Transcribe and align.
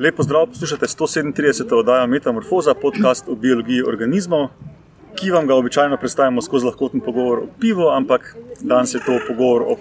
Lepo 0.00 0.22
zdrav, 0.22 0.46
poslušate 0.46 0.86
137. 0.86 1.74
oddajo 1.74 2.06
Metamorfoza, 2.06 2.74
podcast 2.74 3.28
o 3.28 3.34
biologiji 3.34 3.82
organizmov, 3.82 4.46
ki 5.14 5.30
vam 5.30 5.46
ga 5.46 5.54
običajno 5.54 5.96
predstavljamo 5.96 6.42
skozi 6.42 6.66
lahkoten 6.66 7.00
pogovor 7.00 7.38
o 7.38 7.48
pivu, 7.60 7.88
ampak 7.88 8.36
danes 8.60 8.94
je 8.94 9.00
to 9.06 9.18
pogovor 9.28 9.62
o 9.62 9.76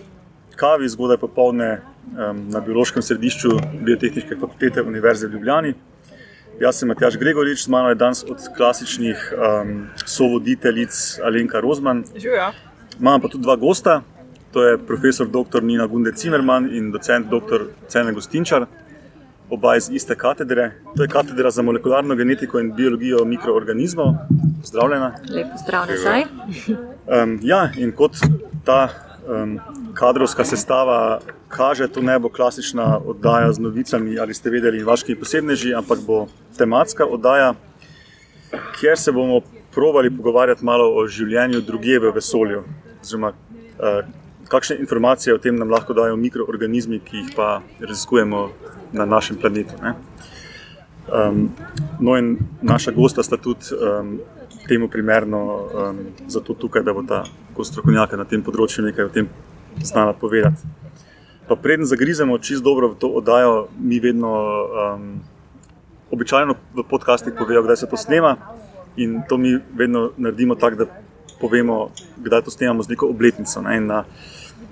kavi, 0.56 0.90
zgodaj 0.90 1.18
popovdne 1.18 1.70
um, 1.72 2.42
na 2.50 2.60
biološkem 2.60 3.02
središču 3.02 3.50
Biotehnične 3.82 4.36
fakultete 4.42 4.82
Univerze 4.82 5.28
v 5.28 5.32
Ljubljani. 5.38 5.74
Jaz 6.60 6.82
sem 6.82 6.92
Matjaš 6.92 7.16
Gregorič, 7.18 7.64
z 7.64 7.72
mano 7.72 7.90
je 7.90 7.96
danes 7.96 8.24
od 8.28 8.44
klasičnih 8.58 9.34
um, 9.38 9.88
sovoditeljic 10.06 11.20
Alenka 11.24 11.60
Rozman. 11.60 12.04
Živijo. 12.16 12.52
Imamo 13.00 13.24
pa 13.24 13.32
tudi 13.32 13.44
dva 13.44 13.56
gosta, 13.56 14.02
to 14.52 14.68
je 14.68 14.78
profesor 14.78 15.28
dr. 15.28 15.64
Nina 15.64 15.88
Gunde 15.88 16.12
Cimerman 16.12 16.70
in 16.76 16.92
docent 16.92 17.32
dr. 17.32 17.70
Cene 17.88 18.12
Gostinčar, 18.12 18.68
oba 19.50 19.76
iz 19.76 19.90
iste 19.90 20.16
katedre. 20.16 20.72
To 20.96 21.04
je 21.04 21.08
katedra 21.08 21.52
za 21.52 21.62
molekularno 21.62 22.16
genetiko 22.16 22.60
in 22.60 22.74
biologijo 22.76 23.26
mikroorganizmov. 23.26 24.14
Zdravljena. 24.64 25.14
Lepo 25.30 25.58
zdrav 25.64 25.88
nazaj. 25.90 26.24
Um, 27.24 27.40
ja, 27.42 27.70
in 27.78 27.92
kot 27.92 28.18
ta 28.66 28.90
um, 29.28 29.60
kadrovska 29.94 30.46
sestava 30.46 31.20
kaže, 31.48 31.88
to 31.88 32.02
ne 32.02 32.20
bo 32.20 32.30
klasična 32.30 33.00
oddaja 33.06 33.52
z 33.54 33.60
novicami 33.60 34.20
ali 34.20 34.34
ste 34.34 34.50
vedeli, 34.50 34.84
vaški 34.84 35.16
posebneži, 35.16 35.74
ampak 35.76 36.00
bo 36.06 36.28
tematska 36.58 37.06
oddaja, 37.06 37.54
kjer 38.80 38.98
se 38.98 39.12
bomo 39.12 39.42
provali 39.74 40.18
pogovarjati 40.18 40.66
malo 40.66 40.92
o 40.96 41.08
življenju 41.08 41.62
druge 41.62 42.00
v 42.00 42.12
vesolju. 42.16 42.64
Oziroma, 43.02 43.34
uh, 43.80 44.06
kakšne 44.50 44.80
informacije 44.82 45.34
o 45.36 45.38
tem 45.38 45.56
nam 45.56 45.70
lahko 45.70 45.94
dajo 45.94 46.18
mikroorganizmi, 46.18 47.00
ki 47.06 47.18
jih 47.18 47.30
pa 47.36 47.62
raziskujemo 47.80 48.50
na 48.94 49.06
našem 49.06 49.38
planetu. 49.38 49.78
Um, 51.10 51.50
no, 52.00 52.18
in 52.18 52.38
naša 52.62 52.92
gosta 52.92 53.24
sta 53.24 53.38
tudi 53.38 53.74
um, 53.74 54.20
temu 54.68 54.90
primerno, 54.90 55.42
um, 55.42 55.98
zato 56.28 56.54
tukaj, 56.54 56.84
da 56.84 56.94
bo 56.94 57.04
ta 57.04 57.24
strokovnjaka 57.60 58.18
na 58.18 58.26
tem 58.26 58.44
področju 58.46 58.86
nekaj 58.86 59.10
o 59.10 59.14
tem 59.14 59.30
znala 59.84 60.14
povedati. 60.14 60.64
Pa 61.50 61.58
preden 61.58 61.90
zagrizemo 61.90 62.38
čisto 62.38 62.64
dobro 62.64 62.94
v 62.94 63.00
to 63.02 63.10
oddajo, 63.20 63.68
mi 63.80 64.00
vedno 64.00 64.32
um, 64.32 65.06
običajno 66.14 66.56
v 66.78 66.86
podcastih 66.90 67.34
povejo, 67.38 67.66
kdaj 67.66 67.84
se 67.84 67.90
to 67.90 67.98
snema. 67.98 68.38
In 68.98 69.22
to 69.30 69.38
mi 69.38 69.58
vedno 69.78 70.12
naredimo 70.18 70.56
tako, 70.56 70.84
da 70.84 70.86
povemo, 71.42 71.90
kdaj 72.18 72.46
to 72.46 72.52
snemamo 72.52 72.84
z 72.84 72.94
neko 72.94 73.10
obletnico. 73.10 73.62
Ne? 73.62 73.80
Na, 73.82 74.04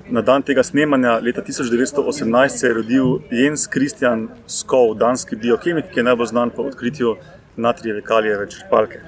na 0.09 0.21
dan 0.21 0.43
tega 0.43 0.63
snemanja, 0.63 1.19
leta 1.19 1.41
1918, 1.41 2.59
se 2.59 2.67
je 2.67 2.73
rodil 2.73 3.19
Jens 3.31 3.67
Christian 3.71 4.27
Skov, 4.47 4.95
danski 4.95 5.35
biokemik, 5.35 5.91
ki 5.91 5.99
je 5.99 6.03
najbolj 6.03 6.27
znan 6.31 6.49
po 6.55 6.67
odkritju 6.67 7.15
natrijeve 7.57 8.01
kalijeve 8.01 8.49
črpalke. 8.49 9.01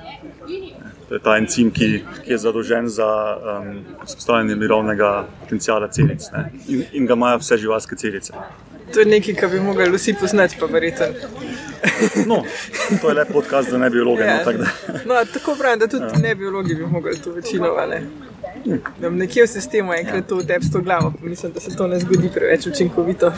To 1.07 1.15
je 1.15 1.19
ta 1.23 1.37
encim, 1.37 1.71
ki, 1.71 2.03
ki 2.23 2.31
je 2.31 2.37
zadolžen 2.37 2.87
za 2.87 3.07
um, 3.09 3.69
vzpostavljanje 4.05 4.55
mirovnega 4.55 5.25
potencijala 5.41 5.87
celic 5.87 6.27
in, 6.67 6.83
in 6.93 7.05
ga 7.05 7.17
imajo 7.17 7.39
vse 7.41 7.57
živalske 7.57 7.95
celice. 7.95 8.33
To 8.93 8.99
je 8.99 9.05
nekaj, 9.05 9.35
kar 9.35 9.49
bi 9.49 9.59
mogli 9.59 9.89
vsi 9.91 10.13
poznati, 10.19 10.57
pa 10.59 10.65
verjeten. 10.65 11.13
No, 12.27 12.43
to 13.01 13.09
je 13.09 13.15
le 13.15 13.25
podcast 13.25 13.69
za 13.69 13.77
ne 13.77 13.89
biologe. 13.89 14.23
Ja. 14.23 14.37
No, 14.37 14.43
tak, 14.43 14.55
no, 15.05 15.15
tako 15.33 15.55
pravim, 15.59 15.79
da 15.79 15.87
tudi 15.87 16.03
ja. 16.03 16.19
ne 16.19 16.35
biologi 16.35 16.75
bi 16.75 16.85
mogli 16.85 17.21
to 17.21 17.31
večino. 17.31 17.75
Da 18.99 19.09
nekje 19.09 19.43
v 19.43 19.47
sistemu 19.47 19.93
enkrat 19.93 20.27
to 20.27 20.41
tepsto 20.43 20.79
v 20.79 20.83
glavo, 20.83 21.13
pa 21.19 21.25
mislim, 21.25 21.51
da 21.51 21.59
se 21.59 21.75
to 21.75 21.87
ne 21.87 21.99
zgodi 21.99 22.29
preveč 22.33 22.67
učinkovito. 22.67 23.31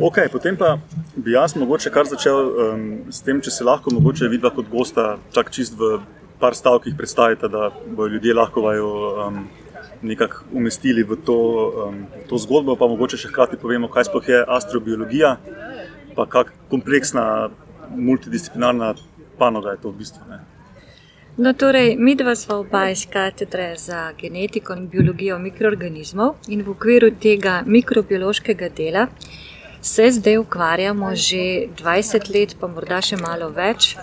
Ok, 0.00 0.18
potem 0.32 0.56
pa 0.56 0.78
bi 1.16 1.32
jaz 1.32 1.54
mogoče 1.56 1.90
kar 1.90 2.06
začel 2.06 2.34
um, 2.34 2.86
s 3.10 3.22
tem, 3.22 3.40
če 3.40 3.50
se 3.50 3.64
lahko 3.64 3.92
mogoče 3.94 4.28
vidva 4.28 4.50
kot 4.50 4.66
gosta, 4.70 5.18
čak 5.34 5.52
čist 5.54 5.78
v 5.78 6.00
par 6.40 6.56
stavkih 6.58 6.96
predstavite, 6.98 7.48
da 7.48 7.70
bodo 7.86 8.10
ljudje 8.16 8.34
lahko 8.34 8.64
vajo 8.64 8.88
um, 9.28 9.44
nekako 10.02 10.44
umestili 10.52 11.02
v 11.02 11.16
to, 11.24 11.38
um, 11.88 12.06
to 12.28 12.38
zgodbo, 12.38 12.76
pa 12.76 12.86
mogoče 12.86 13.16
še 13.20 13.28
hkrati 13.28 13.60
povemo, 13.60 13.88
kaj 13.88 14.08
sploh 14.10 14.28
je 14.28 14.40
astrobiologija, 14.56 15.36
pa 16.16 16.26
kak 16.26 16.52
kompleksna 16.70 17.50
multidisciplinarna 17.96 18.94
panoga 19.38 19.74
je 19.74 19.82
to 19.82 19.90
v 19.90 20.02
bistvu. 20.02 20.26
Ne. 20.30 20.40
No, 21.36 21.52
torej, 21.52 21.96
mi 21.98 22.14
dva 22.14 22.36
smo 22.38 22.60
oba 22.62 22.88
iz 22.90 23.06
katedre 23.10 23.74
za 23.76 24.12
genetiko 24.18 24.74
in 24.78 24.86
biologijo 24.88 25.38
mikroorganizmov 25.38 26.36
in 26.48 26.62
v 26.62 26.70
okviru 26.70 27.10
tega 27.10 27.62
mikrobiološkega 27.66 28.68
dela 28.68 29.08
se 29.82 30.10
zdaj 30.10 30.38
ukvarjamo 30.38 31.14
že 31.14 31.66
20 31.82 32.30
let, 32.34 32.56
pa 32.60 32.68
morda 32.70 33.02
še 33.02 33.18
malo 33.20 33.50
več, 33.50 33.96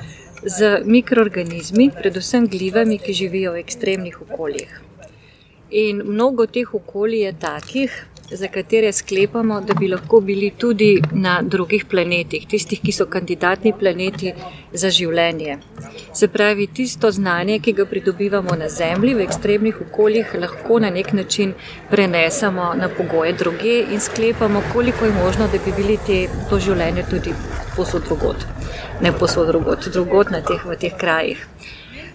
z 0.43 0.81
mikroorganizmi, 0.85 1.89
predvsem 1.95 2.47
glivami, 2.47 2.97
ki 2.97 3.13
živijo 3.13 3.53
v 3.53 3.61
ekstremnih 3.63 4.21
okoljih. 4.21 4.90
In 5.71 6.01
mnogo 6.05 6.45
teh 6.45 6.73
okolij 6.73 7.21
je 7.25 7.33
takih, 7.39 7.91
za 8.31 8.47
katere 8.47 8.91
sklepamo, 8.91 9.61
da 9.61 9.73
bi 9.73 9.87
lahko 9.87 10.19
bili 10.19 10.51
tudi 10.57 11.01
na 11.11 11.41
drugih 11.41 11.85
planetih, 11.85 12.47
tistih, 12.47 12.81
ki 12.83 12.91
so 12.91 13.05
kandidatni 13.05 13.71
planeti 13.79 14.33
za 14.73 14.89
življenje. 14.89 15.57
Se 16.13 16.27
pravi, 16.27 16.67
tisto 16.67 17.11
znanje, 17.11 17.59
ki 17.59 17.73
ga 17.73 17.85
pridobivamo 17.85 18.55
na 18.59 18.69
Zemlji 18.69 19.15
v 19.15 19.25
ekstremnih 19.27 19.81
okoljih, 19.87 20.35
lahko 20.43 20.79
na 20.79 20.89
nek 20.89 21.13
način 21.13 21.53
prenesemo 21.89 22.73
na 22.75 22.89
pogoje 22.97 23.33
druge 23.33 23.77
in 23.81 23.99
sklepamo, 23.99 24.63
koliko 24.73 25.05
je 25.05 25.11
možno, 25.23 25.47
da 25.47 25.59
bi 25.65 25.75
bili 25.77 25.99
te, 26.07 26.25
to 26.49 26.59
življenje 26.59 27.07
tudi 27.09 27.35
posod 27.75 28.07
drugot. 28.07 28.47
Ne 29.01 29.11
posod 29.11 29.47
drugot, 29.47 29.87
drugot 29.93 30.31
na 30.35 30.43
teh, 30.43 30.67
v 30.67 30.75
teh 30.75 30.99
krajih. 30.99 31.47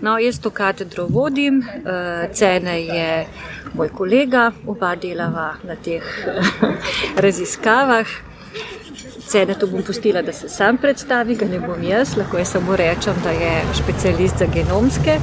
No, 0.01 0.19
jaz 0.19 0.39
to 0.41 0.51
katedro 0.51 1.07
vodim, 1.11 1.59
uh, 1.59 2.33
cene 2.33 2.81
je 2.83 3.27
moj 3.75 3.89
kolega, 3.89 4.53
oba 4.67 4.95
delava 4.97 5.55
na 5.65 5.77
teh 5.77 6.05
raziskavah. 7.25 8.07
Cene 9.27 9.57
to 9.59 9.67
bom 9.67 9.83
pustila, 9.83 10.23
da 10.23 10.33
se 10.33 10.49
sam 10.49 10.79
predstavi, 10.79 11.35
ga 11.35 11.49
ne 11.51 11.59
bom 11.61 11.83
jaz, 11.83 12.17
lahko 12.17 12.39
jaz 12.39 12.53
samo 12.55 12.77
rečem, 12.77 13.15
da 13.25 13.31
je 13.31 13.63
specialist 13.75 14.39
za 14.39 14.47
genomske 14.55 15.19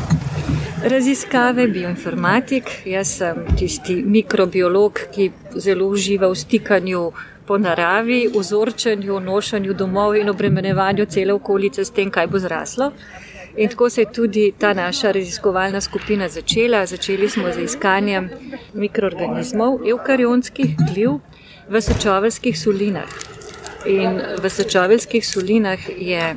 raziskave, 0.83 1.67
bioinformatik. 1.67 2.63
Jaz 2.85 3.17
sem 3.17 3.45
tisti 3.57 4.01
mikrobiolog, 4.05 4.99
ki 5.15 5.29
zelo 5.55 5.87
uživa 5.87 6.27
v 6.27 6.35
stikanju 6.35 7.03
po 7.47 7.57
naravi, 7.57 8.27
vzorčenju, 8.35 9.19
nošanju 9.19 9.73
domov 9.73 10.15
in 10.15 10.29
obremenjevanju 10.29 11.05
cele 11.05 11.33
okolice 11.33 11.85
s 11.85 11.91
tem, 11.91 12.11
kaj 12.11 12.27
bo 12.27 12.39
zraslo. 12.39 12.91
In 13.57 13.69
tako 13.69 13.89
se 13.89 14.01
je 14.01 14.11
tudi 14.13 14.53
ta 14.57 14.73
naša 14.73 15.11
raziskovalna 15.11 15.81
skupina 15.81 16.29
začela. 16.29 16.85
Začeli 16.85 17.29
smo 17.29 17.51
z 17.53 17.63
iskanjem 17.63 18.29
mikroorganizmov, 18.73 19.79
eukarionskih 19.89 20.75
gliv 20.89 21.19
v 21.69 21.81
sečoveljskih 21.81 22.59
solinah. 22.59 23.09
In 23.85 24.21
v 24.41 24.49
sečoveljskih 24.49 25.27
solinah 25.27 25.79
je 25.97 26.35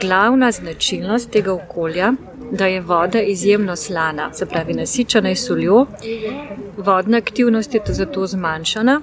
glavna 0.00 0.52
značilnost 0.52 1.30
tega 1.30 1.52
okolja, 1.52 2.12
da 2.52 2.66
je 2.66 2.80
voda 2.80 3.20
izjemno 3.20 3.76
slana, 3.76 4.32
se 4.32 4.46
pravi 4.46 4.74
nasičena 4.74 5.28
je 5.28 5.36
soljo, 5.36 5.86
vodna 6.76 7.18
aktivnost 7.18 7.74
je 7.74 7.80
zato 7.86 8.26
zmanjšana. 8.26 9.00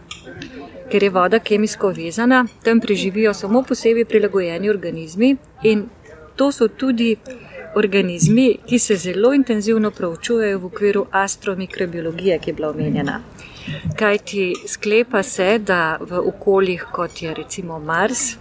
Ker 0.92 1.04
je 1.04 1.10
voda 1.10 1.40
kemijsko 1.40 1.90
vezana, 1.90 2.46
tam 2.64 2.80
preživijo 2.80 3.34
samo 3.34 3.64
posebej 3.64 4.06
prilagojeni 4.06 4.70
organizmi 4.70 5.36
in 5.64 5.90
to 6.38 6.52
so 6.52 6.68
tudi 6.68 7.16
organizmi, 7.76 8.58
ki 8.66 8.80
se 8.80 8.96
zelo 8.96 9.34
intenzivno 9.34 9.92
proučujejo 9.92 10.60
v 10.60 10.66
okviru 10.66 11.06
astromikrobiologije, 11.12 12.40
ki 12.40 12.50
je 12.50 12.54
bila 12.54 12.70
omenjena. 12.70 13.20
Kaj 14.00 14.18
ti 14.18 14.54
sklepa 14.68 15.24
se, 15.24 15.58
da 15.60 15.98
v 16.02 16.22
okoljih 16.32 16.86
kot 16.92 17.22
je 17.22 17.34
recimo 17.34 17.80
Mars, 17.80 18.38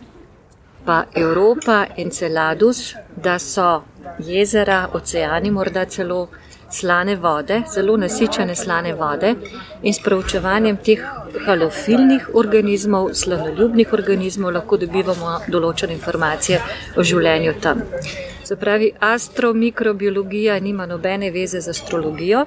pa 0.87 1.05
Evropa 1.15 1.87
in 1.97 2.11
Celadus, 2.11 2.95
da 3.17 3.39
so 3.39 3.83
jezera, 4.19 4.89
oceani, 4.95 5.51
morda 5.51 5.85
celo 5.85 6.29
slane 6.71 7.17
vode, 7.17 7.63
zelo 7.75 7.97
nasičene 7.97 8.55
slane 8.55 8.95
vode 8.95 9.35
in 9.83 9.95
s 9.95 10.01
proučevanjem 10.05 10.77
teh 10.77 11.03
halofilnih 11.47 12.29
organizmov, 12.35 13.15
slanoljubnih 13.15 13.93
organizmov, 13.93 14.53
lahko 14.53 14.77
dobivamo 14.77 15.39
določene 15.49 15.95
informacije 15.95 16.61
o 16.97 17.05
življenju 17.05 17.55
tam. 17.61 17.83
Se 18.45 18.57
pravi, 18.57 18.93
astromikrobiologija 19.01 20.59
nima 20.61 20.87
nobene 20.87 21.31
veze 21.31 21.61
z 21.61 21.75
astrologijo, 21.75 22.45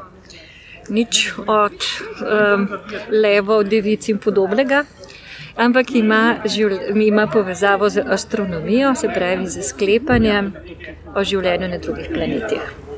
nič 0.90 1.34
od 1.46 1.86
um, 2.24 2.68
levo, 3.12 3.64
devic 3.64 4.10
in 4.10 4.18
podobnega. 4.18 4.84
Ampak 5.60 5.92
ima, 5.96 6.40
ima 6.96 7.28
povezavo 7.28 7.90
z 7.90 8.04
astronomijo, 8.08 8.96
se 8.96 9.10
pravi 9.16 9.48
z 9.48 9.64
sklepanjem 9.68 10.54
o 11.16 11.24
življenju 11.24 11.68
na 11.68 11.78
drugih 11.84 12.08
planetih. 12.14 12.89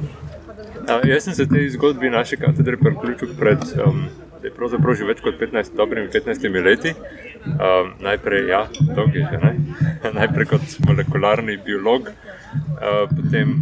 A, 0.88 1.00
jaz 1.07 1.24
sem 1.24 1.33
se 1.33 1.45
tej 1.50 1.69
zgodbi 1.69 2.10
naše 2.10 2.38
katedre 2.38 2.78
priključil 2.78 3.36
pred 3.39 3.62
um, 3.86 4.06
pravzaprav 4.50 4.98
že 4.98 5.06
več 5.06 5.22
kot 5.22 5.38
15, 5.39 5.75
dobrimi 5.78 6.10
15 6.10 6.63
leti. 6.66 6.95
Um, 7.42 7.94
najprej, 8.01 8.48
ja, 8.50 8.66
dolg 8.95 9.16
je 9.16 9.25
že, 9.25 9.38
ne? 9.42 9.54
najprej 10.19 10.51
kot 10.54 10.75
molekularni 10.88 11.57
biolog, 11.66 12.12
uh, 12.12 13.06
potem 13.10 13.57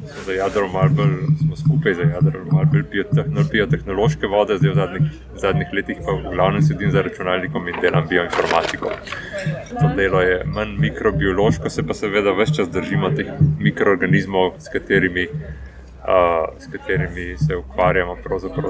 smo 0.00 0.24
za 0.26 0.32
jadro 0.32 0.68
malo 0.72 0.90
bolj, 0.98 1.14
smo 1.38 1.56
skupaj 1.56 1.94
za 1.94 2.02
jadro 2.02 2.44
malo 2.50 2.66
bolj 2.72 2.84
biotehnološke 3.52 4.26
vode, 4.26 4.58
zdaj 4.58 4.72
v 4.72 4.74
zadnjih, 4.80 5.08
v 5.34 5.42
zadnjih 5.44 5.72
letih 5.78 6.02
pa 6.06 6.16
v 6.18 6.34
glavnem 6.34 6.62
sedim 6.66 6.90
za 6.90 7.02
računalnikom 7.06 7.68
in 7.68 7.80
delam 7.82 8.06
bioinformatiko. 8.10 8.92
To 9.80 9.90
delo 9.96 10.22
je 10.26 10.42
manj 10.46 10.76
mikrobiološko, 10.78 11.70
se 11.70 11.86
pa 11.86 11.94
seveda 11.94 12.34
vse 12.34 12.54
čas 12.60 12.70
držimo 12.70 13.10
teh 13.14 13.30
mikroorganizmov, 13.60 14.56
s 14.58 14.72
katerimi 14.72 15.28
s 16.58 16.66
katerimi 16.72 17.38
se 17.38 17.56
ukvarjamo 17.56 18.16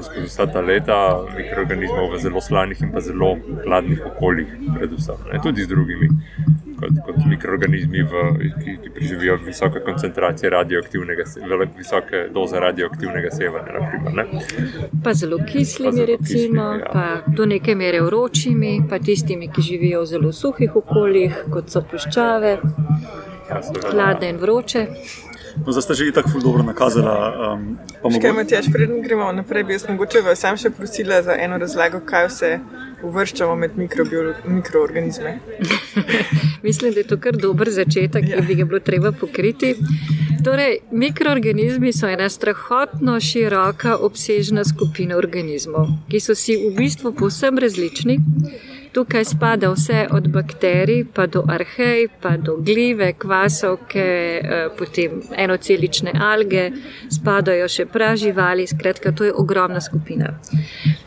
skozi 0.03 0.25
vsa 0.25 0.45
ta 0.45 0.61
leta, 0.61 1.25
mikroorganizmov 1.37 2.13
v 2.13 2.19
zelo 2.19 2.41
slanih 2.41 2.81
in 2.81 2.91
pa 2.91 2.99
zelo 2.99 3.37
hladnih 3.63 4.01
okoljih, 4.05 4.47
predvsem 4.77 5.15
ne? 5.33 5.39
tudi 5.43 5.63
z 5.63 5.67
drugimi. 5.67 6.09
Kot, 6.81 6.89
kot 7.05 7.15
mikroorganizmi, 7.29 8.03
v, 8.03 8.11
ki, 8.63 8.77
ki 8.83 8.89
preživijo 8.89 9.35
visoke 9.45 9.79
koncentracije 9.85 10.49
radioaktivnega, 10.49 11.23
visoke 11.77 12.23
doze 12.33 12.59
radioaktivnega 12.59 13.29
sevanja. 13.31 13.73
Naprimer, 13.73 14.25
pa 15.03 15.13
zelo 15.13 15.37
kislimi, 15.45 15.91
pa 15.91 15.95
zelo 15.95 16.05
recimo, 16.05 16.25
kislimi, 16.25 16.79
ja. 16.79 16.89
pa 16.93 17.33
do 17.35 17.45
neke 17.45 17.75
mere 17.75 18.01
vročimi, 18.01 18.81
pa 18.89 18.99
tistimi, 18.99 19.51
ki 19.53 19.61
živijo 19.61 20.01
v 20.01 20.05
zelo 20.05 20.31
suhih 20.31 20.75
okoljih, 20.75 21.43
kot 21.53 21.69
so 21.69 21.85
puščave, 21.91 22.57
ja, 23.49 23.61
hladne 23.91 24.33
in 24.33 24.41
vroče. 24.41 24.87
No, 25.65 25.71
zdaj 25.71 25.81
ste 25.81 25.93
že 25.93 26.11
tako 26.11 26.39
dobro 26.39 26.63
nakazali. 26.63 27.07
Um, 27.07 27.77
mogo... 28.03 28.33
Matjaž, 28.33 28.71
preden 28.73 29.01
gremo 29.01 29.31
naprej, 29.31 29.63
bi 29.63 29.73
jaz 29.73 29.87
mogoče 29.89 30.21
vas 30.21 30.39
sam 30.39 30.57
še 30.57 30.69
prosila 30.69 31.21
za 31.21 31.35
eno 31.37 31.57
razlago, 31.57 31.99
kaj 32.05 32.27
vse 32.27 32.51
uvrščamo 33.03 33.55
med 33.55 33.77
mikroorganizme. 34.45 35.39
Mislim, 36.67 36.93
da 36.93 36.99
je 36.99 37.07
to 37.07 37.17
kar 37.17 37.37
dober 37.37 37.69
začetek, 37.69 38.29
ja. 38.29 38.37
ki 38.39 38.47
bi 38.47 38.55
ga 38.55 38.65
bilo 38.65 38.79
treba 38.79 39.11
pokriti. 39.11 39.75
Torej, 40.45 40.77
mikroorganizmi 40.91 41.93
so 41.93 42.09
ena 42.09 42.29
strahotno 42.29 43.19
široka, 43.19 43.97
obsežna 43.97 44.65
skupina 44.65 45.17
organizmov, 45.17 45.89
ki 46.09 46.19
so 46.19 46.35
si 46.35 46.57
v 46.57 46.75
bistvu 46.77 47.13
povsem 47.17 47.57
različni. 47.61 48.17
Tukaj 48.91 49.25
spada 49.25 49.69
vse 49.71 50.07
od 50.11 50.27
bakterij, 50.27 51.05
pa 51.13 51.27
do 51.27 51.43
arhej, 51.47 52.07
pa 52.21 52.37
do 52.37 52.57
glive, 52.59 53.13
kvasovke, 53.13 54.07
eh, 54.43 54.67
potem 54.77 55.21
enocelične 55.37 56.11
alge, 56.19 56.71
spadajo 57.09 57.67
še 57.67 57.85
praživali, 57.85 58.67
skratka, 58.67 59.11
to 59.11 59.23
je 59.23 59.33
ogromna 59.33 59.81
skupina. 59.81 60.33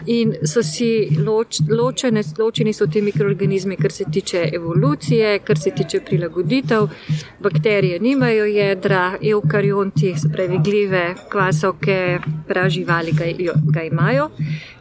In 0.06 0.34
so 0.44 0.62
si 0.62 1.08
loč, 1.16 1.60
ločene, 1.68 2.22
ločeni 2.38 2.72
so 2.72 2.86
ti 2.86 3.00
mikroorganizmi, 3.02 3.76
kar 3.76 3.92
se 3.92 4.04
tiče 4.12 4.48
evolucije, 4.52 5.38
kar 5.38 5.58
se 5.58 5.70
tiče 5.70 6.00
prilagoditev. 6.00 6.88
Bakterije 7.40 8.00
nimajo 8.00 8.44
jedra, 8.44 9.18
eukarionti, 9.22 10.14
se 10.18 10.28
pravi 10.32 10.58
glive, 10.64 11.14
kvasovke, 11.30 12.18
praživali 12.48 13.12
ga, 13.12 13.24
ga 13.72 13.82
imajo. 13.82 14.30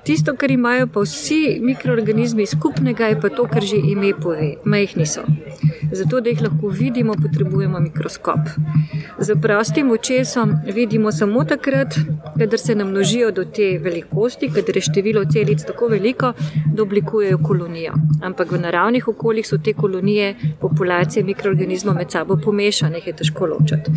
Tisto, 0.04 0.36
kar 0.36 0.52
imajo 0.52 0.88
pa 0.88 1.00
vsi 1.00 1.60
mikroorganizmi 1.62 2.46
skupnega, 2.46 3.08
je 3.08 3.20
pa 3.22 3.30
to, 3.30 3.48
kar 3.48 3.64
že 3.64 3.78
ime 3.78 4.12
pove, 4.22 4.56
majhni 4.66 5.06
so. 5.08 5.22
Zato, 5.92 6.20
da 6.22 6.30
jih 6.30 6.42
lahko 6.42 6.68
vidimo, 6.68 7.14
potrebujemo 7.22 7.80
mikroskop. 7.80 8.50
Z 9.20 9.36
prostim 9.42 9.92
očesom 9.92 10.56
vidimo 10.76 11.12
samo 11.12 11.44
takrat, 11.46 11.96
kadar 12.40 12.60
se 12.60 12.76
namnožijo 12.76 13.32
do 13.32 13.46
te 13.46 13.80
velikosti, 13.84 14.50
kadar 14.50 14.78
je 14.78 14.82
število 14.82 15.24
celic 15.32 15.64
tako 15.64 15.88
veliko, 15.88 16.34
da 16.74 16.84
oblikujejo 16.84 17.38
kolonijo. 17.38 17.94
Ampak 18.22 18.52
v 18.52 18.60
naravnih 18.60 19.08
okoljih 19.08 19.48
so 19.48 19.58
te 19.58 19.74
kolonije, 19.74 20.36
populacije 20.62 21.24
mikroorganizmov 21.24 21.96
med 21.96 22.12
sabo 22.12 22.38
pomešane, 22.44 22.98
jih 22.98 23.08
je 23.08 23.16
težko 23.24 23.48
ločiti. 23.54 23.92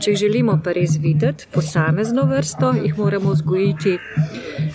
Če 0.00 0.16
želimo 0.16 0.60
pa 0.64 0.72
res 0.72 0.96
videti 1.02 1.46
posamezno 1.52 2.24
vrsto, 2.30 2.72
jih 2.84 2.98
moramo 2.98 3.32
vzgojiti 3.36 3.98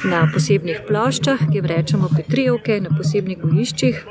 na 0.04 0.28
posebnih 0.34 0.75
ploščah, 0.88 1.48
ki 1.50 1.60
jim 1.60 1.68
rečemo 1.72 2.10
petrijevke, 2.16 2.80
na 2.82 2.92
posebnih 2.98 3.40
gojiščih. 3.42 4.02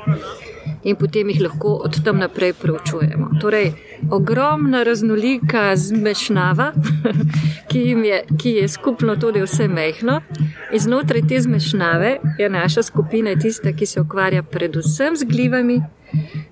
In 0.85 0.95
potem 0.95 1.29
jih 1.29 1.41
lahko 1.41 1.73
od 1.85 1.97
tam 2.05 2.19
naprej 2.21 2.53
preučujemo. 2.61 3.29
Torej, 3.41 3.71
ogromna 4.13 4.83
raznolika 4.85 5.71
zmešnjava, 5.75 6.71
ki, 7.71 7.83
ki 8.37 8.55
je 8.59 8.67
skupno 8.69 9.15
tudi 9.21 9.41
vse 9.41 9.67
mehko. 9.67 10.19
In 10.71 10.79
znotraj 10.79 11.25
te 11.29 11.41
zmešnjave 11.41 12.17
je 12.39 12.49
naša 12.49 12.83
skupina 12.83 13.35
tista, 13.41 13.73
ki 13.73 13.85
se 13.85 14.01
ukvarja 14.01 14.43
predvsem 14.43 15.17
z 15.17 15.29
glivami, 15.29 15.81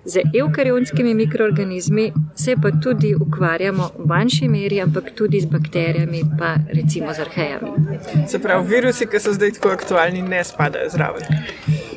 z 0.06 0.22
eukarionskimi 0.40 1.14
mikroorganizmi, 1.14 2.12
se 2.36 2.56
pa 2.62 2.72
tudi 2.84 3.16
ukvarjamo 3.16 3.90
v 3.98 4.08
manjši 4.08 4.48
meri, 4.48 4.82
ampak 4.82 5.12
tudi 5.16 5.42
z 5.42 5.46
bakterijami, 5.46 6.24
pa 6.40 6.56
recimo 6.74 7.14
z 7.14 7.20
arhejami. 7.20 7.72
Se 8.28 8.40
pravi, 8.40 8.68
virusi, 8.68 9.08
ki 9.08 9.20
so 9.20 9.34
zdaj 9.34 9.58
tako 9.60 9.70
aktualni, 9.70 10.22
ne 10.22 10.44
spadajo 10.44 10.90
zraven. 10.90 11.44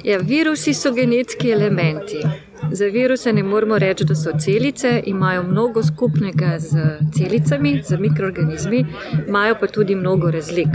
Ja, 0.05 0.19
virusi 0.19 0.75
so 0.75 0.93
genetski 0.93 1.51
elementi. 1.51 2.23
Za 2.73 2.85
viruse 2.87 3.33
ne 3.33 3.43
moremo 3.43 3.79
reči, 3.79 4.05
da 4.05 4.15
so 4.15 4.31
celice, 4.39 5.03
imajo 5.07 5.43
mnogo 5.43 5.83
skupnega 5.83 6.59
z 6.59 6.99
celicami, 7.15 7.83
z 7.85 7.97
mikroorganizmi, 7.99 8.87
imajo 9.29 9.57
pa 9.61 9.67
tudi 9.67 9.95
mnogo 9.95 10.31
razlik. 10.31 10.69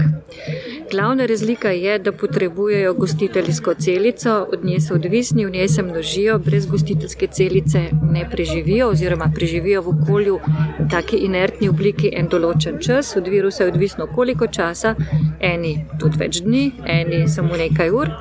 Glavna 0.90 1.26
razlika 1.26 1.70
je, 1.70 1.98
da 1.98 2.12
potrebujejo 2.12 2.94
gostiteljsko 2.94 3.74
celico, 3.74 4.46
od 4.52 4.64
nje 4.64 4.80
so 4.80 4.94
odvisni, 4.94 5.46
v 5.46 5.50
njej 5.50 5.68
se 5.68 5.82
množijo, 5.82 6.38
brez 6.38 6.66
gostiteljske 6.66 7.26
celice 7.26 7.88
ne 8.12 8.28
preživijo, 8.30 8.88
oziroma 8.88 9.30
preživijo 9.34 9.82
v 9.82 9.88
okolju 9.88 10.40
v 10.78 10.88
taki 10.90 11.16
inertni 11.16 11.68
obliki 11.68 12.10
en 12.12 12.28
določen 12.28 12.80
čas. 12.80 13.16
Od 13.16 13.28
virusa 13.28 13.64
je 13.64 13.72
odvisno, 13.72 14.06
koliko 14.06 14.46
časa, 14.46 14.94
eni 15.40 15.86
tudi 15.98 16.18
več 16.18 16.42
dni, 16.42 16.72
eni 16.86 17.28
samo 17.28 17.56
nekaj 17.56 17.90
ur. 17.90 18.12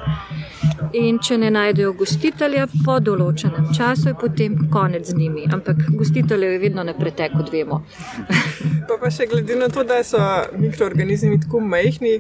In 0.94 1.20
če 1.24 1.38
ne 1.38 1.50
najdejo 1.54 1.94
gostitelja 2.00 2.66
po 2.86 2.98
določenem 3.00 3.70
času, 3.76 4.10
je 4.12 4.16
potem 4.20 4.58
konec 4.74 5.08
z 5.08 5.16
njimi. 5.18 5.46
Ampak 5.54 5.86
gostiteljev 5.98 6.56
je 6.56 6.62
vedno 6.66 6.84
na 6.84 6.94
preteku, 6.98 7.46
vemo. 7.52 7.82
pa, 8.88 8.98
pa 8.98 9.12
še 9.14 9.28
glede 9.32 9.56
na 9.56 9.70
to, 9.72 9.86
da 9.88 10.02
so 10.04 10.20
mikroorganizmi 10.58 11.40
tako 11.46 11.62
majhni, 11.64 12.18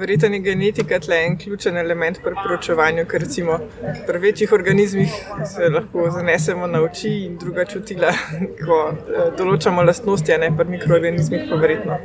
verjetno 0.00 0.28
je 0.34 0.40
genetika 0.40 0.98
tle 0.98 1.16
en 1.26 1.38
ključen 1.38 1.76
element 1.76 2.18
pri 2.24 2.34
proučevanju, 2.44 3.04
ker 3.06 3.20
recimo 3.20 3.58
pri 4.06 4.18
večjih 4.18 4.52
organizmih 4.52 5.10
se 5.52 5.68
lahko 5.68 6.10
zanesemo 6.10 6.66
na 6.66 6.80
oči 6.82 7.12
in 7.26 7.36
druga 7.38 7.64
čutila, 7.64 8.12
ko 8.64 8.78
eh, 8.90 9.30
določamo 9.38 9.84
lastnosti, 9.86 10.32
a 10.32 10.38
ne 10.38 10.50
pri 10.56 10.68
mikroorganizmih 10.76 11.46
pa 11.50 11.60
verjetno. 11.60 11.98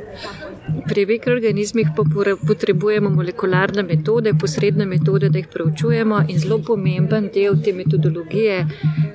Pri 0.88 1.06
mikroorganizmih 1.06 1.92
pa 1.96 2.04
potrebujemo 2.46 3.10
molekularne 3.10 3.82
metode, 3.82 4.34
posredne 4.40 4.86
metode, 4.86 5.30
da 5.30 5.38
jih 5.38 5.48
preučujemo. 5.52 6.22
In 6.28 6.38
zelo 6.38 6.58
pomemben 6.66 7.30
del 7.34 7.60
te 7.62 7.72
metodologije 7.72 8.64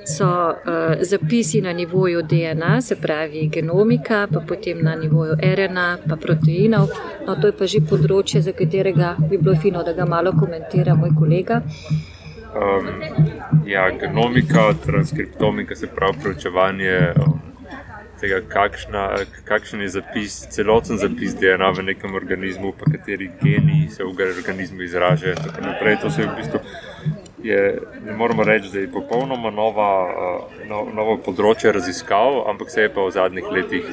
so 0.08 0.28
uh, 0.28 0.96
zapisi 1.02 1.62
na 1.62 1.74
nivoju 1.74 2.22
DNA, 2.22 2.82
se 2.82 2.96
pravi 2.96 3.48
genomika, 3.48 4.28
pa 4.34 4.40
potem 4.48 4.82
na 4.84 4.96
nivoju 4.96 5.36
RNA, 5.42 5.88
pa 6.10 6.16
proteinov. 6.16 6.90
No, 7.28 7.36
to 7.36 7.52
je 7.52 7.58
pa 7.58 7.68
že 7.68 7.84
področje, 7.86 8.42
za 8.42 8.54
katerega 8.72 9.16
bi 9.30 9.38
bilo 9.38 9.56
fino, 9.56 9.84
da 9.84 9.94
ga 9.94 10.06
malo 10.06 10.32
komentira 10.40 10.96
moj 10.96 11.10
kolega. 11.20 11.62
Um, 12.56 12.88
ja, 13.68 13.90
genomika, 14.00 14.74
transkriptomika, 14.86 15.76
se 15.76 15.88
pravi 15.88 16.18
preučevanje. 16.24 17.14
Um, 17.18 17.42
tega, 18.20 18.42
kakšna, 18.48 19.10
kakšen 19.46 19.82
je 19.82 19.90
zapis, 19.90 20.48
celoten 20.50 20.98
zapis 20.98 21.36
DNA 21.36 21.72
v 21.72 21.84
nekem 21.84 22.16
organizmu, 22.16 22.74
pa 22.80 22.92
kateri 22.92 23.32
geni 23.42 23.90
se 23.90 24.04
v 24.04 24.08
organizmu 24.40 24.82
izražajo. 24.82 25.36
To 26.02 26.10
se 26.10 26.24
v 26.24 26.36
bistvu 26.38 26.60
je, 27.44 27.82
ne 28.06 28.14
moramo 28.14 28.44
reči, 28.44 28.70
da 28.74 28.80
je 28.80 28.92
popolnoma 28.92 29.50
nova, 29.50 29.90
no, 30.70 30.84
novo 30.94 31.18
področje 31.26 31.72
raziskav, 31.72 32.42
ampak 32.52 32.70
se 32.70 32.86
je 32.86 32.92
pa 32.94 33.06
v 33.06 33.14
zadnjih 33.16 33.50
letih 33.52 33.90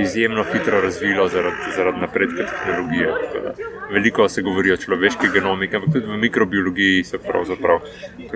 izjemno 0.00 0.44
hitro 0.52 0.80
razvilo 0.80 1.28
zaradi, 1.28 1.72
zaradi 1.76 2.04
napredka 2.04 2.48
tehnologije. 2.50 3.14
Veliko 3.92 4.28
se 4.28 4.42
govori 4.42 4.72
o 4.72 4.76
človeški 4.76 5.32
genomiki, 5.34 5.76
ampak 5.76 5.94
tudi 5.94 6.12
v 6.12 6.20
mikrobiologiji 6.26 7.04
so 7.04 7.22
pravzaprav 7.22 7.84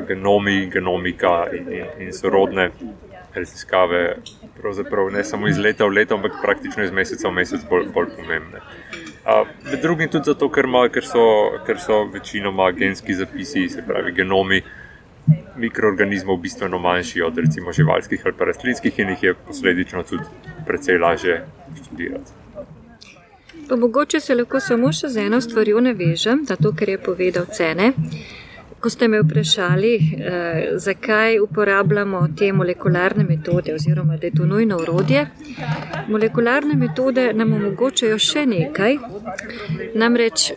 genomi, 0.09 0.67
genomika 0.73 1.47
in, 1.57 1.73
in, 1.75 1.87
in 2.07 2.13
sorodne 2.17 2.71
raziskave, 3.35 4.17
pravzaprav 4.61 5.11
ne 5.11 5.25
samo 5.25 5.49
iz 5.49 5.59
leta 5.59 5.87
v 5.87 6.01
leto, 6.01 6.15
ampak 6.15 6.41
praktično 6.43 6.85
iz 6.85 6.93
meseca 6.93 7.29
v 7.29 7.39
mesec 7.41 7.67
bolj, 7.71 7.91
bolj 7.95 8.13
pomembne. 8.17 8.63
Med 9.71 9.81
drugim 9.83 10.09
tudi 10.09 10.31
zato, 10.31 10.49
ker, 10.51 10.67
ma, 10.67 10.89
ker, 10.89 11.07
so, 11.07 11.25
ker 11.67 11.79
so 11.79 12.05
večinoma 12.13 12.71
genski 12.73 13.15
zapisi, 13.15 13.69
se 13.69 13.83
pravi 13.87 14.13
genomi 14.13 14.63
mikroorganizmov, 15.57 16.37
bistveno 16.37 16.79
manjši 16.79 17.23
od 17.23 17.39
recimo 17.39 17.73
živalskih 17.73 18.23
ali 18.25 18.47
rastlinskih 18.47 18.99
in 18.99 19.09
jih 19.09 19.23
je 19.23 19.35
posledično 19.35 20.03
tudi 20.03 20.25
precej 20.67 20.99
lažje 20.99 21.45
študirati. 21.83 22.33
Pa 23.69 23.77
mogoče 23.77 24.21
se 24.21 24.35
lahko 24.35 24.61
samo 24.61 24.93
še 24.93 25.09
z 25.09 25.27
eno 25.27 25.41
stvarjo 25.41 25.81
navežem, 25.81 26.45
zato 26.49 26.73
ker 26.75 26.89
je 26.89 26.99
povedal 26.99 27.47
cene. 27.55 27.93
Ko 28.81 28.91
ste 28.91 29.09
me 29.09 29.21
vprašali, 29.21 29.95
eh, 29.97 30.69
zakaj 30.77 31.39
uporabljamo 31.39 32.29
te 32.39 32.53
molekularne 32.53 33.25
metode, 33.25 33.75
oziroma 33.75 34.17
da 34.17 34.27
je 34.27 34.35
to 34.35 34.47
nujno 34.47 34.77
urodje, 34.77 35.27
molekularne 36.09 36.75
metode 36.75 37.33
nam 37.35 37.53
omogočajo 37.53 38.19
še 38.19 38.47
nekaj. 38.47 38.97
Namreč 39.95 40.53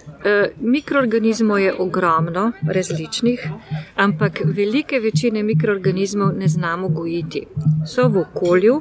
mikroorganizmov 0.59 1.59
je 1.59 1.73
ogromno, 1.79 2.51
različnih, 2.71 3.47
ampak 3.95 4.41
velike 4.45 4.99
večine 4.99 5.43
mikroorganizmov 5.43 6.33
ne 6.37 6.47
znamo 6.47 6.87
gojiti. 6.89 7.45
So 7.87 8.07
v 8.07 8.17
okolju, 8.17 8.79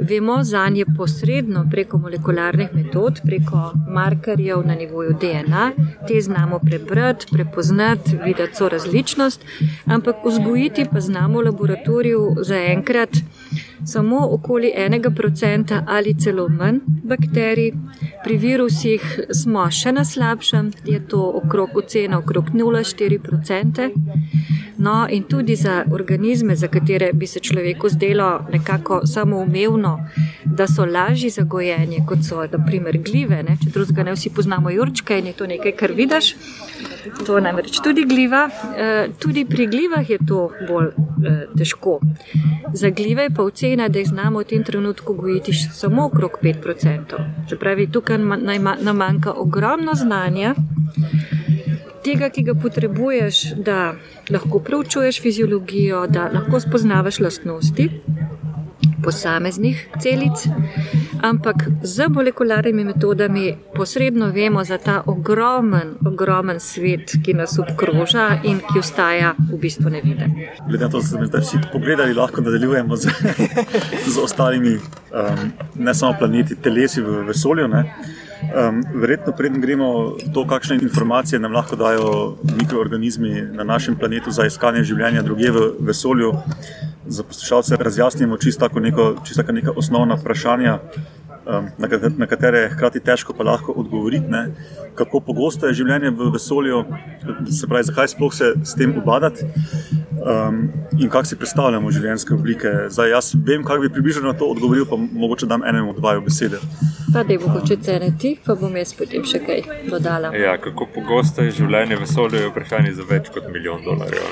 vemo 0.00 0.44
za 0.44 0.68
nje 0.68 0.84
posredno 0.96 1.66
preko 1.70 1.98
molekularnih 1.98 2.68
metod, 2.74 3.20
preko 3.24 3.72
markerjev 3.88 4.66
na 4.66 4.74
nivoju 4.74 5.12
DNA, 5.20 5.72
te 6.08 6.20
znamo 6.20 6.58
prebrati, 6.58 7.26
prepoznati, 7.32 8.18
videti 8.24 8.56
so 8.56 8.68
različnost, 8.68 9.44
ampak 9.86 10.16
vzgojiti 10.24 10.86
pa 10.92 11.00
znamo 11.00 11.38
v 11.38 11.44
laboratoriju 11.44 12.36
zaenkrat 12.40 13.10
samo 13.84 14.28
okoli 14.30 14.72
enega 14.76 15.10
procenta 15.10 15.84
ali 15.86 16.14
celo 16.14 16.48
manj 16.48 16.80
bakterij. 17.02 17.72
Pri 18.24 18.36
virusih 18.36 19.20
smo 19.34 19.70
še 19.70 19.92
na 19.92 20.04
slabšem, 20.04 20.70
je 20.84 21.00
to 21.08 21.22
okrog 21.42 21.76
ocena 21.76 22.18
okrog 22.18 22.50
0,4 22.54 23.18
procente. 23.18 23.90
No, 24.82 25.06
in 25.10 25.22
tudi 25.22 25.56
za 25.56 25.84
organizme, 25.92 26.56
za 26.56 26.68
katere 26.68 27.12
bi 27.12 27.26
se 27.26 27.40
človeku 27.40 27.88
zdelo 27.88 28.46
nekako 28.52 29.06
samoumevno, 29.06 30.08
da 30.44 30.66
so 30.66 30.84
lažji 30.84 31.30
za 31.30 31.42
gojenje, 31.42 32.02
kot 32.08 32.18
so 32.28 32.46
naprimer 32.52 32.98
glive. 32.98 33.42
Ne? 33.42 33.56
Če 33.62 33.70
drugega 33.70 34.02
ne 34.02 34.16
vsi 34.16 34.30
poznamo 34.34 34.70
jurčke 34.70 35.18
in 35.18 35.26
je 35.30 35.32
to 35.32 35.46
nekaj, 35.46 35.76
kar 35.78 35.94
vidiš. 35.94 36.34
To 37.26 37.38
namreč 37.40 37.78
tudi 37.84 38.04
gliva. 38.04 38.48
E, 38.76 39.08
tudi 39.18 39.44
pri 39.44 39.66
glivah 39.66 40.10
je 40.10 40.18
to 40.28 40.50
bolj 40.68 40.90
e, 40.90 41.36
težko. 41.58 42.00
Za 42.74 42.90
glive 42.90 43.28
pa 43.30 43.42
ocena, 43.42 43.71
da 43.76 43.98
jih 43.98 44.08
znamo 44.08 44.40
v 44.40 44.44
tem 44.44 44.64
trenutku 44.64 45.14
gojiti 45.14 45.52
samo 45.52 46.06
okrog 46.06 46.38
5%. 46.42 47.20
Se 47.48 47.56
pravi, 47.56 47.90
tukaj 47.92 48.18
nam 48.18 48.96
manjka 48.96 49.32
ogromno 49.32 49.94
znanja. 49.94 50.54
Tega, 52.04 52.28
ki 52.28 52.42
ga 52.42 52.54
potrebuješ, 52.54 53.54
da 53.56 53.94
lahko 54.30 54.58
preučuješ 54.58 55.22
fiziologijo, 55.22 56.06
da 56.06 56.30
lahko 56.34 56.60
spoznavaš 56.60 57.20
lastnosti 57.20 57.90
posameznih 59.02 59.88
celic, 60.00 60.46
ampak 61.22 61.56
z 61.82 62.08
molekularnimi 62.08 62.84
metodami 62.84 63.56
posredno 63.74 64.30
vemo 64.30 64.64
za 64.64 64.78
ta 64.78 65.02
ogromen, 65.06 65.94
ogromen 66.06 66.60
svet, 66.60 67.12
ki 67.24 67.34
nas 67.34 67.58
obkroža 67.58 68.40
in 68.44 68.60
ki 68.60 68.78
ostaja 68.78 69.34
v 69.52 69.58
bistvu 69.58 69.90
neviden. 69.90 70.34
Glede 70.68 70.84
na 70.84 70.90
to, 70.90 70.98
da 70.98 71.06
smo 71.06 71.26
zdaj 71.26 71.40
vsi 71.40 71.62
pogledali, 71.72 72.14
lahko 72.14 72.40
nadaljujemo 72.40 72.96
z, 72.96 73.10
z 74.14 74.18
ostalimi, 74.22 74.74
um, 74.76 75.52
ne 75.74 75.94
samo 75.94 76.14
planeti, 76.18 76.56
telesi 76.56 77.00
v 77.00 77.24
vesolju. 77.26 77.68
Ne? 77.68 77.84
Um, 78.42 78.82
verjetno, 78.94 79.32
preden 79.32 79.60
gremo 79.60 80.16
to, 80.34 80.42
kakšne 80.46 80.76
informacije 80.82 81.38
nam 81.40 81.52
lahko 81.52 81.76
dajo 81.76 82.36
mikroorganizmi 82.58 83.42
na 83.54 83.64
našem 83.64 83.96
planetu 83.96 84.30
za 84.30 84.46
iskanje 84.46 84.82
življenja 84.84 85.22
druge 85.22 85.50
v 85.50 85.62
vesolju, 85.80 86.32
za 87.06 87.22
poslušalce 87.22 87.76
razjasnimo 87.78 88.36
čisto 88.36 88.68
neko, 88.68 89.14
čisto 89.24 89.42
neka 89.52 89.72
osnovna 89.76 90.18
vprašanja, 90.20 90.78
um, 91.46 91.70
na 92.18 92.26
katere 92.26 92.58
je 92.58 92.70
hkrati 92.74 93.00
težko 93.00 93.32
pa 93.32 93.44
lahko 93.44 93.72
odgovoriti. 93.72 94.28
Ne? 94.28 94.48
Kako 94.94 95.20
pogosto 95.20 95.66
je 95.66 95.78
življenje 95.78 96.10
v 96.10 96.32
vesolju, 96.34 96.84
se 97.50 97.66
pravi, 97.66 97.88
zakaj 97.88 98.10
sploh 98.12 98.34
se 98.34 98.52
s 98.64 98.74
tem 98.74 98.92
ubadati 98.98 99.46
um, 100.18 100.66
in 100.98 101.08
kako 101.08 101.30
si 101.30 101.38
predstavljamo 101.38 101.94
življenjske 101.94 102.34
oblike. 102.34 102.74
Zdaj, 102.90 103.14
jaz 103.14 103.32
vem, 103.38 103.64
kako 103.64 103.86
bi 103.86 103.94
približno 103.94 104.26
na 104.28 104.34
to 104.36 104.50
odgovoril, 104.50 104.84
pa 104.90 104.98
mogoče 104.98 105.46
dam 105.46 105.64
enemu 105.64 105.94
dvaju 105.96 106.26
besede. 106.26 106.60
Pa 107.12 107.22
da 107.22 107.32
je 107.32 107.38
mogoče 107.38 107.76
ceniti, 107.82 108.38
pa 108.46 108.54
bom 108.54 108.76
jaz 108.76 108.94
potem 108.96 109.24
še 109.24 109.38
kaj 109.46 109.62
dodala. 109.90 110.30
Ja, 110.36 110.54
kako 110.60 110.86
pogosto 110.94 111.42
je 111.44 111.50
življenje 111.58 111.96
v 111.96 112.00
vesolju, 112.06 112.38
je 112.40 112.48
vprašanje 112.48 112.92
za 112.96 113.04
več 113.08 113.28
kot 113.34 113.48
milijon 113.52 113.82
dolarjev. 113.84 114.22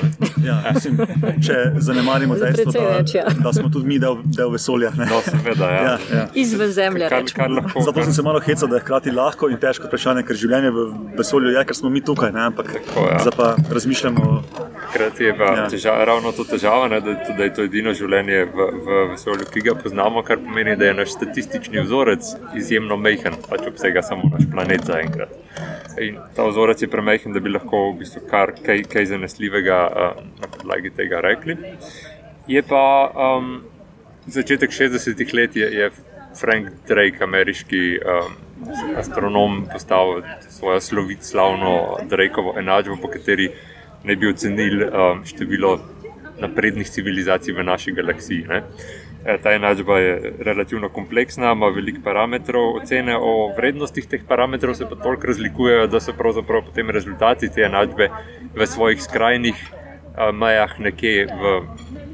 Ja, 0.45 0.55
mislim, 0.73 0.97
če 1.45 1.57
zanemarimo 1.77 2.35
dejstvo, 2.41 2.71
da, 2.73 3.03
ja. 3.13 3.25
da 3.43 3.53
smo 3.53 3.69
tudi 3.69 3.85
mi 3.87 3.99
del, 4.01 4.17
del 4.25 4.49
vesolja. 4.55 4.89
No, 4.97 5.19
seveda, 5.25 5.69
ja. 5.71 5.83
Ja, 5.83 5.97
ja. 6.15 6.23
Izven 6.33 6.71
zemlje. 6.73 7.09
Kar, 7.13 7.27
kar 7.35 7.51
lahko, 7.53 7.83
Zato 7.85 8.03
sem 8.07 8.13
se 8.13 8.25
malo 8.25 8.39
hecal, 8.41 8.67
da 8.71 8.79
je 8.79 8.85
hkrati 8.85 9.13
lahko 9.13 9.49
in 9.51 9.59
težko 9.61 9.89
vprašanje, 9.89 10.25
ker 10.25 10.39
življenje 10.41 10.71
v 10.73 10.87
vesolju 11.19 11.53
je, 11.53 11.65
ker 11.69 11.77
smo 11.77 11.89
mi 11.93 12.01
tukaj. 12.01 12.33
Ne? 12.33 12.47
Ampak 12.49 12.71
Tako, 12.73 13.05
ja. 13.11 13.19
zdaj 13.27 13.37
pa 13.37 13.51
razmišljamo. 13.69 14.31
Hkrati 14.91 15.23
je 15.29 15.35
pa 15.37 15.51
Ja. 15.51 15.67
težava, 15.69 16.05
ravno 16.05 16.31
to 16.31 16.43
težava, 16.47 16.87
ne, 16.89 17.01
da, 17.03 17.13
da 17.37 17.43
je 17.43 17.53
to 17.53 17.63
edino 17.67 17.93
življenje 17.93 18.45
v, 18.49 18.67
v 18.85 18.99
vesolju, 19.13 19.45
ki 19.53 19.61
ga 19.67 19.75
poznamo, 19.77 20.23
kar 20.25 20.39
pomeni, 20.41 20.75
da 20.79 20.89
je 20.89 20.93
naš 20.97 21.13
statistični 21.17 21.83
vzorec 21.85 22.31
izjemno 22.71 22.95
majhen, 22.97 23.35
pač 23.49 23.65
obsega 23.67 24.01
samo 24.01 24.29
naš 24.31 24.45
planet 24.51 24.85
zaenkrat. 24.87 25.33
In 25.99 26.19
ta 26.35 26.45
vzorec 26.47 26.81
je 26.81 26.87
premajhen, 26.87 27.33
da 27.35 27.41
bi 27.43 27.51
lahko 27.51 27.89
v 27.89 27.97
bistvu 27.99 28.23
kar 28.29 28.53
kaj, 28.55 28.85
kaj 28.91 29.09
zanesljivega 29.11 29.79
uh, 29.89 30.21
na 30.39 30.47
podlagi 30.47 30.93
tega 30.95 31.19
rekli. 31.21 31.57
Je 32.47 32.63
pa 32.63 33.11
um, 33.11 33.59
začetek 34.25 34.71
60-ih 34.71 35.33
let 35.35 35.55
je, 35.59 35.67
je 35.67 35.91
Frank 36.39 36.71
Drake, 36.87 37.19
ameriški 37.23 37.83
um, 37.99 38.39
astronom, 38.97 39.65
postavil 39.71 40.23
svojo 40.47 40.79
slovit, 40.79 41.27
slavno 41.27 41.99
Drakeovo 42.07 42.55
enačbo, 42.59 42.95
po 43.01 43.11
kateri 43.11 43.49
naj 44.07 44.15
bi 44.15 44.31
ocenili 44.31 44.87
um, 44.87 45.25
število 45.27 45.75
naprednih 46.41 46.87
civilizacij 46.89 47.53
v 47.53 47.67
naši 47.67 47.91
galaksiji. 47.91 48.47
Ne. 48.47 48.63
E, 49.25 49.37
Ta 49.37 49.51
enačba 49.53 49.99
je 49.99 50.33
relativno 50.39 50.89
kompleksna, 50.89 51.51
ima 51.51 51.67
veliko 51.67 51.99
parametrov, 52.03 52.75
ocene 52.81 53.17
o 53.17 53.51
vrednostih 53.57 54.07
teh 54.07 54.23
parametrov 54.27 54.73
se 54.75 54.89
pa 54.89 54.95
toliko 54.95 55.27
razlikujejo, 55.27 55.87
da 55.87 55.99
so 55.99 56.13
pravzaprav 56.17 56.65
potem 56.65 56.89
rezultati 56.89 57.49
te 57.49 57.61
enačbe 57.61 58.09
v 58.55 58.67
svojih 58.67 59.03
skrajnih 59.03 59.61
mejah 60.33 60.79
nekje 60.79 61.25
v, 61.25 61.61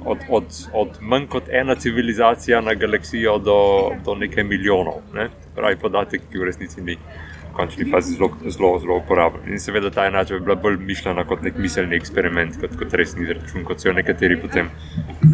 od, 0.05 0.17
od, 0.29 0.45
od 0.73 0.89
manj 1.01 1.27
kot 1.27 1.49
ena 1.49 1.75
civilizacija 1.75 2.61
na 2.61 2.73
galaksijo 2.73 3.37
do, 3.37 3.91
do 4.05 4.15
nekaj 4.15 4.43
milijonov. 4.43 5.01
Ne. 5.13 5.29
Pravi 5.55 5.79
podatek, 5.81 6.21
ki 6.31 6.37
v 6.37 6.49
resnici 6.51 6.81
ni 6.81 6.97
v 6.97 7.53
končni 7.57 7.87
fazi 7.91 8.13
zelo, 8.13 8.29
zelo, 8.49 8.97
uporaben. 8.97 9.47
In 9.49 9.59
seveda 9.59 9.89
ta 9.89 10.05
enačba 10.05 10.37
je 10.37 10.45
bila 10.45 10.55
bolj 10.55 10.77
mišljena 10.77 11.25
kot 11.25 11.41
nek 11.41 11.57
miselni 11.57 11.97
eksperiment, 11.97 12.59
kot, 12.61 12.77
kot 12.77 12.93
resni 12.93 13.25
izračun, 13.25 13.65
kot 13.65 13.81
so 13.81 13.89
jo 13.89 13.95
nekateri 13.97 14.37
potem 14.41 14.69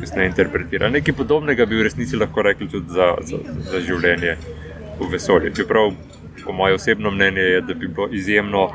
kasneje 0.01 0.31
interpretirali. 0.31 0.99
Nekaj 0.99 1.15
podobnega 1.17 1.65
bi 1.65 1.79
v 1.79 1.87
resnici 1.89 2.19
lahko 2.19 2.41
rekli 2.41 2.69
tudi 2.69 2.93
za, 2.93 3.13
za, 3.21 3.39
za 3.71 3.81
življenje 3.81 4.37
v 4.99 5.09
vesolju. 5.11 5.53
Čeprav, 5.55 5.93
po 6.43 6.53
mojem 6.53 6.75
osebnem 6.75 7.13
mnenju, 7.15 7.41
je, 7.41 7.61
da 7.61 7.73
bi 7.73 7.87
bilo 7.87 8.07
izjemno 8.11 8.69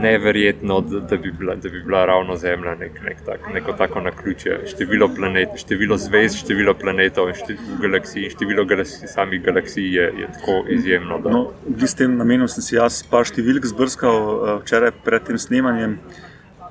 neverjetno, 0.00 0.80
da, 0.80 1.00
da, 1.00 1.16
bi, 1.16 1.32
bila, 1.32 1.54
da 1.54 1.68
bi 1.68 1.82
bila 1.82 2.04
ravno 2.04 2.36
Zemlja 2.36 2.74
nek, 2.74 3.00
nek 3.04 3.16
tak, 3.26 3.40
neko 3.54 3.72
tako 3.72 4.00
na 4.00 4.10
ključe. 4.10 4.58
Število 4.66 5.10
število 5.56 5.96
zvezd, 5.96 6.38
število 6.38 6.74
planetov 6.74 7.28
in 7.28 7.34
število 7.34 7.78
galaksij, 7.82 8.24
in 8.24 8.30
število 8.30 8.64
galaksij, 8.64 9.08
samih 9.08 9.42
galaksij 9.42 9.94
je, 9.94 10.12
je 10.20 10.28
tako 10.38 10.64
izjemno. 10.68 11.18
Da, 11.18 11.30
No, 11.30 11.50
s 11.86 11.94
tem 11.94 12.16
namenom 12.16 12.48
sem 12.48 12.62
si 12.62 12.76
jaz 12.76 13.02
par 13.10 13.26
številk 13.28 13.66
zbrskal 13.66 14.18
eh, 14.18 14.54
včeraj 14.62 14.94
pred 15.04 15.26
tem 15.26 15.38
snemanjem, 15.38 15.98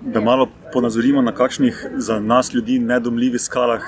da 0.02 0.22
malo 0.22 0.48
ponazorimo 0.74 1.22
na 1.22 1.32
kakšnih 1.32 1.88
za 1.98 2.20
nas 2.20 2.54
ljudi 2.54 2.80
nedomljivih 2.80 3.42
skalah, 3.42 3.82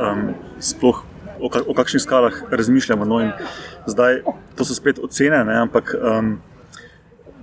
um, 0.00 0.34
sploh 0.60 1.02
o, 1.40 1.50
o 1.66 1.74
kakšnih 1.74 2.02
skalah 2.02 2.42
razmišljamo. 2.50 3.04
No, 3.04 3.32
zdaj 3.86 4.22
to 4.56 4.64
so 4.64 4.74
spet 4.74 4.98
ocene, 4.98 5.44
ne, 5.44 5.58
ampak 5.62 5.94
um, 5.94 6.38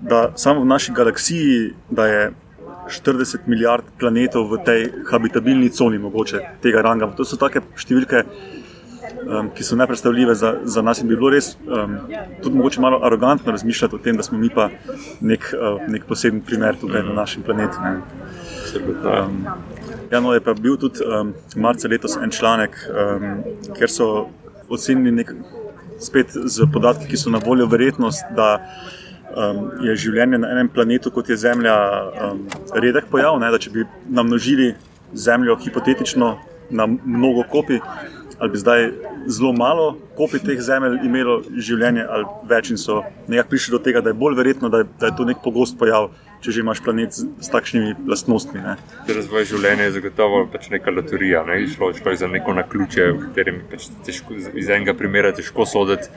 da 0.01 0.31
samo 0.35 0.61
v 0.61 0.65
naši 0.65 0.91
galaksiji 0.91 1.73
da 1.89 2.07
je 2.07 2.31
40 2.87 3.37
milijard 3.45 3.85
planetov 3.99 4.51
v 4.51 4.59
tej 4.65 4.81
habitabilni 5.09 5.69
coni, 5.69 5.97
mogoče 5.97 6.41
tega 6.61 6.81
ranga. 6.81 7.09
To 7.17 7.25
so 7.25 7.37
take 7.41 7.63
številke, 7.75 8.21
um, 9.25 9.49
ki 9.55 9.63
so 9.63 9.75
nepredstavljive 9.75 10.35
za, 10.35 10.55
za 10.63 10.81
nas 10.81 11.01
in 11.01 11.07
bi 11.07 11.15
bilo 11.15 11.29
res 11.29 11.55
um, 11.67 11.97
tudi 12.43 12.55
mogoče 12.57 12.81
malo 12.81 12.99
arogantno 13.03 13.51
razmišljati 13.51 13.95
o 13.95 13.97
tem, 13.97 14.17
da 14.17 14.23
smo 14.23 14.37
mi 14.37 14.49
pa 14.49 14.69
nek, 15.21 15.53
uh, 15.53 15.81
nek 15.87 16.05
poseben 16.05 16.41
primer 16.41 16.75
tukaj 16.81 17.01
mm. 17.01 17.07
na 17.07 17.13
našem 17.13 17.43
planetu. 17.43 17.77
Ne. 17.83 17.97
Um, 18.85 19.45
ja, 20.11 20.19
no, 20.19 20.33
je 20.33 20.41
pa 20.41 20.53
bil 20.53 20.77
tudi 20.77 21.03
um, 21.05 21.33
marca 21.55 21.87
letos 21.87 22.17
en 22.17 22.31
članek, 22.31 22.77
um, 22.89 23.43
kjer 23.77 23.91
so 23.91 24.09
ocenili 24.69 25.11
nek, 25.11 25.33
spet 25.99 26.33
z 26.33 26.67
podatki, 26.73 27.07
ki 27.07 27.17
so 27.17 27.31
na 27.31 27.39
voljo, 27.45 27.67
verjetnost, 27.71 28.25
da 28.35 28.49
um, 29.31 29.69
je 29.85 29.95
življenje 30.05 30.41
na 30.41 30.51
enem 30.51 30.69
planetu, 30.69 31.11
kot 31.11 31.29
je 31.29 31.37
Zemlja, 31.39 31.75
um, 32.29 32.43
redek 32.75 33.07
pojav. 33.11 33.39
Ne, 33.39 33.51
da 33.53 33.61
če 33.61 33.71
bi 33.71 33.87
namnožili 34.09 34.73
Zemljo 35.13 35.55
hipotetično 35.63 36.35
na 36.69 36.87
mnogo 36.87 37.45
kopij, 37.51 37.79
ali 38.39 38.51
bi 38.51 38.57
zdaj 38.57 38.91
zelo 39.27 39.53
malo 39.53 39.97
kopij 40.17 40.39
teh 40.45 40.59
zemelj 40.61 40.99
imelo 41.05 41.41
življenje, 41.57 42.05
ali 42.09 42.25
več 42.49 42.69
in 42.71 42.77
so 42.77 43.01
nekako 43.27 43.49
prišli 43.49 43.71
do 43.71 43.79
tega, 43.79 44.01
da 44.01 44.11
je 44.11 44.19
bolj 44.19 44.35
verjetno, 44.37 44.69
da 44.69 44.83
je, 44.83 44.87
da 44.99 45.09
je 45.11 45.15
to 45.17 45.25
nek 45.25 45.41
pogost 45.43 45.77
pojav, 45.79 46.11
če 46.43 46.51
že 46.51 46.61
imaš 46.61 46.81
planet 46.85 47.15
s, 47.15 47.25
s 47.41 47.49
takšnimi 47.49 47.95
lastnostmi. 48.07 48.61
Ne. 48.61 48.75
Razvoj 49.07 49.47
življenja 49.49 49.87
je 49.87 49.95
zagotovo 49.97 50.45
pač 50.51 50.69
neka 50.69 50.91
loterija. 50.93 51.43
Ne? 51.47 51.61
Šlo, 51.67 51.89
šlo 51.97 52.13
je 52.13 52.21
za 52.21 52.27
neko 52.27 52.53
na 52.53 52.63
ključe, 52.69 53.07
v 53.11 53.21
katerem 53.27 53.61
pač 53.71 53.87
težko, 54.05 54.37
iz 54.53 54.69
enega 54.69 54.93
primera 54.93 55.33
težko 55.35 55.65
soditi. 55.65 56.11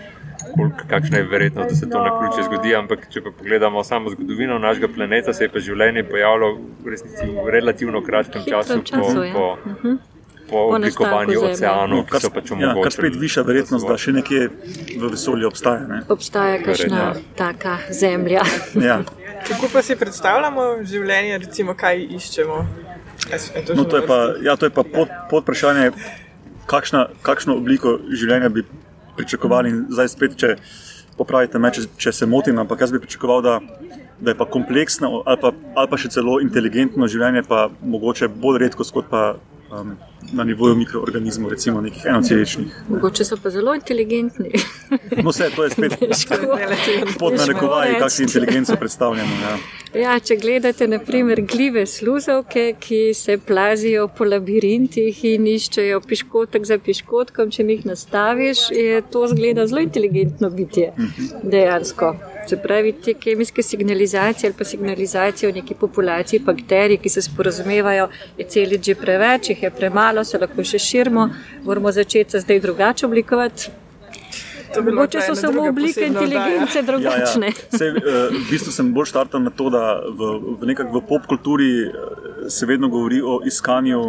Kolik, 0.54 0.84
kakšna 0.88 1.18
je 1.18 1.26
verjetnost, 1.28 1.70
da 1.70 1.76
se 1.76 1.88
to 1.90 2.02
na 2.02 2.12
ključe 2.14 2.44
zgodi? 2.46 2.74
Ampak, 2.78 3.08
če 3.10 3.20
pa 3.24 3.32
pogledamo 3.34 3.82
samo 3.84 4.12
zgodovino 4.14 4.58
našega 4.62 4.88
planeta, 4.94 5.34
se 5.34 5.44
je 5.44 5.50
pa 5.52 5.58
življenje 5.64 6.04
pojavilo 6.08 6.52
v, 6.84 6.92
resnici, 6.94 7.26
v 7.26 7.48
relativno 7.52 8.02
kratkem 8.06 8.44
času, 8.46 8.78
času 8.86 9.16
po, 9.18 9.24
ja. 9.24 9.32
po, 9.34 9.48
Mhm. 9.72 9.98
Po 10.48 10.56
oblikovanju 10.68 10.80
nastanku 11.28 11.32
Zemlje. 11.32 11.52
oceanov, 11.54 12.00
ki 12.00 12.10
Kar, 12.10 12.20
so 12.20 12.30
pač 12.30 12.46
ja, 12.46 12.54
omogočili. 12.54 12.82
kar 12.82 12.92
spet 12.92 13.14
viša 13.16 13.42
verjetnost, 13.42 13.86
da 13.86 13.96
še 13.96 14.12
nekje 14.12 14.40
v 14.96 15.08
vesolju 15.08 15.46
obstaja. 15.46 15.86
Ne. 15.86 15.98
Obstaja 16.08 16.58
kakšna 16.58 16.96
Verjetno. 16.98 17.34
taka 17.34 17.76
zemlja. 17.92 18.42
Ja. 18.82 19.02
Kako 19.44 19.68
pa 19.68 19.82
si 19.82 19.96
predstavljamo 19.96 20.62
življenje, 20.82 21.38
recimo, 21.38 21.74
kaj 21.74 22.00
iščemo? 22.10 22.56
S- 23.30 23.52
a 23.52 23.60
No, 23.72 23.84
to 23.84 23.96
je 23.96 24.04
pa, 24.04 24.18
ja, 24.40 24.56
to 24.56 24.66
je 24.66 24.70
pa 24.70 24.82
pod, 24.84 25.08
pod 25.28 25.42
vprašanje, 25.42 25.90
kakšna, 26.66 27.06
kakšno 27.22 27.54
obliko 27.54 27.98
življenja 28.10 28.48
bi 28.48 28.64
pričakovali. 29.16 29.68
In 29.68 29.86
zdaj 29.88 30.08
spet, 30.08 30.36
če 30.36 30.56
popravite 31.14 31.58
me, 31.58 31.70
če, 31.70 31.86
če 31.96 32.12
se 32.12 32.26
motim, 32.26 32.58
ampak 32.58 32.80
jaz 32.80 32.90
bi 32.90 33.00
pričakoval, 33.00 33.42
da, 33.42 33.54
da 34.18 34.30
je 34.30 34.36
pa 34.36 34.46
kompleksno 34.46 35.22
ali 35.24 35.36
pa, 35.36 35.50
ali 35.74 35.88
pa 35.88 35.96
še 35.96 36.08
celo 36.10 36.40
inteligentno 36.40 37.06
življenje, 37.06 37.42
pa 37.44 37.64
mogoče 37.82 38.28
bolj 38.30 38.58
redko 38.60 38.84
kot 38.84 39.06
pa 39.08 39.22
um, 39.72 39.96
na 40.32 40.44
nivoju 40.44 40.76
mikroorganizmov, 40.76 41.50
recimo 41.50 41.80
nekih 41.80 42.02
enoceličnih. 42.06 42.82
Mogoče 42.88 43.24
so 43.24 43.36
pa 43.42 43.50
zelo 43.50 43.74
inteligentni. 43.74 44.50
No, 45.22 45.30
vse 45.30 45.50
to 45.56 45.64
je 45.64 45.70
spet 45.70 45.92
pod 47.20 47.32
narekovaji, 47.36 47.94
kakšno 47.98 48.22
inteligenco 48.22 48.76
predstavljamo. 48.76 49.30
Ja. 49.42 49.58
Ja, 50.00 50.18
če 50.20 50.36
gledate, 50.36 50.88
naprimer, 50.88 51.42
gljive 51.42 51.86
sluzovke, 51.86 52.74
ki 52.80 53.14
se 53.14 53.38
plazijo 53.38 54.08
po 54.08 54.24
labirintih 54.24 55.24
in 55.24 55.46
iščejo 55.46 56.00
piškotek 56.00 56.64
za 56.64 56.78
piškotkom, 56.78 57.50
če 57.50 57.64
jih 57.68 57.86
nastaviš, 57.88 58.70
je 58.70 59.02
to 59.12 59.26
zgleda 59.28 59.66
zelo 59.66 59.84
inteligentno 59.84 60.50
bitje. 60.50 60.92
Dejansko. 61.42 62.14
Se 62.48 62.56
pravi, 62.56 62.92
te 63.04 63.12
kemijske 63.14 63.62
signalizacije 63.62 64.48
ali 64.48 64.56
pa 64.58 64.64
signalizacije 64.64 65.50
v 65.50 65.54
neki 65.60 65.74
populaciji 65.74 66.40
bakterij, 66.40 66.96
ki 67.02 67.08
se 67.12 67.22
sporazumevajo, 67.22 68.08
je 68.38 68.46
celic 68.48 68.84
že 68.84 68.94
preveč, 68.94 69.50
jih 69.50 69.62
je 69.62 69.70
premalo, 69.70 70.24
se 70.24 70.38
lahko 70.38 70.64
še 70.64 70.78
širimo, 70.78 71.28
moramo 71.64 71.92
začeti 71.92 72.30
se 72.30 72.40
zdaj 72.40 72.60
drugače 72.60 73.06
oblikovati. 73.06 73.70
Mogoče 74.76 75.20
so 75.26 75.34
samo 75.34 75.68
oblike 75.68 76.06
inteligence 76.06 76.82
drugačne. 76.82 77.46
Ja, 77.46 77.52
ja. 77.72 77.78
Sej, 77.78 77.88
uh, 77.90 78.00
v 78.32 78.44
bistvu 78.50 78.72
sem 78.72 78.92
bolj 78.94 79.08
štartal 79.12 79.42
na 79.42 79.50
to, 79.50 79.70
da 79.72 80.00
v, 80.04 80.32
v, 80.60 80.76
v 80.92 81.02
popkulturi 81.08 81.70
eh, 81.86 81.92
se 82.48 82.66
vedno 82.66 82.88
govori 82.88 83.20
o 83.24 83.40
iskanju 83.46 84.02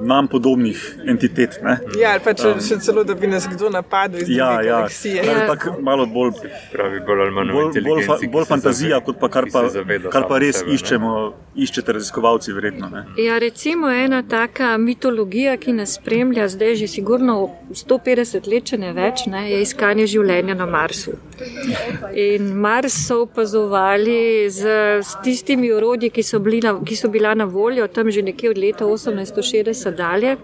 nam 0.00 0.28
podobnih 0.28 0.96
entitet. 1.06 1.58
Ne? 1.62 1.78
Ja, 2.00 2.10
ali 2.16 2.20
pa 2.24 2.32
če, 2.34 2.54
še 2.60 2.78
celo, 2.80 3.04
da 3.04 3.14
bi 3.14 3.26
nas 3.26 3.48
kdo 3.48 3.68
napadel 3.70 4.22
iz 4.22 4.28
Ja, 4.32 4.62
ja, 4.62 4.62
galaksije. 4.62 5.24
Ja. 5.26 5.46
tako 5.46 5.74
malo 5.82 6.06
bolj, 6.06 6.32
Pravi 6.72 7.00
bolj 7.06 7.52
bolj, 7.52 7.82
bolj, 7.84 8.02
fa, 8.06 8.16
bolj 8.32 8.44
fantazija, 8.48 8.96
zave- 8.96 9.04
kot 9.04 9.20
pa 9.20 9.28
kar 9.28 9.44
pa, 9.52 9.66
zaveda 9.68 10.10
kar 10.10 10.28
pa 10.28 10.38
res 10.38 10.56
sebe, 10.62 10.70
ne. 10.70 10.74
iščemo, 10.74 11.12
iščete 11.56 11.92
raziskovalci, 11.92 12.52
verjetno. 12.52 12.88
Ne? 12.88 13.04
Ja, 13.20 13.38
recimo 13.38 13.90
ena 13.90 14.22
taka 14.22 14.76
mitologija, 14.78 15.56
ki 15.56 15.72
nas 15.72 15.94
spremlja 15.98 16.48
zdaj 16.48 16.74
že 16.76 16.86
sigurno 16.88 17.50
150 17.70 18.48
let, 18.48 18.64
če 18.64 18.78
ne 18.78 18.92
več, 18.92 19.26
ne, 19.26 19.50
je 19.50 19.60
iskanje 19.62 20.06
življenja 20.06 20.54
na 20.54 20.66
Marsu. 20.66 21.18
In 22.14 22.54
Mars 22.58 22.94
so 23.06 23.22
opazovali 23.22 24.48
z, 24.50 24.66
s 25.02 25.16
tistimi 25.24 25.70
urodji, 25.72 26.10
ki 26.10 26.22
so, 26.22 26.38
na, 26.38 26.74
ki 26.84 26.96
so 26.96 27.08
bila 27.08 27.34
na 27.34 27.44
voljo 27.44 27.86
tam 27.88 28.10
že 28.10 28.22
nekje 28.22 28.50
od 28.50 28.58
leta 28.58 28.84
1860 28.84 29.57
dalje. 29.90 30.36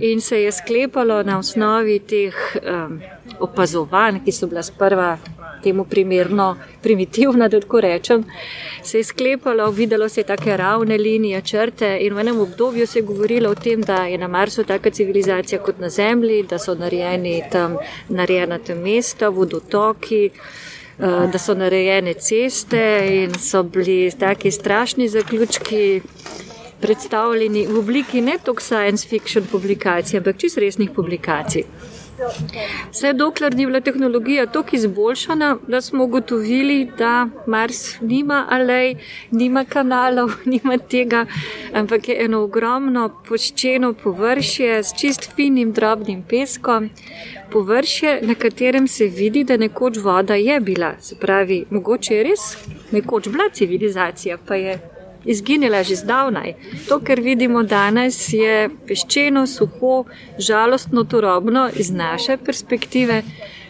In 0.00 0.20
se 0.20 0.42
je 0.42 0.52
sklepalo 0.52 1.22
na 1.22 1.38
osnovi 1.38 1.98
teh 1.98 2.34
um, 2.56 3.00
opazovanj, 3.40 4.20
ki 4.24 4.32
so 4.32 4.46
bila 4.46 4.62
sprva 4.62 5.18
temu 5.62 5.84
primerno 5.84 6.56
primitivna, 6.82 7.48
da 7.48 7.60
tako 7.60 7.80
rečem, 7.80 8.24
se 8.82 8.98
je 8.98 9.04
sklepalo, 9.04 9.70
videlo 9.70 10.08
se 10.08 10.20
je 10.20 10.24
take 10.24 10.56
ravne 10.56 10.98
linije, 10.98 11.42
črte 11.42 11.98
in 12.00 12.14
v 12.14 12.20
enem 12.20 12.40
obdobju 12.40 12.86
se 12.86 12.98
je 12.98 13.02
govorilo 13.02 13.50
o 13.50 13.54
tem, 13.54 13.82
da 13.82 14.04
je 14.04 14.18
na 14.18 14.28
Marsu 14.28 14.64
taka 14.64 14.90
civilizacija 14.90 15.60
kot 15.62 15.78
na 15.78 15.88
Zemlji, 15.88 16.42
da 16.42 16.58
so 16.58 16.74
narejeni 16.74 17.42
tam, 17.52 17.76
narejena 18.08 18.58
tam 18.58 18.78
mesta, 18.78 19.28
vodotoki. 19.28 20.30
eh, 20.98 21.28
Da 21.32 21.38
so 21.38 21.54
narejene 21.54 22.14
ceste 22.14 23.06
in 23.10 23.34
so 23.34 23.62
bili 23.62 24.10
taki 24.18 24.50
strašni 24.50 25.08
zaključki 25.08 26.00
predstavljeni 26.80 27.66
v 27.66 27.78
obliki 27.78 28.20
ne 28.20 28.38
toliko 28.44 28.62
science 28.62 29.08
fiction 29.08 29.46
publikacij, 29.46 30.18
ampak 30.18 30.36
čist 30.36 30.58
resnih 30.58 30.90
publikacij. 30.90 31.64
Vse 32.90 33.12
dokler 33.12 33.54
ni 33.54 33.66
bila 33.66 33.80
tehnologija 33.80 34.46
tako 34.46 34.76
izboljšana, 34.76 35.56
da 35.68 35.80
smo 35.80 36.04
ugotovili, 36.04 36.90
da 36.98 37.28
Mars 37.46 38.00
nima 38.00 38.46
alej, 38.50 38.94
nima 39.30 39.64
kanalov, 39.64 40.32
nima 40.52 40.78
tega, 40.78 41.26
ampak 41.72 42.08
je 42.08 42.24
eno 42.24 42.42
ogromno 42.42 43.08
poščeno 43.28 43.92
površje 44.02 44.82
s 44.82 44.98
čist 45.00 45.30
finim 45.36 45.72
drobnim 45.72 46.22
peskom. 46.22 46.90
Površje, 47.52 48.18
na 48.22 48.34
katerem 48.34 48.88
se 48.88 49.06
vidi, 49.06 49.44
da 49.44 49.56
nekoč 49.56 49.96
voda 50.02 50.34
je 50.34 50.60
bila. 50.60 50.94
Se 51.00 51.16
pravi, 51.16 51.64
mogoče 51.70 52.14
je 52.14 52.22
res 52.22 52.56
nekoč 52.92 53.28
bila 53.28 53.48
civilizacija, 53.52 54.38
pa 54.46 54.54
je 54.54 54.78
izginila 55.24 55.82
že 55.82 55.96
zdavnaj. 55.96 56.54
To, 56.88 57.00
kar 57.00 57.20
vidimo 57.20 57.62
danes, 57.62 58.32
je 58.32 58.68
peščeno, 58.86 59.46
suho, 59.46 60.04
žalostno, 60.38 61.04
turobno 61.04 61.68
iz 61.74 61.90
naše 61.90 62.36
perspektive. 62.36 63.22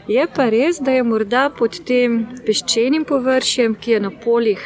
Je 0.08 0.24
pa 0.34 0.48
res, 0.48 0.80
da 0.80 0.90
je 0.96 1.04
morda 1.04 1.50
pod 1.58 1.80
tem 1.84 2.22
peščenim 2.46 3.04
površjem, 3.04 3.74
ki 3.74 3.96
je 3.96 4.00
na 4.00 4.10
poljih 4.10 4.62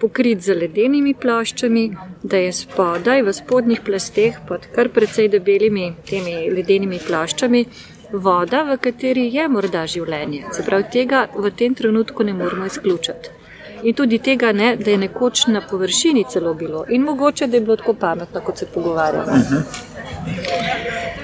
pokrit 0.00 0.40
z 0.42 0.56
ledenimi 0.58 1.12
ploščami, 1.14 1.84
da 2.22 2.40
je 2.40 2.54
spodaj 2.56 3.22
v 3.22 3.34
spodnjih 3.36 3.82
plasteh 3.86 4.40
pod 4.48 4.66
kar 4.74 4.90
precej 4.94 5.28
debelimi 5.36 5.92
temi 6.08 6.48
ledenimi 6.50 6.98
ploščami. 7.04 7.66
Voda, 8.12 8.64
v 8.68 8.76
kateri 8.82 9.28
je 9.32 9.44
morda 9.48 9.86
življenje. 9.88 10.42
Se 10.52 10.64
pravi, 10.66 10.88
tega 10.92 11.22
v 11.36 11.52
tem 11.56 11.76
trenutku 11.78 12.26
ne 12.28 12.34
moremo 12.36 12.66
izključiti. 12.68 13.41
In 13.82 13.94
tudi 13.94 14.18
tega 14.18 14.52
ne, 14.52 14.76
da 14.76 14.90
je 14.90 14.98
nekoč 14.98 15.46
na 15.46 15.60
površini 15.70 16.24
celo 16.30 16.54
bilo 16.54 16.84
in 16.88 17.02
mogoče, 17.02 17.46
da 17.46 17.56
je 17.56 17.60
bilo 17.60 17.76
tako 17.76 17.94
pametno, 17.94 18.40
kot 18.40 18.58
se 18.58 18.66
pogovarjamo. 18.66 19.32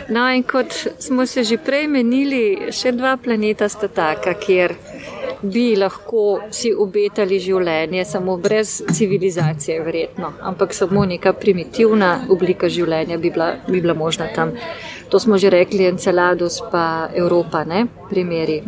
No, 0.09 0.31
in 0.33 0.43
kot 0.43 0.73
smo 0.99 1.27
se 1.27 1.45
že 1.45 1.59
prej 1.61 1.87
menili, 1.87 2.73
še 2.73 2.93
dva 2.97 3.17
planeta 3.17 3.69
sta 3.69 3.89
taka, 3.89 4.35
kjer 4.35 4.75
bi 5.43 5.77
lahko 5.79 6.41
si 6.51 6.73
obetali 6.75 7.39
življenje, 7.39 8.05
samo 8.09 8.37
brez 8.43 8.81
civilizacije, 8.93 9.79
verjetno, 9.85 10.33
ampak 10.41 10.75
samo 10.75 11.05
neka 11.07 11.33
primitivna 11.39 12.11
oblika 12.33 12.69
življenja 12.69 13.19
bi 13.19 13.31
bila, 13.31 13.53
bi 13.69 13.81
bila 13.81 13.95
možna 13.95 14.31
tam. 14.35 14.57
To 15.09 15.21
smo 15.21 15.39
že 15.39 15.51
rekli, 15.51 15.87
Enceladus 15.87 16.61
pa 16.73 17.09
Evropa, 17.15 17.65
ne, 17.65 17.87
primeri. 18.11 18.63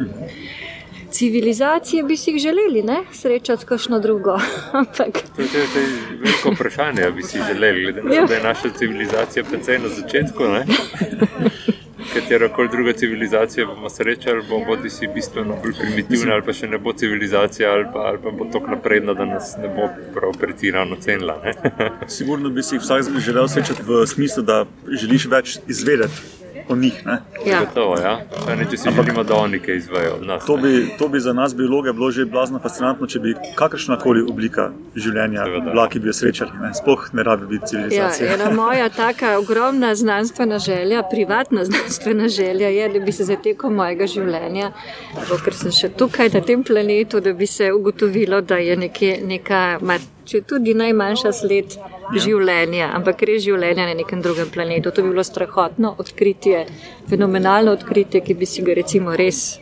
Civilizacije 1.20 2.02
bi 2.02 2.16
si 2.16 2.30
jih 2.30 2.38
želeli, 2.38 2.82
ne, 2.82 3.00
srečati 3.12 3.62
s 3.62 3.64
kakšno 3.64 3.98
drugo, 3.98 4.38
ampak 4.72 5.12
To 5.36 5.42
je, 5.42 5.48
to 5.48 5.58
to 5.72 5.78
je 5.78 5.86
veliko 6.14 6.50
vprašanje, 6.50 7.02
ali 7.04 7.12
bi 7.12 7.22
si 7.22 7.38
želeli, 7.46 7.82
glede 7.82 8.02
na 8.02 8.14
Ja. 8.14 8.20
to, 8.20 8.26
da 8.26 8.34
je 8.34 8.42
naša 8.42 8.68
civilizacija 8.70 9.44
precej 9.44 9.78
na 9.78 9.88
začetku. 9.90 10.42
ne. 10.44 10.64
Katero 12.14 12.48
koli 12.48 12.68
druga 12.68 12.92
civilizacija 12.92 13.66
bomo 13.66 13.88
srečali, 13.90 14.42
bo 14.48 14.58
bodi 14.60 14.90
si 14.90 15.08
bistveno 15.08 15.56
bolj 15.62 15.72
primitivna, 15.74 16.32
ali 16.32 16.42
pa 16.42 16.52
še 16.52 16.66
ne 16.66 16.78
bo 16.78 16.92
civilizacija, 16.92 17.70
ali 17.70 17.84
pa, 17.92 17.98
ali 18.00 18.18
pa 18.18 18.30
bo 18.30 18.44
tako 18.44 18.70
napredna, 18.70 19.14
da 19.14 19.24
nas 19.24 19.56
ne 19.56 19.68
bo 19.68 19.86
prav 20.14 20.32
pretirano 20.40 20.96
cenila. 20.96 21.36
ne. 21.44 21.52
Sigurno 22.08 22.48
bi 22.48 22.62
si 22.62 22.74
jih 22.74 22.82
vsak 22.82 23.02
želel 23.18 23.48
srečati 23.48 23.82
v 23.82 24.06
smislu, 24.06 24.42
da 24.42 24.64
želiš 24.88 25.26
več 25.26 25.58
izvedeti 25.68 26.22
o 26.70 26.76
njih. 26.76 27.06
Ne? 27.06 27.18
ja. 27.46 27.60
Gotovo, 27.60 27.96
ja. 27.98 28.14
Ne, 28.56 28.66
če 28.70 28.76
si 28.76 28.90
želimo, 28.90 29.22
da 29.24 29.34
oni 29.34 29.58
kaj 29.58 29.76
izvejo 29.76 30.14
od 30.14 30.26
nas. 30.26 30.44
To 30.46 30.56
bi, 30.56 30.88
to 30.98 31.08
bi 31.08 31.20
za 31.20 31.32
nas 31.32 31.54
biologe 31.56 31.92
bilo 31.92 32.10
že 32.10 32.24
blazno 32.24 32.58
fascinantno, 32.58 33.06
če 33.06 33.18
bi 33.18 33.34
kakršna 33.54 33.98
koli 33.98 34.22
oblika 34.30 34.70
življenja 34.96 35.44
Seveda. 35.44 35.70
bila, 35.70 35.88
ki 35.88 35.98
bi 35.98 36.08
jo 36.08 36.12
srečali. 36.12 36.50
Ne? 36.62 36.70
Sploh 36.74 37.08
ne 37.12 37.22
rabi 37.22 37.46
biti 37.46 37.64
Ja, 37.64 37.68
civilizacija. 37.70 38.34
ena 38.34 38.50
moja 38.62 38.88
taka 38.88 39.38
ogromna 39.38 39.94
znanstvena 39.94 40.58
želja, 40.58 41.02
privatna 41.10 41.64
znanstvena 41.64 42.28
želja 42.28 42.68
je, 42.68 42.88
da 42.88 43.00
bi 43.00 43.12
se 43.12 43.24
zatekel 43.24 43.70
mojega 43.70 44.06
življenja, 44.06 44.70
ker 45.44 45.54
sem 45.54 45.72
še 45.72 45.88
tukaj 45.88 46.30
na 46.34 46.40
tem 46.40 46.62
planetu, 46.64 47.20
da 47.20 47.32
bi 47.32 47.46
se 47.46 47.72
ugotovilo, 47.72 48.40
da 48.40 48.56
je 48.56 48.76
nekje 48.76 49.20
neka 49.24 49.78
mat 49.82 50.00
če 50.24 50.42
tudi 50.48 50.74
najmanjša 50.74 51.32
sled 51.32 51.76
življenja, 52.16 52.90
ampak 52.96 53.22
res 53.28 53.42
življenja 53.44 53.86
na 53.88 53.96
nekem 53.98 54.22
drugem 54.22 54.50
planetu. 54.52 54.92
To 54.92 55.04
bi 55.04 55.12
bilo 55.12 55.24
strahotno 55.24 55.94
odkritje, 55.98 56.64
fenomenalno 57.10 57.74
odkritje, 57.78 58.22
ki 58.26 58.34
bi 58.34 58.48
si 58.48 58.64
ga 58.66 58.76
recimo 58.78 59.16
res, 59.16 59.58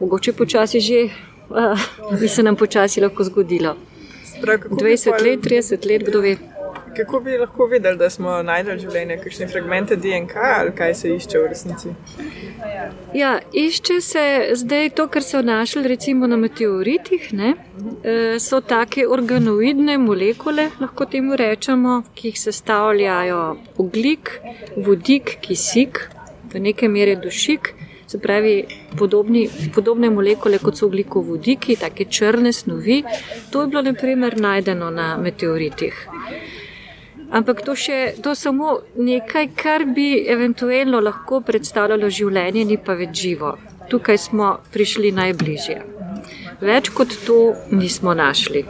mogoče 0.00 0.34
počasi 0.38 0.80
že, 0.80 1.02
uh, 1.50 1.88
bi 2.20 2.28
se 2.28 2.42
nam 2.42 2.56
počasi 2.56 3.04
lahko 3.04 3.24
zgodilo. 3.30 3.76
Bi 4.42 4.56
20 4.74 5.10
pol- 5.10 5.28
let, 5.28 5.44
30 5.46 5.86
let, 5.86 6.08
kdo 6.08 6.20
ve. 6.20 6.36
Kako 6.96 7.20
bi 7.20 7.38
lahko 7.38 7.66
vedeli, 7.66 7.96
da 7.96 8.10
smo 8.10 8.34
najdel 8.42 8.78
življenje, 8.78 9.16
kakšne 9.22 9.48
fragmente 9.48 9.96
DNK 9.96 10.36
ali 10.58 10.72
kaj 10.76 10.94
se 10.94 11.14
išče 11.16 11.38
v 11.40 11.48
resnici? 11.48 11.92
Ja, 13.14 13.32
išče 13.52 14.00
se 14.00 14.24
zdaj 14.60 14.90
to, 14.98 15.06
kar 15.08 15.24
so 15.24 15.42
našli 15.42 15.88
recimo 15.88 16.26
na 16.26 16.36
meteoritih. 16.36 17.30
Ne? 17.32 17.54
E, 18.04 18.16
so 18.40 18.60
take 18.60 19.06
organoidne 19.08 19.98
molekule, 19.98 20.68
lahko 20.80 21.08
temu 21.08 21.36
rečemo, 21.36 22.02
ki 22.14 22.32
jih 22.32 22.40
sestavljajo 22.40 23.42
oglik, 23.82 24.34
vodik, 24.76 25.38
kisik, 25.40 26.06
v 26.52 26.60
neke 26.68 26.88
mere 26.88 27.16
dušik. 27.16 27.74
Se 28.06 28.18
pravi, 28.20 28.66
podobni, 28.98 29.46
podobne 29.74 30.10
molekule 30.12 30.58
kot 30.60 30.76
so 30.76 30.90
oglikovodiki, 30.90 31.78
take 31.80 32.04
črne 32.04 32.52
snovi. 32.52 32.98
To 33.50 33.62
je 33.62 33.70
bilo 33.72 33.82
naprimer 33.86 34.36
najdeno 34.36 34.90
na 34.92 35.14
meteoritih. 35.16 36.08
Ampak 37.32 37.62
to 37.64 37.72
je 38.30 38.34
samo 38.34 38.78
nekaj, 38.96 39.48
kar 39.56 39.84
bi 39.84 40.26
eventualno 40.28 41.00
lahko 41.00 41.40
predstavljalo 41.40 42.10
življenje, 42.10 42.64
ni 42.68 42.76
pa 42.76 42.92
več 42.92 43.22
živo. 43.24 43.54
Tukaj 43.88 44.18
smo 44.20 44.48
prišli 44.72 45.12
najbližje. 45.16 45.78
Več 46.60 46.90
kot 46.92 47.14
to 47.26 47.38
nismo 47.70 48.12
našli. 48.14 48.66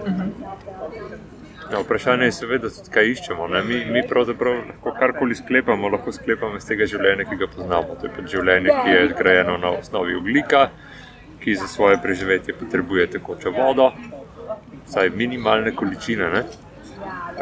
Ja, 1.72 1.80
vprašanje 1.80 2.28
je 2.28 2.36
seveda, 2.36 2.70
tudi, 2.70 2.92
kaj 2.94 3.10
iščemo. 3.16 3.48
Ne? 3.50 3.64
Mi, 3.66 3.80
mi 3.96 4.04
pravzaprav 4.08 4.60
lahko 4.68 4.94
karkoli 5.00 5.34
sklepamo, 5.34 5.90
lahko 5.96 6.14
sklepamo 6.14 6.60
iz 6.60 6.68
tega 6.68 6.86
življenja, 6.86 7.26
ki 7.26 7.40
ga 7.42 7.50
poznamo. 7.56 7.98
To 7.98 8.06
je 8.06 8.12
pač 8.14 8.30
življenje, 8.36 8.78
ki 8.78 8.94
je 8.94 9.02
zgrajeno 9.16 9.56
na 9.58 9.74
osnovi 9.80 10.14
oglika, 10.20 10.68
ki 11.42 11.56
za 11.58 11.66
svoje 11.66 11.98
preživetje 12.04 12.54
potrebuje 12.54 13.08
tekočo 13.16 13.50
vodo, 13.56 13.90
vsaj 14.86 15.10
minimalne 15.18 15.74
količine. 15.74 16.30
Ne? 16.36 16.44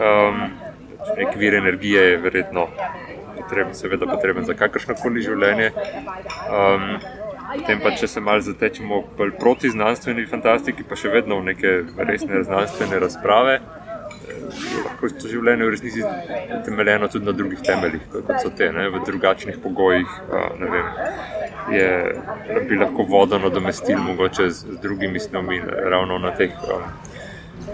Um, 0.00 0.69
nek 1.16 1.36
vir 1.36 1.54
energije 1.54 2.04
je 2.10 2.18
verjetno 2.18 2.68
potreben, 3.36 3.74
seveda 3.74 4.06
potreben 4.06 4.44
za 4.44 4.54
kakršno 4.54 4.94
koli 5.02 5.24
življenje. 5.26 5.72
Um, 6.50 7.00
Potem 7.50 7.80
pa, 7.82 7.90
če 7.98 8.06
se 8.06 8.20
malo 8.22 8.42
zatečemo 8.46 9.00
proti 9.40 9.72
znanstveni 9.74 10.22
fantastiki, 10.30 10.84
pa 10.86 10.94
še 10.94 11.10
vedno 11.10 11.40
v 11.40 11.48
neke 11.48 11.72
resne 11.98 12.44
znanstvene 12.46 13.00
razprave, 13.02 13.56
eh, 13.58 14.44
lahko 14.84 15.10
je 15.10 15.16
to 15.18 15.32
življenje 15.32 15.66
v 15.66 15.72
resnici 15.74 16.04
temeljeno 16.68 17.08
tudi 17.10 17.26
na 17.26 17.34
drugih 17.34 17.64
temeljih, 17.66 18.06
kot 18.12 18.30
so 18.44 18.52
te, 18.54 18.70
ne, 18.72 18.86
v 18.94 19.02
drugačnih 19.06 19.58
pogojih. 19.64 20.18
ne 20.62 20.70
vem, 20.76 20.94
Je, 21.70 21.88
bi 22.68 22.76
lahko 22.78 23.04
vodo 23.06 23.38
nadomestili 23.38 24.00
mogoče 24.00 24.48
z, 24.50 24.72
z 24.72 24.78
drugimi 24.82 25.20
snovmi, 25.20 25.60
ravno 25.92 26.18
na 26.18 26.30
teh 26.34 26.50
um, 26.66 26.86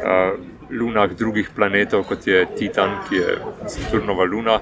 uh, 0.02 0.34
lunah 0.70 1.10
drugih 1.14 1.50
planetov, 1.54 2.06
kot 2.08 2.26
je 2.26 2.46
Titan, 2.56 2.98
ki 3.08 3.16
je 3.16 3.36
Saturnova 3.66 4.24
luna. 4.24 4.60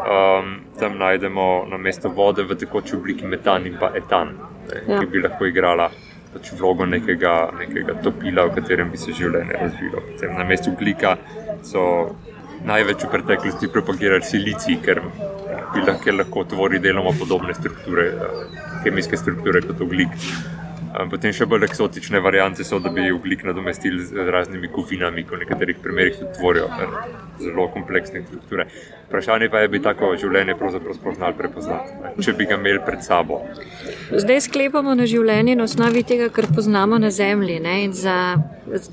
Um, 0.00 0.60
tam 0.78 0.96
najdemo 0.98 1.66
na 1.68 1.76
mesto 1.76 2.08
vode 2.08 2.42
v 2.42 2.54
tekoči 2.56 2.96
obliki 2.96 3.26
metan 3.26 3.66
in 3.66 3.76
pa 3.78 3.90
etan, 3.94 4.32
ne, 4.70 4.80
Ja. 4.88 5.00
ki 5.00 5.06
bi 5.06 5.20
lahko 5.20 5.44
igrala 5.46 5.90
pač 6.32 6.52
vlogo 6.52 6.86
nekega, 6.86 7.50
nekega 7.58 7.94
topila, 8.02 8.46
v 8.46 8.54
katerem 8.54 8.90
bi 8.90 8.96
se 8.96 9.12
življenje 9.12 9.58
razvilo. 9.60 10.00
Potem 10.12 10.36
na 10.38 10.44
mestu 10.44 10.70
oglika 10.70 11.16
so 11.62 12.14
največ 12.64 13.04
v 13.04 13.10
preteklosti 13.10 13.68
propagirali 13.68 14.22
silicij, 14.22 14.78
ker, 14.84 15.02
bi 15.74 15.80
ker 16.04 16.14
lahko 16.14 16.44
tvori 16.44 16.78
deloma 16.78 17.12
podobne 17.18 17.54
strukture, 17.54 18.06
eh, 18.06 18.82
kemijske 18.84 19.16
strukture 19.16 19.60
kot 19.60 19.80
oglik. 19.80 20.08
Potem 20.90 21.32
še 21.34 21.46
bolj 21.46 21.68
eksotične 21.68 22.18
variante 22.20 22.64
so, 22.66 22.80
da 22.82 22.90
bi 22.90 23.10
oglik 23.14 23.44
nadomestili 23.46 24.02
z 24.02 24.26
raznimi 24.34 24.68
kovinami, 24.72 25.22
ko 25.24 25.36
v 25.36 25.44
nekaterih 25.44 25.78
primerih 25.82 26.16
tudi 26.18 26.32
tvorijo 26.38 26.66
zelo 27.40 27.68
kompleksne 27.72 28.22
strukture. 28.26 28.66
Vprašanje 29.08 29.48
pa 29.50 29.62
je, 29.62 29.68
bi 29.68 29.80
tako 29.82 30.10
življenje 30.18 30.54
pravzaprav 30.58 30.94
sploh 30.98 31.14
znali 31.16 31.36
prepoznati, 31.38 31.94
če 32.22 32.34
bi 32.38 32.46
ga 32.50 32.58
imeli 32.58 32.82
pred 32.86 33.04
sabo. 33.06 33.40
Zdaj 34.10 34.42
sklepamo 34.48 34.94
na 34.98 35.06
življenje 35.10 35.56
na 35.58 35.66
osnovi 35.66 36.02
tega, 36.06 36.28
kar 36.34 36.50
poznamo 36.54 36.98
na 36.98 37.10
Zemlji. 37.10 37.60
ne, 37.60 37.84
in 37.84 37.92
Za, 38.00 38.36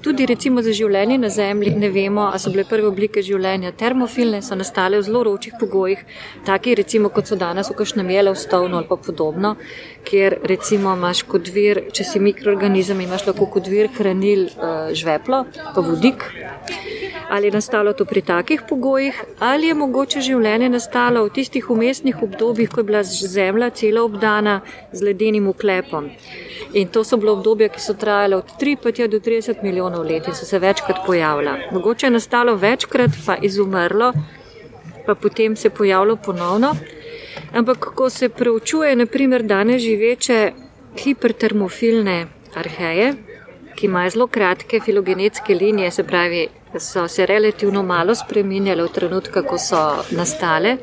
tudi 0.01 0.25
recimo 0.25 0.62
za 0.62 0.73
življenje 0.73 1.17
na 1.17 1.29
Zemlji 1.29 1.75
ne 1.75 1.89
vemo, 1.89 2.29
ali 2.31 2.39
so 2.39 2.51
bile 2.51 2.65
prve 2.69 2.88
oblike 2.88 3.21
življenja 3.21 3.71
termofilne, 3.71 4.41
so 4.41 4.55
nastale 4.55 4.97
v 4.97 5.05
zelo 5.05 5.21
vročih 5.25 5.53
pogojih, 5.60 6.05
taki 6.45 6.75
recimo 6.75 7.10
kot 7.10 7.27
so 7.27 7.36
danes 7.36 7.69
v 7.69 7.77
kakšnem 7.77 8.07
Yellowstoneu 8.07 8.77
ali 8.77 8.88
pa 8.89 8.97
podobno, 8.97 9.55
kjer 10.07 10.37
recimo 10.43 10.93
imaš 10.95 11.23
kot 11.27 11.49
vir, 11.53 11.81
če 11.95 12.05
si 12.07 12.21
mikroorganizem, 12.23 13.01
imaš 13.03 13.27
lahko 13.27 13.49
kot 13.51 13.67
vir 13.71 13.89
hranil 13.97 14.47
uh, 14.47 14.89
žveplo, 14.95 15.43
pa 15.75 15.83
vodik. 15.83 16.23
Ali 17.29 17.49
je 17.49 17.57
nastalo 17.57 17.91
to 17.93 18.05
pri 18.07 18.21
takih 18.23 18.63
pogojih, 18.69 19.17
ali 19.43 19.67
je 19.67 19.75
mogoče 19.75 20.23
življenje 20.23 20.69
nastalo 20.71 21.25
v 21.25 21.33
tistih 21.35 21.67
umestnih 21.73 22.21
obdobjih, 22.23 22.69
ko 22.71 22.79
je 22.79 22.87
bila 22.87 23.03
Zemlja 23.03 23.69
cela 23.75 24.05
obdana 24.07 24.61
z 24.93 25.09
ledenim 25.09 25.49
uklepom. 25.51 26.07
In 26.73 26.87
to 26.87 27.03
so 27.03 27.19
bilo 27.19 27.35
obdobja, 27.35 27.67
ki 27.73 27.83
so 27.83 27.95
trajala 27.99 28.39
od 28.39 28.53
3 28.61 28.77
pa 28.83 28.91
tja 28.95 29.07
do 29.11 29.19
30 29.23 29.63
milijonov 29.63 30.07
let 30.07 30.27
in 30.27 30.35
so 30.35 30.45
se 30.45 30.59
večkrat 30.59 31.03
pojavila. 31.05 31.57
Mogoče 31.71 32.07
je 32.07 32.15
nastalo 32.15 32.55
večkrat, 32.55 33.19
pa 33.25 33.37
izumrlo, 33.41 34.13
pa 35.05 35.15
potem 35.15 35.55
se 35.55 35.69
pojavilo 35.69 36.15
ponovno. 36.15 36.75
Ampak 37.53 37.91
ko 37.95 38.10
se 38.10 38.29
preučuje, 38.29 38.95
naprimer, 38.95 39.43
danes 39.43 39.81
živeče 39.81 40.51
hipertermofilne 40.99 42.27
arheje, 42.55 43.13
ki 43.75 43.86
imajo 43.86 44.10
zelo 44.10 44.27
kratke 44.27 44.79
filogenetske 44.86 45.55
linije, 45.55 45.91
se 45.91 46.03
pravi, 46.03 46.47
so 46.79 47.07
se 47.07 47.25
relativno 47.25 47.83
malo 47.83 48.15
spremenjale 48.15 48.83
v 48.83 48.93
trenutku, 48.93 49.43
ko 49.47 49.57
so 49.57 49.83
nastale. 50.12 50.77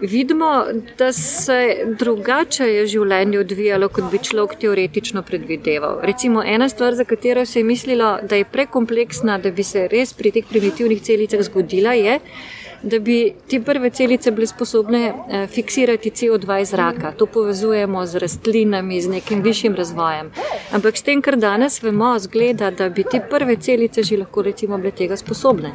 Vidimo, 0.00 0.64
da 0.98 1.12
se 1.12 1.94
drugače 1.98 2.66
je 2.68 2.86
življenje 2.86 3.38
odvijalo, 3.40 3.88
kot 3.88 4.12
bi 4.12 4.20
človek 4.22 4.54
teoretično 4.60 5.24
predvideval. 5.26 5.98
Recimo, 6.06 6.44
ena 6.46 6.68
stvar, 6.68 6.94
za 6.94 7.04
katero 7.04 7.42
se 7.46 7.58
je 7.58 7.64
mislilo, 7.64 8.18
da 8.22 8.38
je 8.38 8.44
prekompleksna, 8.44 9.38
da 9.42 9.50
bi 9.50 9.66
se 9.66 9.88
res 9.90 10.12
pri 10.14 10.30
teh 10.36 10.46
primitivnih 10.46 11.02
celicah 11.02 11.42
zgodila, 11.42 11.96
je, 11.98 12.20
da 12.20 12.57
bi 12.82 13.34
te 13.50 13.60
prve 13.60 13.90
celice 13.90 14.30
bile 14.30 14.46
sposobne 14.46 15.00
eh, 15.06 15.46
fiksirati 15.46 16.10
CO2 16.10 16.60
iz 16.60 16.68
zraka. 16.68 17.12
To 17.12 17.26
povezujemo 17.26 18.06
z 18.06 18.18
rastlinami, 18.18 19.00
z 19.02 19.08
nekim 19.08 19.42
višjim 19.42 19.74
razvojem. 19.74 20.30
Ampak 20.72 20.96
s 20.96 21.02
tem, 21.02 21.22
kar 21.22 21.36
danes 21.36 21.82
vemo, 21.82 22.18
zgleda, 22.18 22.70
da 22.70 22.88
bi 22.88 23.04
te 23.04 23.20
prve 23.30 23.56
celice 23.56 24.02
že 24.02 24.16
lahko 24.16 24.42
recimo 24.42 24.78
bile 24.78 24.90
tega 24.90 25.16
sposobne. 25.16 25.72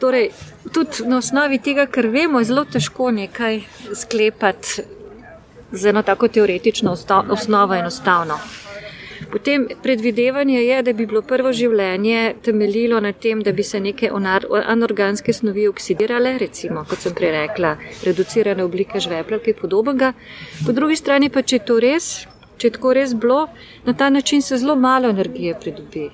Torej, 0.00 0.30
tudi 0.72 1.06
na 1.06 1.18
osnovi 1.18 1.58
tega, 1.58 1.86
kar 1.86 2.06
vemo, 2.06 2.38
je 2.38 2.44
zelo 2.44 2.64
težko 2.64 3.10
nekaj 3.10 3.60
sklepati 3.94 4.82
z 5.72 5.86
eno 5.86 6.02
tako 6.02 6.28
teoretično 6.28 6.96
osnovo 7.28 7.74
enostavno. 7.74 8.38
Potem 9.32 9.66
predvidevanje 9.82 10.62
je, 10.62 10.82
da 10.82 10.92
bi 10.92 11.06
bilo 11.06 11.22
prvo 11.22 11.52
življenje 11.52 12.34
temeljilo 12.42 13.00
na 13.00 13.12
tem, 13.12 13.42
da 13.42 13.52
bi 13.52 13.62
se 13.62 13.80
neke 13.80 14.10
anorganske 14.66 15.32
snovi 15.32 15.66
oksidirale, 15.68 16.36
recimo, 16.38 16.84
kot 16.88 17.04
sem 17.04 17.14
prej 17.14 17.34
rekla, 17.40 17.76
reducirane 18.04 18.64
oblike 18.64 19.00
žvepla, 19.00 19.40
kaj 19.44 19.58
podobnega. 19.60 20.12
Po 20.66 20.72
drugi 20.72 20.96
strani 20.96 21.30
pa, 21.30 21.42
če 21.42 21.60
je 21.60 21.64
to 21.66 21.78
res, 21.82 22.08
če 22.56 22.68
je 22.68 22.74
tako 22.78 22.94
res 22.96 23.12
bilo, 23.14 23.46
na 23.84 23.92
ta 23.92 24.08
način 24.10 24.42
se 24.42 24.56
zelo 24.56 24.76
malo 24.76 25.10
energije 25.12 25.54
pridobi. 25.60 26.08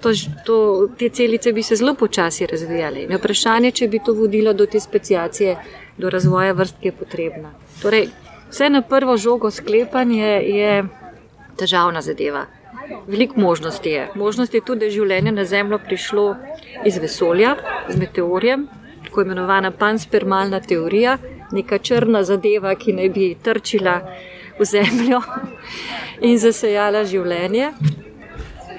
To, 0.00 0.12
to, 0.46 0.58
te 0.98 1.08
celice 1.08 1.52
bi 1.52 1.62
se 1.62 1.76
zelo 1.76 1.94
počasi 1.94 2.46
razvijale. 2.46 3.04
In 3.04 3.12
je 3.12 3.20
vprašanje, 3.20 3.70
če 3.70 3.88
bi 3.88 4.00
to 4.04 4.14
vodilo 4.16 4.52
do 4.52 4.66
te 4.66 4.80
speciacije, 4.80 5.56
do 5.98 6.10
razvoja 6.10 6.52
vrst, 6.56 6.80
ki 6.80 6.88
je 6.88 6.96
potrebna. 6.96 7.52
Torej, 7.82 8.08
vse 8.50 8.70
na 8.72 8.82
prvo 8.82 9.16
žogo 9.16 9.50
sklepanje 9.50 10.32
je 10.48 10.82
težavna 11.58 12.02
zadeva. 12.02 12.46
Veliko 13.06 13.40
možnosti 13.40 13.90
je. 13.90 14.08
Možnost 14.14 14.54
je 14.54 14.60
tudi, 14.60 14.80
da 14.80 14.84
je 14.84 14.96
življenje 14.98 15.32
na 15.32 15.44
Zemljo 15.44 15.78
prišlo 15.78 16.36
iz 16.84 16.98
vesolja, 16.98 17.56
z 17.88 17.98
meteorjem, 17.98 18.66
tako 19.04 19.22
imenovana 19.22 19.70
panspermalna 19.70 20.60
teorija, 20.60 21.18
neka 21.52 21.78
črna 21.78 22.22
zadeva, 22.24 22.74
ki 22.74 22.96
naj 22.96 23.08
bi 23.08 23.34
trčila 23.42 24.00
v 24.58 24.64
Zemljo 24.64 25.20
in 26.28 26.38
zasejala 26.38 27.04
življenje. 27.04 27.72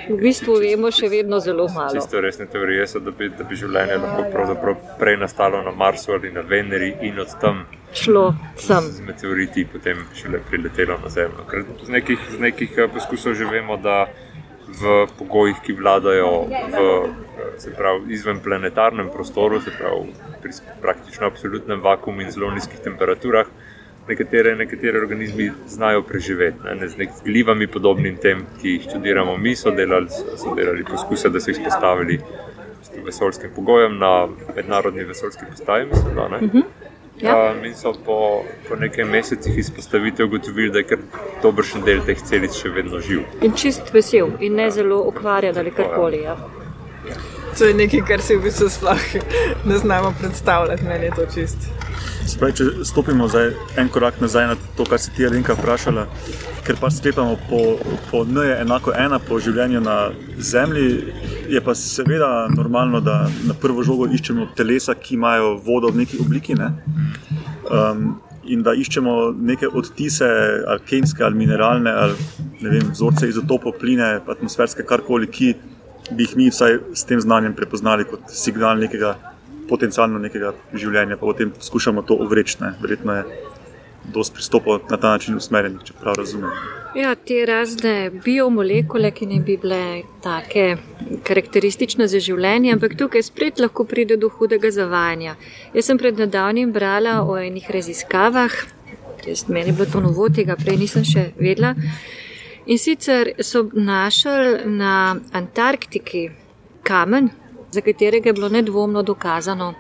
V 0.04 0.18
bistvu 0.20 0.58
vemo 0.60 0.90
še 0.92 1.08
vedno 1.08 1.40
zelo 1.40 1.70
malo. 1.72 1.96
Čisto 1.96 2.20
resne 2.22 2.50
teorije 2.52 2.88
so, 2.92 3.00
da 3.00 3.12
bi, 3.16 3.30
da 3.32 3.46
bi 3.48 3.56
življenje 3.56 4.02
lahko 4.04 4.74
prej 5.00 5.16
nastalo 5.22 5.62
na 5.64 5.72
Marsu 5.72 6.12
ali 6.18 6.32
na 6.32 6.44
Veneri 6.44 6.92
in 7.08 7.22
od 7.24 7.32
tam 7.40 7.64
Šlo 7.94 8.36
sem. 8.58 8.82
z 8.82 9.02
meteoriti 9.02 9.66
potem 9.66 9.98
šele 10.16 10.40
priletelo 10.50 10.98
na 11.04 11.10
Zemljo. 11.10 11.46
Ker 11.50 11.64
z 11.86 11.90
nekih, 11.90 12.20
z 12.32 12.40
nekih 12.40 12.78
eh, 12.78 12.88
poskusov 12.88 13.34
že 13.38 13.46
vemo, 13.46 13.78
da 13.78 14.08
v 14.74 15.06
pogojih, 15.20 15.60
ki 15.62 15.74
vladajo 15.78 16.50
v 16.50 16.78
pravi, 17.78 18.14
izvenplanetarnem 18.14 19.10
prostoru, 19.14 19.62
se 19.62 19.72
pravi 19.78 20.14
pri 20.42 20.52
praktično 20.82 21.28
absolutnem 21.28 21.82
vakumu 21.82 22.22
in 22.22 22.32
zelo 22.32 22.50
nizkih 22.52 22.80
temperaturah. 22.80 23.48
Nekatere, 24.08 24.56
nekatere 24.56 25.00
organizmi 25.00 25.52
znajo 25.68 26.02
preživeti, 26.04 26.60
ne, 26.64 26.88
z 26.90 26.98
nekimi 26.98 27.24
glivami, 27.24 27.68
podobnim 27.68 28.18
tem, 28.18 28.42
ki 28.62 28.74
jih 28.74 28.90
študiramo 28.90 29.38
mi, 29.38 29.56
so 29.56 29.72
delali, 29.72 30.10
so 30.10 30.56
delali 30.58 30.84
poskuse, 30.84 31.30
da 31.30 31.40
so 31.40 31.54
jih 31.54 31.62
spostavili 31.62 32.20
vesolskim 33.06 33.52
pogojem 33.56 33.98
na 33.98 34.28
mednarodni 34.56 35.04
vesolski 35.04 35.46
postaji. 35.50 35.86
Mislim, 35.86 36.16
da, 36.16 36.26
uh 36.26 36.42
-huh. 36.42 36.64
Ja. 37.22 37.52
Um, 37.52 37.66
in 37.66 37.76
so 37.76 37.94
po, 38.06 38.44
po 38.70 38.76
nekaj 38.76 39.06
mesecih 39.06 39.58
izpostavitev 39.58 40.26
ugotovili, 40.26 40.72
da 40.72 40.82
je 40.82 40.84
kar 40.84 41.00
dobršen 41.44 41.86
del 41.86 42.02
teh 42.06 42.18
celic 42.18 42.58
še 42.58 42.74
vedno 42.74 43.00
živ. 43.00 43.22
In 43.42 43.54
čist 43.54 43.94
vesel, 43.94 44.34
in 44.40 44.58
ne 44.58 44.70
zelo 44.72 45.04
ukvarja 45.08 45.54
ali 45.60 45.72
karkoli. 45.72 46.24
Ja. 46.26 46.38
To 47.58 47.66
je 47.66 47.74
nekaj, 47.74 48.02
kar 48.08 48.22
si 48.22 48.36
v 48.36 48.48
bistvu 48.48 48.70
sploh 48.70 49.04
ne 49.66 49.78
znamo 49.78 50.14
predstavljati, 50.20 50.84
meni 50.84 51.06
je 51.06 51.12
to 51.16 51.26
čist. 51.34 51.70
Spravi, 52.28 52.54
če 52.56 52.66
stopimo 52.88 53.28
zdaj 53.28 53.52
en 53.78 53.90
korak 53.92 54.22
nazaj 54.24 54.48
na 54.54 54.56
to, 54.78 54.86
kar 54.90 55.00
si 55.02 55.12
ti 55.14 55.26
Alenka 55.28 55.54
vprašala, 55.58 56.08
ker 56.66 56.80
pa 56.80 56.90
sklepamo 56.90 57.36
po, 57.50 57.60
po 58.10 58.24
N 58.24 58.40
je 58.48 58.56
enako 58.64 58.94
ena 58.98 59.20
po 59.20 59.40
življenju 59.44 59.82
na 59.84 59.98
Zemlji, 60.40 61.14
je 61.52 61.62
pa 61.62 61.76
seveda 61.76 62.48
normalno, 62.56 63.04
da 63.04 63.28
na 63.46 63.54
prvo 63.54 63.84
žogo 63.84 64.08
iščemo 64.08 64.54
telesa, 64.58 64.96
ki 64.96 65.18
imajo 65.20 65.58
vodo 65.66 65.92
v 65.92 66.04
neki 66.04 66.22
obliki. 66.24 66.56
Ne? 66.58 66.72
Um, 67.70 68.16
in 68.44 68.64
da 68.64 68.74
iščemo 68.76 69.34
neke 69.40 69.68
odtise, 69.68 70.28
ali 70.68 70.84
kemijske, 70.88 71.24
ali 71.24 71.40
mineralne, 71.40 71.92
ali 71.92 72.18
vem, 72.64 72.90
vzorce 72.92 73.30
izotopov, 73.30 73.78
pline, 73.80 74.18
atmosferske, 74.28 74.84
karkoli, 74.88 75.30
ki 75.32 75.54
bi 76.12 76.28
jih 76.28 76.36
mi 76.36 76.50
vsaj 76.50 76.80
s 76.94 77.06
tem 77.10 77.22
znanjem 77.22 77.56
prepoznali 77.56 78.06
kot 78.10 78.32
signal 78.32 78.80
nekega 78.80 79.16
potencialno 79.70 80.20
nekega 80.20 80.54
življenja, 80.74 81.18
pa 81.18 81.26
potem 81.26 81.54
skušamo 81.60 82.04
to 82.08 82.18
uvreči. 82.20 82.58
Verjetno 82.82 83.16
je 83.20 83.24
dosti 84.14 84.36
pristopov 84.36 84.82
na 84.92 84.98
ta 84.98 85.14
način 85.16 85.38
usmerjenih, 85.40 85.84
če 85.88 85.94
prav 86.02 86.18
razumem. 86.20 86.52
Ja, 86.94 87.16
te 87.16 87.40
razne 87.50 88.12
biomolekule, 88.26 89.10
ki 89.16 89.26
ne 89.32 89.40
bi 89.42 89.56
bile 89.58 90.04
tako 90.22 90.66
karakteristične 91.26 92.08
za 92.12 92.20
življenje, 92.22 92.74
ampak 92.76 92.98
tukaj 93.00 93.24
spet 93.26 93.62
lahko 93.64 93.88
pride 93.90 94.20
do 94.22 94.30
hudega 94.30 94.70
zavajanja. 94.72 95.38
Jaz 95.74 95.90
sem 95.90 96.02
pred 96.02 96.20
nedavnim 96.22 96.74
brala 96.76 97.22
o 97.24 97.40
enih 97.40 97.72
raziskavah, 97.74 98.60
jaz 99.26 99.48
meni 99.48 99.72
je 99.72 99.80
bilo 99.80 99.90
to 99.90 100.04
novo, 100.04 100.30
tega 100.30 100.60
prej 100.60 100.78
nisem 100.84 101.08
še 101.08 101.32
vedela. 101.40 101.74
In 102.66 102.80
sicer 102.80 103.34
so 103.40 103.66
našli 103.74 104.66
na 104.66 105.16
Antarktiki 105.32 106.30
kamen, 106.84 107.30
za 107.72 107.82
katerega 107.82 108.30
je 108.30 108.34
bilo 108.34 108.50
nedvomno 108.50 109.04
dokazano, 109.04 109.74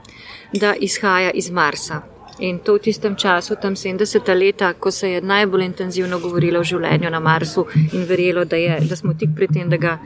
da 0.53 0.73
izhaja 0.75 1.31
iz 1.31 1.49
Marsa. 1.51 2.01
In 2.39 2.59
to 2.59 2.73
v 2.73 2.79
tistem 2.79 3.15
času, 3.15 3.55
tam 3.61 3.75
70 3.75 4.33
leta, 4.39 4.73
ko 4.73 4.91
se 4.91 5.09
je 5.09 5.21
najbolj 5.21 5.65
intenzivno 5.65 6.19
govorilo 6.19 6.59
o 6.59 6.63
življenju 6.63 7.09
na 7.09 7.19
Marsu 7.19 7.65
in 7.93 8.05
verjelo, 8.09 8.45
da, 8.45 8.55
je, 8.55 8.79
da 8.89 8.95
smo 8.95 9.13
tik 9.13 9.35
pred 9.35 9.53
tem, 9.53 9.69
da 9.69 9.77
ga 9.77 9.99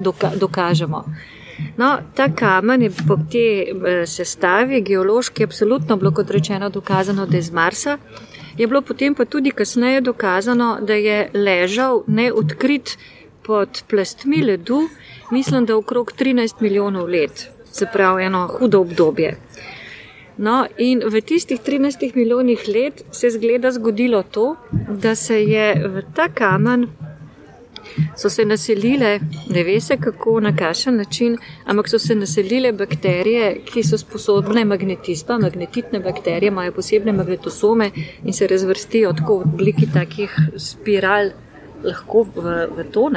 doka 0.00 0.32
dokažemo. 0.40 1.04
No, 1.76 1.98
ta 2.14 2.28
kamen 2.34 2.82
je 2.82 2.90
po 3.08 3.16
te 3.30 3.44
eh, 3.64 4.06
sestavi, 4.06 4.80
geološki, 4.80 5.44
absolutno 5.44 5.96
bilo, 5.96 6.10
kot 6.12 6.30
rečeno, 6.30 6.70
dokazano, 6.70 7.26
da 7.26 7.36
je 7.36 7.44
iz 7.44 7.52
Marsa. 7.52 7.98
Je 8.56 8.66
bilo 8.66 8.80
potem 8.82 9.14
pa 9.14 9.24
tudi 9.24 9.50
kasneje 9.50 10.00
dokazano, 10.00 10.78
da 10.80 10.94
je 10.94 11.30
ležal 11.34 12.02
neodkrit 12.06 12.96
pod 13.42 13.82
plastmi 13.88 14.42
ledu, 14.42 14.88
mislim, 15.30 15.66
da 15.66 15.76
okrog 15.76 16.12
13 16.18 16.60
milijonov 16.60 17.08
let, 17.08 17.50
se 17.72 17.86
pravi 17.92 18.24
eno 18.24 18.46
hudo 18.46 18.80
obdobje. 18.80 19.36
No, 20.38 20.66
in 20.78 21.00
v 21.00 21.20
tistih 21.20 21.60
13 21.60 22.16
milijonih 22.16 22.64
let 22.68 23.04
se 23.10 23.26
je 23.26 23.30
zgleda 23.30 23.70
zgodilo 23.72 24.22
to, 24.22 24.56
da 24.88 25.14
se 25.14 25.42
je 25.42 25.88
v 25.88 26.02
ta 26.14 26.28
kamen 26.28 26.88
so 28.16 28.30
se 28.30 28.44
naselile, 28.44 29.20
ne 29.50 29.64
ve 29.64 29.80
se 29.80 29.96
kako, 29.96 30.40
na 30.40 30.56
kakšen 30.56 30.96
način, 30.96 31.38
ampak 31.64 31.88
so 31.88 31.98
se 31.98 32.14
naselile 32.14 32.72
bakterije, 32.72 33.60
ki 33.64 33.82
so 33.82 33.98
sposobne 33.98 34.64
magnetizma, 34.64 35.38
magnetitne 35.38 36.00
bakterije 36.00 36.48
imajo 36.48 36.72
posebne 36.72 37.12
magnetosome 37.12 37.90
in 38.24 38.32
se 38.32 38.46
razvrstijo 38.46 39.12
tako 39.12 39.38
v 39.38 39.48
obliki 39.54 39.88
takih 39.92 40.36
spiral 40.56 41.30
lahko 41.84 42.26
v, 42.34 42.54
v 42.76 42.90
to. 42.92 43.10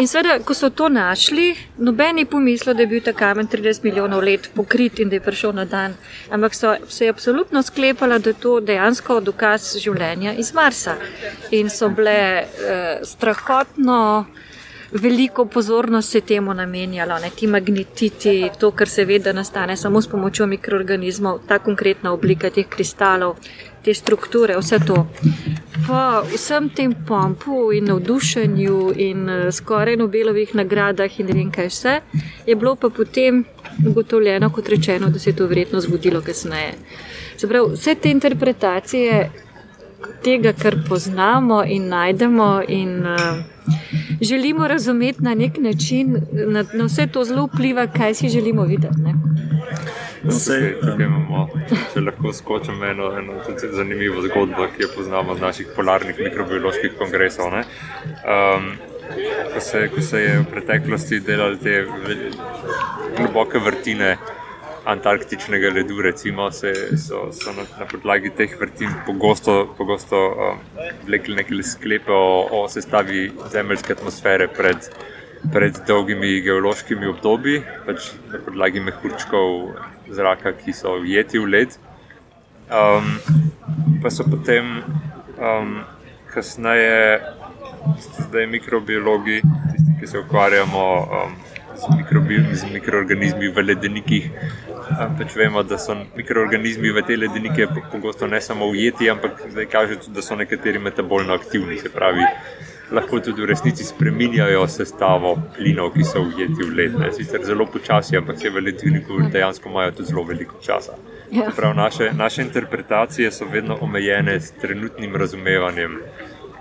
In 0.00 0.08
seveda, 0.08 0.38
ko 0.40 0.54
so 0.56 0.70
to 0.72 0.88
našli, 0.88 1.50
noben 1.76 2.18
je 2.18 2.24
pomislil, 2.26 2.74
da 2.74 2.82
je 2.82 2.88
bil 2.88 3.02
ta 3.04 3.12
kamen 3.12 3.48
30 3.48 3.84
milijonov 3.84 4.22
let 4.24 4.48
pokrit 4.54 4.98
in 5.04 5.10
da 5.12 5.18
je 5.18 5.20
prišel 5.20 5.52
na 5.52 5.64
dan. 5.64 5.94
Ampak 6.30 6.54
so 6.54 6.72
se 6.88 7.08
absolutno 7.08 7.62
sklepala, 7.62 8.18
da 8.18 8.30
je 8.30 8.38
to 8.40 8.60
dejansko 8.60 9.20
dokaz 9.20 9.74
življenja 9.76 10.32
iz 10.32 10.54
Marsa. 10.54 10.96
In 11.50 11.68
so 11.70 11.90
bile 11.92 12.16
eh, 12.16 13.04
strahotno. 13.04 14.26
Veliko 14.92 15.46
pozornost 15.48 16.10
se 16.12 16.20
temu 16.20 16.52
namenjalo, 16.54 17.16
ne 17.18 17.30
ti 17.36 17.46
magnetiti, 17.46 18.50
to, 18.60 18.70
kar 18.76 18.88
se 18.88 19.06
ve, 19.08 19.18
da 19.18 19.32
nastane 19.32 19.76
samo 19.76 20.02
s 20.02 20.08
pomočjo 20.08 20.46
mikroorganizmov, 20.46 21.38
ta 21.48 21.58
konkretna 21.58 22.12
oblika 22.12 22.50
teh 22.50 22.68
kristalov, 22.68 23.38
te 23.84 23.94
strukture, 23.94 24.56
vse 24.58 24.78
to. 24.86 25.06
Po 25.86 26.00
vsem 26.30 26.68
tem 26.70 26.94
pompu 27.06 27.72
in 27.72 27.84
navdušenju 27.90 28.92
in 28.96 29.28
uh, 29.28 29.50
skoraj 29.50 29.96
Nobelovih 29.96 30.54
nagradah 30.54 31.20
in 31.20 31.26
ne 31.26 31.38
vem 31.38 31.50
kaj 31.50 31.70
vse, 31.72 31.94
je 32.46 32.56
bilo 32.56 32.76
pa 32.76 32.90
potem 32.90 33.44
ugotovljeno, 33.86 34.50
kot 34.50 34.68
rečeno, 34.68 35.10
da 35.10 35.18
se 35.18 35.30
je 35.30 35.36
to 35.36 35.46
verjetno 35.46 35.80
zgodilo 35.80 36.20
kasneje. 36.20 36.74
Pravi, 37.48 37.72
vse 37.74 37.94
te 37.94 38.10
interpretacije 38.10 39.30
tega, 40.22 40.52
kar 40.52 40.76
poznamo 40.88 41.64
in 41.66 41.88
najdemo 41.88 42.62
in 42.68 43.00
uh, 43.06 43.51
želimo 44.20 44.68
razumeti 44.68 45.22
na 45.22 45.34
nek 45.34 45.58
način, 45.58 46.16
na, 46.32 46.64
na 46.74 46.84
vse 46.84 47.06
to 47.06 47.24
zelo 47.24 47.46
vpliva, 47.46 47.86
kaj 47.86 48.14
si 48.14 48.28
želimo 48.28 48.64
videti. 48.64 49.00
Ne? 49.00 49.14
Vse, 50.24 50.74
tukaj 50.80 51.06
imamo, 51.06 51.48
če 51.94 52.00
lahko 52.00 52.32
skočim 52.32 52.82
eno, 52.84 53.10
eno 53.18 53.32
zanimivo 53.72 54.22
zgodbo, 54.22 54.68
ki 54.76 54.82
jo 54.82 54.88
poznamo 54.96 55.34
z 55.34 55.40
naših 55.40 55.72
polarnih 55.76 56.18
mikrobioloških 56.18 56.92
kongresov. 56.98 57.46
Um, 57.52 58.68
ko, 59.54 59.60
se, 59.60 59.88
ko 59.94 60.00
se 60.00 60.22
je 60.22 60.38
v 60.38 60.44
preteklosti 60.50 61.20
delali 61.20 61.58
te 61.58 61.82
globoke 63.16 63.58
vrtine 63.58 64.16
antarktičnega 64.84 65.70
ledu, 65.70 66.02
recimo, 66.02 66.50
se, 66.50 66.72
so, 66.98 67.28
so 67.32 67.52
na, 67.52 67.64
na 67.78 67.86
podlagi 67.86 68.30
teh 68.36 68.56
vrtin 68.60 68.90
pogosto, 69.06 69.74
pogosto 69.78 70.16
um, 70.16 70.60
vlekli 71.06 71.36
neke 71.38 71.62
sklepe 71.62 72.12
o, 72.12 72.48
o 72.50 72.68
sestavi 72.68 73.30
zemeljske 73.52 73.98
atmosfere 73.98 74.48
pred. 74.48 74.92
Pred 75.42 75.80
dolgimi 75.88 76.36
geološkimi 76.38 77.08
obdobji, 77.10 77.64
pač 77.82 78.12
na 78.30 78.38
podlagi 78.38 78.78
mehurčkov 78.78 79.72
zraka, 80.14 80.52
ki 80.54 80.70
so 80.70 80.92
ujeti 81.00 81.40
v 81.42 81.48
led. 81.50 81.74
Um, 82.70 83.16
pa 83.98 84.12
so 84.14 84.22
potem 84.22 84.84
um, 85.34 85.80
kasneje, 86.30 87.26
zdaj 88.20 88.46
mikrobiologi, 88.54 89.42
tisti, 89.42 89.98
ki 89.98 90.06
se 90.06 90.22
ukvarjamo 90.22 90.86
um, 91.02 91.34
z, 91.82 92.56
z 92.56 92.72
mikroorganizmi 92.72 93.48
v 93.48 93.62
ledenikih. 93.62 94.30
Pač 95.18 95.36
vemo, 95.36 95.62
da 95.62 95.78
so 95.78 95.96
mikroorganizmi 96.16 96.92
v 96.92 97.02
te 97.06 97.16
ledenike 97.16 97.66
pogosto 97.92 98.26
ne 98.26 98.40
samo 98.40 98.66
ujeti, 98.66 99.10
ampak 99.10 99.42
zdaj 99.50 99.66
kaže 99.66 99.96
tudi, 99.96 100.14
da 100.14 100.22
so 100.22 100.36
nekateri 100.36 100.78
metabolno 100.78 101.34
aktivni. 101.34 101.78
Se 101.78 101.90
pravi, 101.90 102.26
lahko 102.92 103.20
tudi 103.20 103.42
v 103.42 103.48
resnici 103.50 103.84
spremenjajo 103.84 104.66
sestavo 104.68 105.34
plinov, 105.56 105.92
ki 105.96 106.04
so 106.04 106.22
ujeti 106.22 106.60
v 106.62 106.70
led. 106.76 106.98
Ne. 106.98 107.12
Sicer 107.12 107.44
zelo 107.44 107.66
počasi, 107.66 108.16
ampak 108.20 108.38
se 108.38 108.50
v 108.50 108.62
ledviniku 108.68 109.22
dejansko 109.32 109.72
imajo 109.72 109.96
tudi 109.98 110.12
zelo 110.12 110.26
veliko 110.28 110.60
časa. 110.62 110.98
Ja. 111.32 111.48
Prav, 111.56 111.74
naše, 111.74 112.12
naše 112.12 112.42
interpretacije 112.42 113.30
so 113.32 113.48
vedno 113.48 113.78
omejene 113.80 114.40
s 114.40 114.52
trenutnim 114.60 115.16
razumevanjem 115.16 115.98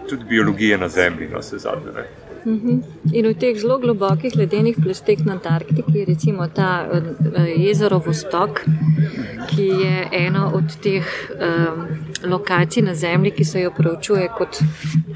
tudi 0.09 0.23
biologije 0.23 0.77
na 0.77 0.87
Zemlji, 0.87 1.27
no 1.33 1.41
se 1.41 1.57
zadnje. 1.57 2.30
Mhm. 2.45 2.83
In 3.13 3.25
v 3.27 3.33
teh 3.33 3.57
zelo 3.57 3.77
globokih 3.77 4.35
ledenih 4.35 4.75
plasteh 4.83 5.25
na 5.25 5.33
Antarktiki, 5.33 6.05
recimo 6.05 6.47
ta 6.47 6.87
uh, 6.89 7.01
jezero 7.57 7.99
Vostok, 7.99 8.63
ki 9.49 9.67
je 9.67 10.07
ena 10.11 10.49
od 10.53 10.75
teh 10.81 11.05
um, 11.37 11.85
lokacij 12.23 12.83
na 12.83 12.95
Zemlji, 12.95 13.31
ki 13.31 13.45
se 13.45 13.61
jo 13.61 13.71
preučuje 13.77 14.29
kot 14.37 14.61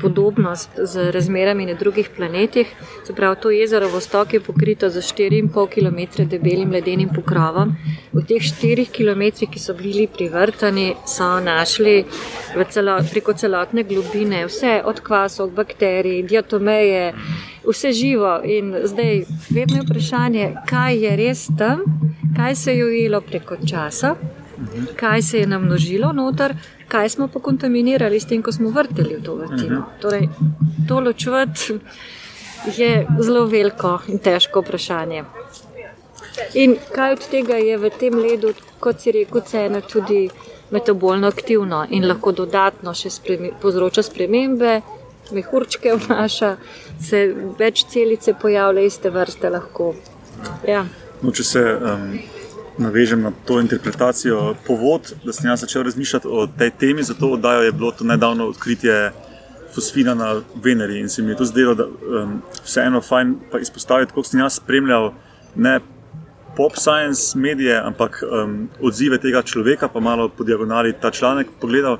podobnost 0.01 0.69
z 0.83 1.11
razmerami 1.11 1.65
na 1.65 1.73
drugih 1.73 2.09
planetih. 2.17 2.67
Se 3.07 3.13
pravi, 3.13 3.35
to 3.41 3.51
jezero 3.51 3.89
Vostok 3.89 4.33
je 4.33 4.39
pokrito 4.39 4.89
z 4.89 5.01
4,5 5.01 5.69
km 5.69 6.27
debelim 6.29 6.71
ledenim 6.71 7.09
pokrovom. 7.09 7.75
V 8.13 8.23
teh 8.27 8.41
4 8.41 8.85
km, 8.91 9.45
ki 9.51 9.59
so 9.59 9.73
bili 9.73 10.07
privrtani, 10.07 10.95
so 11.05 11.39
našli 11.39 12.05
celo, 12.69 12.99
preko 13.11 13.33
celotne 13.33 13.83
globine 13.83 14.45
vse 14.45 14.81
od 14.85 14.99
kvasov, 15.01 15.49
bakterij, 15.55 16.23
diatomeje 16.23 17.13
vse 17.67 17.91
živo. 17.91 18.39
In 18.43 18.75
zdaj 18.83 19.23
vedno 19.49 19.77
je 19.77 19.83
vprašanje, 19.85 20.53
kaj 20.69 20.97
je 21.03 21.15
res 21.15 21.47
tam, 21.57 21.83
kaj 22.35 22.55
se 22.55 22.75
je 22.77 22.85
ujelo 22.85 23.21
preko 23.21 23.57
časa, 23.69 24.15
kaj 24.95 25.21
se 25.21 25.39
je 25.39 25.47
namnožilo 25.47 26.13
noter, 26.13 26.55
kaj 26.87 27.09
smo 27.09 27.27
pa 27.27 27.39
kontaminirali 27.39 28.19
s 28.19 28.25
tem, 28.25 28.41
ko 28.43 28.51
smo 28.51 28.69
vrteli 28.69 29.15
v 29.15 29.23
to 29.23 29.35
vrtino. 29.35 29.83
Torej, 30.01 30.29
to 30.87 30.99
ločvati 30.99 31.79
je 32.77 33.07
zelo 33.19 33.45
veliko 33.45 33.99
in 34.07 34.19
težko 34.19 34.61
vprašanje. 34.61 35.23
In 36.53 36.75
kaj 36.95 37.13
od 37.13 37.27
tega 37.31 37.55
je 37.55 37.77
v 37.77 37.89
tem 37.99 38.15
ledu, 38.19 38.53
kot 38.79 38.99
si 39.01 39.11
rekel, 39.11 39.41
cena 39.41 39.81
tudi 39.81 40.29
metabolno 40.71 41.27
aktivno 41.27 41.85
in 41.89 42.07
lahko 42.07 42.31
dodatno 42.31 42.93
še 42.93 43.09
spremi, 43.09 43.51
povzroča 43.61 44.03
spremembe, 44.03 44.81
mehurčke 45.31 45.95
vnaša, 46.05 46.55
se 47.01 47.25
več 47.59 47.85
celice 47.89 48.33
pojavlja 48.41 48.85
iste 48.85 49.09
vrste 49.09 49.49
lahko. 49.49 49.93
Ja. 50.67 50.85
No, 51.21 51.31
če 51.31 51.43
se 51.43 51.61
um, 51.73 52.09
navežem 52.77 53.21
na 53.23 53.31
to 53.45 53.59
interpretacijo, 53.63 54.55
povod, 54.67 55.13
da 55.23 55.33
sem 55.33 55.49
jaz 55.49 55.63
začel 55.65 55.85
razmišljati 55.87 56.27
o 56.27 56.47
tej 56.47 56.71
temi, 56.79 57.03
zato 57.03 57.31
oddajo 57.37 57.63
je 57.65 57.71
bilo 57.71 57.91
to 57.91 58.03
nedavno 58.07 58.49
odkritje 58.51 59.11
fosfina 59.75 60.13
na 60.15 60.41
Veneri 60.63 60.99
in 60.99 61.09
se 61.09 61.21
mi 61.21 61.33
je 61.33 61.37
to 61.41 61.45
zdelo, 61.45 61.73
da 61.75 61.87
um, 61.87 62.41
vseeno 62.63 63.01
fajn 63.01 63.35
izpostaviti, 63.61 64.09
kako 64.09 64.23
sem 64.23 64.39
jaz 64.39 64.59
spremljal 64.61 65.11
ne 65.55 65.79
pop 66.55 66.77
science 66.79 67.37
medije, 67.37 67.79
ampak 67.83 68.23
um, 68.23 68.69
odzive 68.81 69.19
tega 69.19 69.41
človeka, 69.41 69.87
pa 69.87 69.99
malo 69.99 70.29
po 70.29 70.43
diagonali 70.43 70.93
ta 71.01 71.11
članek 71.11 71.47
pogledal. 71.61 71.97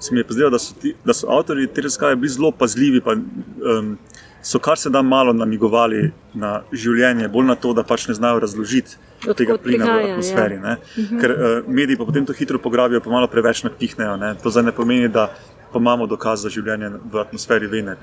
Se 0.00 0.14
mi 0.14 0.20
je 0.20 0.24
pozdelo, 0.24 0.50
da, 0.50 0.58
da 1.04 1.14
so 1.14 1.28
avtori 1.28 1.66
te 1.66 1.84
raziskave 1.84 2.16
bili 2.16 2.32
zelo 2.32 2.50
pazljivi, 2.50 3.00
pa 3.04 3.12
um, 3.12 3.98
so 4.42 4.58
kar 4.58 4.78
se 4.78 4.90
da 4.90 5.02
malo 5.02 5.32
namigovali 5.32 6.10
na 6.34 6.62
življenje, 6.72 7.28
bolj 7.28 7.46
na 7.46 7.54
to, 7.54 7.74
da 7.76 7.84
pač 7.84 8.06
ne 8.08 8.14
znajo 8.16 8.40
razložiti 8.40 8.96
Odkot 9.20 9.36
tega 9.36 9.56
plina 9.60 9.84
prihaja, 9.84 10.00
v 10.00 10.08
ja. 10.08 10.12
atmosferi. 10.14 10.60
Ja. 10.62 10.76
Ker 11.20 11.34
uh, 11.36 11.68
mediji 11.68 12.00
pa 12.00 12.06
potem 12.08 12.26
to 12.26 12.36
hitro 12.36 12.58
pograbijo, 12.58 13.02
pa 13.04 13.12
malo 13.12 13.28
preveč 13.28 13.62
napihnejo. 13.66 14.16
Ne? 14.16 14.34
To 14.42 14.50
zdaj 14.50 14.70
ne 14.70 14.72
pomeni, 14.72 15.08
da 15.12 15.28
pa 15.72 15.78
imamo 15.78 16.06
dokaz 16.08 16.46
za 16.46 16.50
življenje 16.50 16.94
v 17.12 17.20
atmosferi 17.20 17.68
Venere. 17.70 18.00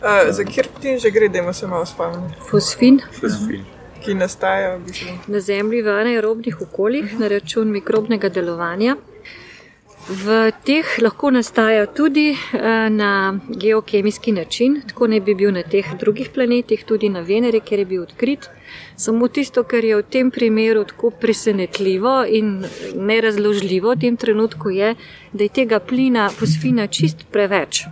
Uh, 0.00 0.30
za 0.32 0.46
kjer 0.48 0.72
plin 0.80 0.98
že 0.98 1.12
gre, 1.12 1.28
da 1.28 1.52
se 1.52 1.68
malo 1.68 1.84
spomnim? 1.86 2.32
Fosfin. 2.48 3.02
Fosfin. 3.20 3.68
Ki 4.00 4.14
nastaja 4.16 4.78
v 4.78 4.86
bistvu. 4.86 5.12
na 5.28 5.40
Zemlji 5.44 5.82
v 5.84 5.92
anaerobnih 5.92 6.62
okoljih 6.64 7.18
na 7.20 7.28
račun 7.28 7.68
mikrobnega 7.68 8.32
delovanja. 8.32 8.96
V 10.10 10.50
teh 10.66 10.86
lahko 10.98 11.30
nastaja 11.30 11.86
tudi 11.86 12.32
eh, 12.34 12.88
na 12.90 13.38
geokemijski 13.48 14.32
način, 14.32 14.80
tako 14.88 15.06
ne 15.06 15.20
bi 15.20 15.34
bil 15.34 15.52
na 15.54 15.62
teh 15.62 15.86
drugih 16.00 16.30
planetih, 16.34 16.82
tudi 16.84 17.08
na 17.08 17.20
Veneri, 17.20 17.60
kjer 17.60 17.78
je 17.78 17.86
bil 17.86 18.02
odkrit. 18.02 18.48
Samo 18.96 19.28
tisto, 19.28 19.62
kar 19.62 19.84
je 19.84 19.96
v 19.96 20.02
tem 20.02 20.30
primeru 20.30 20.82
tako 20.84 21.10
presenetljivo 21.10 22.24
in 22.26 22.64
nerazložljivo 22.94 23.94
v 23.94 24.00
tem 24.00 24.16
trenutku, 24.16 24.70
je, 24.74 24.94
da 25.32 25.46
je 25.46 25.54
tega 25.62 25.78
plina 25.78 26.28
fosfina 26.28 26.86
čist 26.86 27.26
preveč 27.30 27.84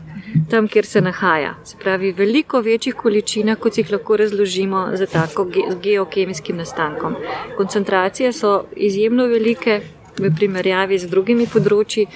tam, 0.50 0.68
kjer 0.68 0.87
se 0.87 1.00
nahaja. 1.00 1.54
Se 1.64 1.76
pravi, 1.78 2.12
veliko 2.12 2.61
večjih 2.61 2.94
količina, 2.94 3.57
kot 3.57 3.78
jih 3.78 3.92
lahko 3.92 4.16
razložimo 4.16 4.88
za 4.92 5.07
tako 5.07 5.46
geokemijskim 5.83 6.57
nastankom. 6.57 7.14
Koncentracije 7.57 8.33
so 8.33 8.64
izjemno 8.76 9.26
velike, 9.26 9.81
v 10.18 10.31
primerjavi 10.35 10.98
z 10.98 11.11
drugimi 11.11 11.46
področji 11.46 12.07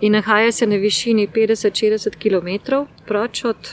in 0.00 0.12
nahaja 0.12 0.52
se 0.52 0.66
na 0.66 0.76
višini 0.76 1.28
50-60 1.28 2.18
km 2.18 2.82
proč 3.06 3.44
od 3.44 3.70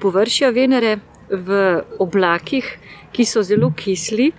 površja 0.00 0.50
Venere 0.50 0.98
v 1.30 1.82
oblakih, 1.98 2.66
ki 3.12 3.24
so 3.24 3.42
zelo 3.42 3.72
kisli. 3.76 4.32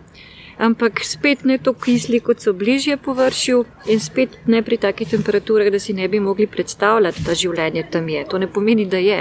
Ampak 0.58 1.04
spet 1.06 1.44
ne 1.46 1.60
tako 1.62 1.84
kisli, 1.86 2.18
kot 2.20 2.42
so 2.42 2.50
bližje 2.58 2.96
površju, 2.98 3.60
in 3.94 4.00
spet 4.02 4.40
ne 4.50 4.64
pri 4.66 4.80
takih 4.82 5.10
temperaturah, 5.10 5.70
da 5.70 5.80
si 5.80 5.94
ne 5.94 6.08
bi 6.10 6.20
mogli 6.20 6.48
predstavljati, 6.50 7.22
da 7.28 7.36
življenje 7.38 7.84
tam 7.94 8.10
je. 8.10 8.24
To 8.26 8.40
ne 8.42 8.48
pomeni, 8.50 8.88
da 8.90 8.98
je. 8.98 9.20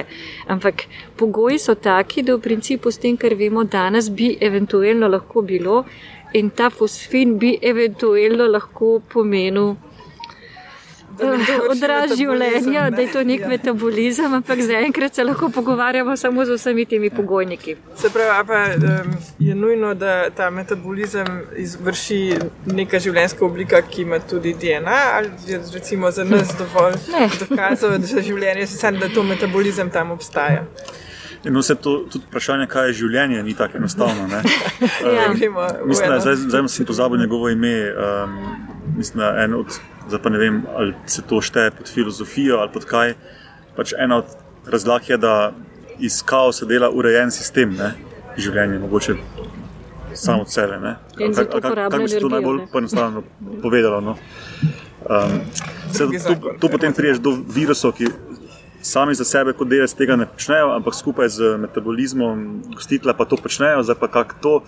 Ampak 0.49 0.87
pogoji 1.21 1.59
so 1.61 1.75
taki, 1.75 2.25
da 2.25 2.39
v 2.39 2.41
principu 2.41 2.89
s 2.89 3.03
tem, 3.03 3.19
kar 3.21 3.37
vemo 3.37 3.67
danes, 3.69 4.09
bi 4.09 4.31
eventualno 4.41 5.13
lahko 5.13 5.45
bilo, 5.45 5.83
in 6.33 6.51
ta 6.51 6.71
fosfin 6.71 7.39
bi 7.39 7.59
eventualno 7.63 8.47
lahko 8.47 9.01
pomenil. 9.13 9.77
Uh, 11.17 11.41
odraz 11.71 12.11
življenja, 12.19 12.91
da 12.93 13.01
je 13.01 13.09
to 13.09 13.23
nek 13.25 13.47
metabolizem, 13.49 14.35
ampak 14.37 14.61
zaenkrat 14.69 15.17
se 15.17 15.25
lahko 15.25 15.49
pogovarjamo 15.55 16.17
samo 16.17 16.45
z 16.45 16.59
vsemi 16.59 16.85
temi 16.85 17.09
pogojniki. 17.11 17.77
Se 17.97 18.11
pravi, 18.13 18.45
pa, 18.49 18.59
um, 18.77 19.15
je 19.39 19.55
nujno, 19.55 19.95
da 19.95 20.29
ta 20.37 20.51
metabolizem 20.53 21.31
izvrši 21.57 22.21
neka 22.69 23.01
življenjska 23.01 23.47
oblika, 23.49 23.81
ki 23.81 24.03
ima 24.03 24.21
tudi 24.21 24.53
DNA, 24.61 24.99
ali 25.15 25.33
je 25.47 25.63
recimo 25.73 26.11
za 26.11 26.25
nas 26.25 26.53
dovolj 26.59 27.01
dokazov, 27.41 27.97
da 27.97 28.13
je 28.13 28.29
življenje, 28.29 28.67
samo 28.67 29.01
da 29.01 29.09
to 29.09 29.25
metabolizem 29.25 29.91
tam 29.91 30.13
obstaja. 30.13 30.67
In 31.47 31.57
vse 31.57 31.75
to, 31.75 31.99
tudi 32.11 32.25
vprašanje, 32.29 32.67
kaj 32.67 32.89
je 32.91 32.97
življenje, 33.03 33.43
ni 33.47 33.55
tako 33.55 33.79
enostavno. 33.79 34.27
ja. 34.33 34.41
um, 35.31 35.37
mislim, 35.87 36.11
da, 36.11 36.19
zdaj, 36.21 36.41
zdaj 36.47 36.69
sem 36.69 36.87
pozabil 36.87 37.21
njegovo 37.23 37.49
ime. 37.49 37.75
Um, 37.93 38.41
mislim, 38.97 39.23
da 39.23 39.31
en 39.45 39.55
od, 39.55 39.79
zdaj 40.09 40.23
pa 40.23 40.33
ne 40.35 40.39
vem, 40.43 40.63
ali 40.75 40.95
se 41.07 41.23
to 41.23 41.41
šteje 41.41 41.71
pod 41.79 41.93
filozofijo 41.93 42.59
ali 42.59 42.73
pod 42.75 42.85
kaj. 42.85 43.15
Pač 43.77 43.95
ena 43.99 44.25
od 44.25 44.35
razlag 44.67 45.11
je, 45.11 45.17
da 45.17 45.53
iz 45.99 46.23
kaosa 46.23 46.67
dela 46.67 46.91
urejen 46.91 47.31
sistem, 47.31 47.77
ne? 47.79 47.95
življenje, 48.37 48.79
mogoče 48.79 49.15
samo 50.17 50.43
od 50.43 50.51
sebe. 50.53 50.77
Kako 51.17 51.99
bi 51.99 52.09
se 52.09 52.21
to 52.21 52.29
najbolj 52.29 52.67
poenostavljeno 52.73 53.23
povedalo? 53.63 54.01
No? 54.01 54.17
Um, 55.07 55.41
se, 55.93 56.07
tu, 56.27 56.51
tu 56.61 56.69
potem 56.69 56.93
priješ 56.93 57.19
do 57.23 57.37
virusov, 57.55 57.93
ki 57.97 58.09
sami 58.87 59.15
za 59.15 59.25
sebe, 59.25 59.53
kot 59.57 59.69
delec 59.69 59.95
tega 59.99 60.17
ne 60.17 60.27
počnejo, 60.31 60.71
ampak 60.77 60.95
skupaj 60.95 61.29
z 61.35 61.57
metabolizmom 61.65 62.63
gostitla 62.75 63.13
pa 63.19 63.25
to 63.25 63.37
počnejo, 63.37 63.83
zdaj 63.83 63.99
pa 64.01 64.09
kako 64.09 64.35
to, 64.43 64.63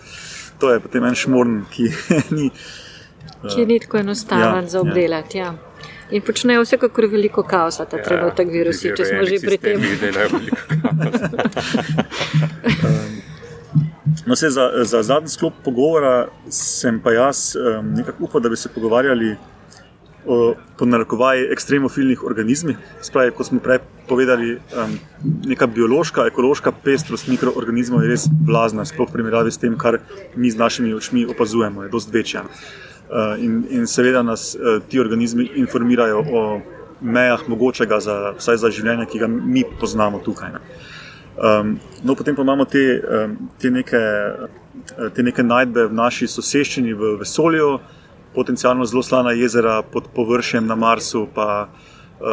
to 0.59 0.73
je 0.75 0.81
potem 0.83 1.05
en 1.05 1.15
šmorn, 1.15 1.65
ki 1.71 1.85
ni. 2.37 2.51
Ki 3.49 3.67
ni 3.67 3.79
tako 3.79 3.99
enostaven 4.03 4.65
ja, 4.67 4.69
za 4.69 4.81
obdelati. 4.83 5.39
Ja. 5.39 5.55
In 6.11 6.23
počnejo 6.27 6.63
vsekakor 6.65 7.07
veliko 7.13 7.43
kaosa, 7.47 7.85
da 7.85 7.97
ja, 8.01 8.05
treba 8.05 8.31
tako 8.35 8.51
virusi, 8.51 8.93
če 8.97 9.05
smo 9.05 9.23
že 9.29 9.39
pri 9.45 9.59
tem. 9.63 9.79
No, 14.27 14.37
se, 14.37 14.51
za, 14.51 14.71
za 14.83 15.03
zadnji 15.03 15.29
sklop 15.29 15.53
pogovora 15.65 16.29
sem 16.51 17.01
pa 17.01 17.13
jaz 17.13 17.57
um, 17.57 17.93
nekako 17.95 18.25
upal, 18.25 18.41
da 18.41 18.49
bi 18.49 18.57
se 18.57 18.69
pogovarjali 18.75 19.37
po 20.79 20.87
narekovaji 20.87 21.49
ekstremofilnih 21.53 22.25
organizmih. 22.25 22.77
Spravi, 23.03 23.33
kot 23.37 23.49
smo 23.49 23.61
prej 23.65 23.81
povedali, 24.09 24.57
um, 24.57 24.97
neka 25.49 25.67
biološka, 25.67 26.27
ekološka 26.29 26.73
pestrost 26.85 27.29
mikroorganizmov 27.29 28.05
je 28.05 28.13
res 28.13 28.27
blazna, 28.29 28.85
sploh 28.89 29.09
v 29.09 29.17
primerjavi 29.17 29.53
s 29.53 29.61
tem, 29.61 29.77
kar 29.81 30.01
mi 30.37 30.51
z 30.51 30.61
našimi 30.61 30.95
očmi 30.95 31.25
opazujemo, 31.29 31.87
je 31.87 31.93
dosti 31.93 32.13
večja. 32.13 32.45
Uh, 32.45 33.41
in, 33.41 33.63
in 33.71 33.87
seveda 33.89 34.23
nas 34.23 34.53
uh, 34.55 34.83
ti 34.89 35.01
organizmi 35.01 35.49
informirajo 35.65 36.21
o 36.21 36.45
mejah 37.01 37.49
mogočega, 37.49 38.01
za, 38.01 38.17
vsaj 38.39 38.61
za 38.65 38.73
življenje, 38.75 39.09
ki 39.09 39.23
ga 39.23 39.29
mi 39.29 39.65
poznamo 39.81 40.21
tukaj. 40.25 40.59
Um, 41.39 41.79
no, 42.03 42.15
potem 42.19 42.37
pa 42.37 42.43
imamo 42.43 42.67
te, 42.69 42.85
um, 43.01 43.37
te, 43.61 43.71
neke, 43.71 44.01
te 45.15 45.23
neke 45.23 45.45
najdbe 45.47 45.87
v 45.89 45.97
naši 45.97 46.29
soseščini, 46.29 46.93
v 46.99 47.15
vesolju, 47.23 47.79
potencialno 48.39 48.87
zelo 48.87 49.03
slana 49.03 49.33
jezera 49.35 49.83
pod 49.83 50.07
površjem 50.15 50.67
na 50.67 50.77
Marsu, 50.79 51.27
pa 51.35 51.67
uh, 51.67 52.27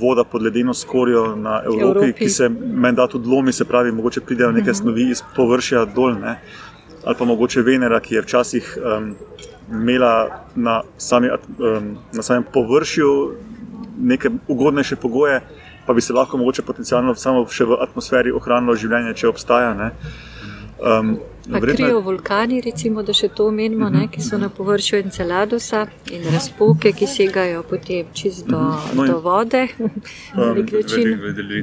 voda 0.00 0.24
pod 0.24 0.42
ledeno 0.42 0.74
skorjo 0.74 1.36
na 1.36 1.62
Evropi, 1.64 1.82
Evropi. 1.82 2.12
ki 2.12 2.28
se 2.28 2.48
meni 2.48 2.96
da 2.96 3.06
tudi 3.08 3.28
lomi, 3.28 3.52
se 3.52 3.64
pravi, 3.64 3.92
mogoče 3.92 4.20
pridejo 4.20 4.52
neke 4.52 4.70
mhm. 4.70 4.78
snovi 4.80 5.10
iz 5.10 5.22
površja 5.36 5.84
dol, 5.84 6.18
ne? 6.20 6.40
ali 7.06 7.16
pa 7.18 7.24
mogoče 7.24 7.62
Venera, 7.62 8.00
ki 8.00 8.14
je 8.14 8.22
včasih 8.22 8.78
um, 8.78 9.14
imela 9.70 10.44
na, 10.54 10.80
sami, 10.98 11.30
um, 11.30 11.92
na 12.12 12.22
samem 12.22 12.44
površju 12.52 13.10
neke 13.98 14.30
ugodnejše 14.48 14.96
pogoje, 14.96 15.40
pa 15.86 15.94
bi 15.94 16.00
se 16.00 16.12
lahko 16.12 16.36
mogoče 16.36 16.62
potencialno 16.66 17.14
samo 17.14 17.46
še 17.46 17.64
v 17.64 17.78
atmosferi 17.80 18.34
ohranilo 18.34 18.74
življenje, 18.74 19.14
če 19.22 19.30
obstaja. 19.30 19.70
Ne? 19.78 19.90
Um, 20.82 21.16
Krijo 21.60 22.00
vulkani, 22.00 22.60
recimo, 22.60 23.02
da 23.02 23.12
še 23.12 23.28
to 23.28 23.46
omenimo, 23.46 23.86
uh 23.86 23.92
-huh. 23.92 24.00
ne, 24.00 24.08
ki 24.08 24.22
so 24.22 24.38
na 24.38 24.48
površju 24.48 24.98
Enceladusa 24.98 25.86
in 26.10 26.22
razpoke, 26.32 26.92
ki 26.92 27.06
segajo 27.06 27.62
potem 27.62 28.06
čist 28.12 28.46
do, 28.46 28.56
uh 28.56 28.62
-huh. 28.64 28.96
no, 28.96 29.06
do 29.06 29.18
vode. 29.20 29.68
Um, 29.78 30.66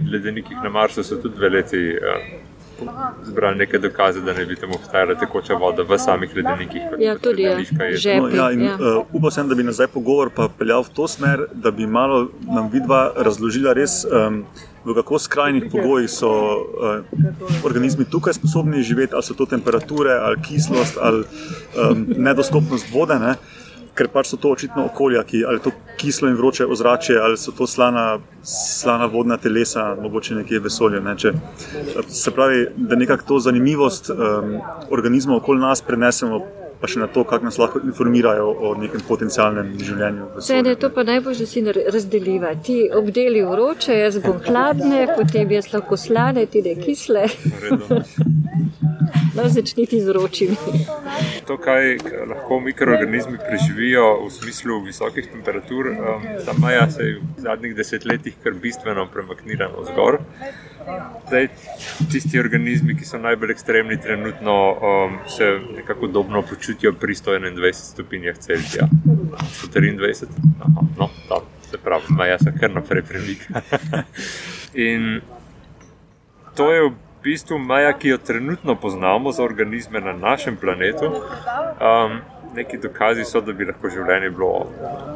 Ledeniki 0.14 0.54
na 0.64 0.70
Marsu 0.70 1.04
so 1.04 1.16
tudi 1.16 1.36
dve 1.36 1.50
leti 1.50 1.78
um, 1.78 2.54
zbrali 3.24 3.58
nekaj 3.58 3.80
dokaze, 3.80 4.22
da 4.22 4.34
ne 4.34 4.46
bi 4.46 4.56
tam 4.56 4.72
obstajala 4.72 5.16
tekoča 5.16 5.54
voda 5.54 5.84
v 5.84 5.98
samih 5.98 6.36
ledenikih. 6.36 6.82
Ja, 7.00 7.18
tudi 7.18 7.42
ja. 7.42 7.58
je. 8.04 8.22
No, 8.22 8.28
ja, 8.28 8.52
in, 8.52 8.62
ja. 8.62 8.76
Uh, 8.76 9.06
upal 9.12 9.32
sem, 9.32 9.50
da 9.50 9.56
bi 9.56 9.64
nazaj 9.64 9.88
pogovor 9.88 10.30
peljal 10.58 10.84
v 10.84 10.90
to 10.94 11.08
smer, 11.08 11.48
da 11.54 11.72
bi 11.72 11.88
malo 11.88 12.30
nam 12.42 12.70
vidva 12.72 13.12
razložila 13.16 13.74
res. 13.74 14.06
Um, 14.06 14.46
v 14.86 14.96
kako 14.96 15.20
skrajnih 15.20 15.64
pogojih 15.72 16.10
so 16.12 16.30
uh, 16.30 17.66
organizmi 17.66 18.06
tukaj 18.06 18.34
sposobni 18.34 18.84
živeti, 18.84 19.14
ali 19.14 19.24
so 19.24 19.34
to 19.34 19.46
temperature, 19.46 20.12
ali 20.12 20.42
kislost, 20.42 20.98
ali 21.02 21.24
um, 21.24 22.06
nedostopnost 22.18 22.92
vode. 22.92 23.20
Ne? 23.20 23.36
Ker 23.94 24.10
pač 24.10 24.32
so 24.34 24.38
to 24.42 24.50
očitno 24.52 24.88
okolja, 24.90 25.22
ki 25.24 25.44
ali 25.48 25.62
to 25.62 25.72
kislo 25.98 26.30
in 26.30 26.36
vroče 26.36 26.66
ozračje, 26.66 27.20
ali 27.22 27.38
so 27.38 27.52
to 27.52 27.68
slana, 27.68 28.20
slana 28.44 29.06
vodna 29.06 29.38
telesa, 29.38 29.96
mogoče 30.02 30.36
nekje 30.36 30.60
vesolje. 30.60 31.02
Ne? 31.02 31.16
Če, 31.18 31.34
se 32.10 32.32
pravi, 32.32 32.68
da 32.76 32.96
nekako 32.96 33.28
to 33.28 33.40
zanimivost 33.40 34.10
um, 34.10 34.58
organizmov 34.90 35.44
okoli 35.44 35.62
nas 35.62 35.82
prenesemo 35.82 36.42
pa 36.84 36.90
še 36.92 37.00
na 37.00 37.08
to, 37.08 37.22
kako 37.24 37.48
nas 37.48 37.56
lahko 37.62 37.80
informirajo 37.80 38.50
o 38.68 38.74
nekem 38.76 39.00
potencialnem 39.08 39.70
življenju. 39.80 40.26
Vse 40.36 40.58
je 40.68 40.74
to 40.82 40.90
pa 40.92 41.06
najbolj, 41.08 41.38
da 41.40 41.48
si 41.48 41.64
razdeliva. 41.96 42.52
Ti 42.60 42.76
obdeli 43.00 43.46
vroče, 43.48 43.96
jaz 44.02 44.20
bom 44.26 44.42
hladne, 44.44 45.06
potem 45.16 45.56
jaz 45.56 45.72
lahko 45.72 45.96
slane, 45.96 46.44
ti 46.52 46.66
da 46.66 46.76
kisle. 46.84 47.24
No, 49.34 49.48
začniti 49.50 49.98
z 49.98 50.14
vročimi. 50.14 50.56
To, 51.50 51.56
kaj 51.58 51.98
lahko 52.30 52.60
mikroorganizmi 52.62 53.40
preživijo 53.42 54.04
v 54.22 54.30
smislu 54.30 54.78
visokih 54.86 55.26
temperatur, 55.32 55.90
um, 55.90 56.28
ta 56.46 56.54
maja 56.62 56.86
se 56.94 57.08
je 57.08 57.16
v 57.18 57.42
zadnjih 57.42 57.74
desetletjih 57.76 58.38
kar 58.44 58.54
bistveno 58.54 59.08
premaknila 59.14 59.72
na 59.74 59.88
zgor. 59.90 60.20
Zdaj, 61.28 61.48
tisti 62.12 62.40
organizmi, 62.40 62.96
ki 62.98 63.06
so 63.06 63.18
najbolj 63.18 63.52
ekstremni, 63.52 63.98
trenutno 64.02 64.56
um, 64.72 65.18
se 65.28 65.60
nekako 65.76 66.08
podobno 66.08 66.42
počutijo 66.42 66.94
pri 66.94 67.16
121 67.16 67.74
stopinjah 67.74 68.38
Celzija. 68.38 68.88
123, 69.74 70.26
Aha, 70.60 70.86
no, 71.00 71.10
tam 71.30 71.40
se 71.70 71.78
pravi, 71.78 72.04
maja 72.10 72.40
se 72.40 72.54
kar 72.60 72.72
naprej 72.72 73.02
premika. 73.02 73.62
In 74.88 75.22
to 76.56 76.72
je 76.72 76.82
v 76.90 76.94
bistvu 77.24 77.58
maja, 77.60 77.94
ki 77.94 78.10
jo 78.10 78.18
trenutno 78.18 78.76
poznamo 78.76 79.32
za 79.32 79.44
organizme 79.44 80.02
na 80.02 80.14
našem 80.14 80.58
planetu. 80.58 81.06
Um, 81.06 82.22
neki 82.56 82.78
dokazi 82.78 83.26
so, 83.26 83.42
da 83.42 83.54
bi 83.54 83.66
lahko 83.66 83.90
življenje 83.90 84.30
bilo, 84.30 84.68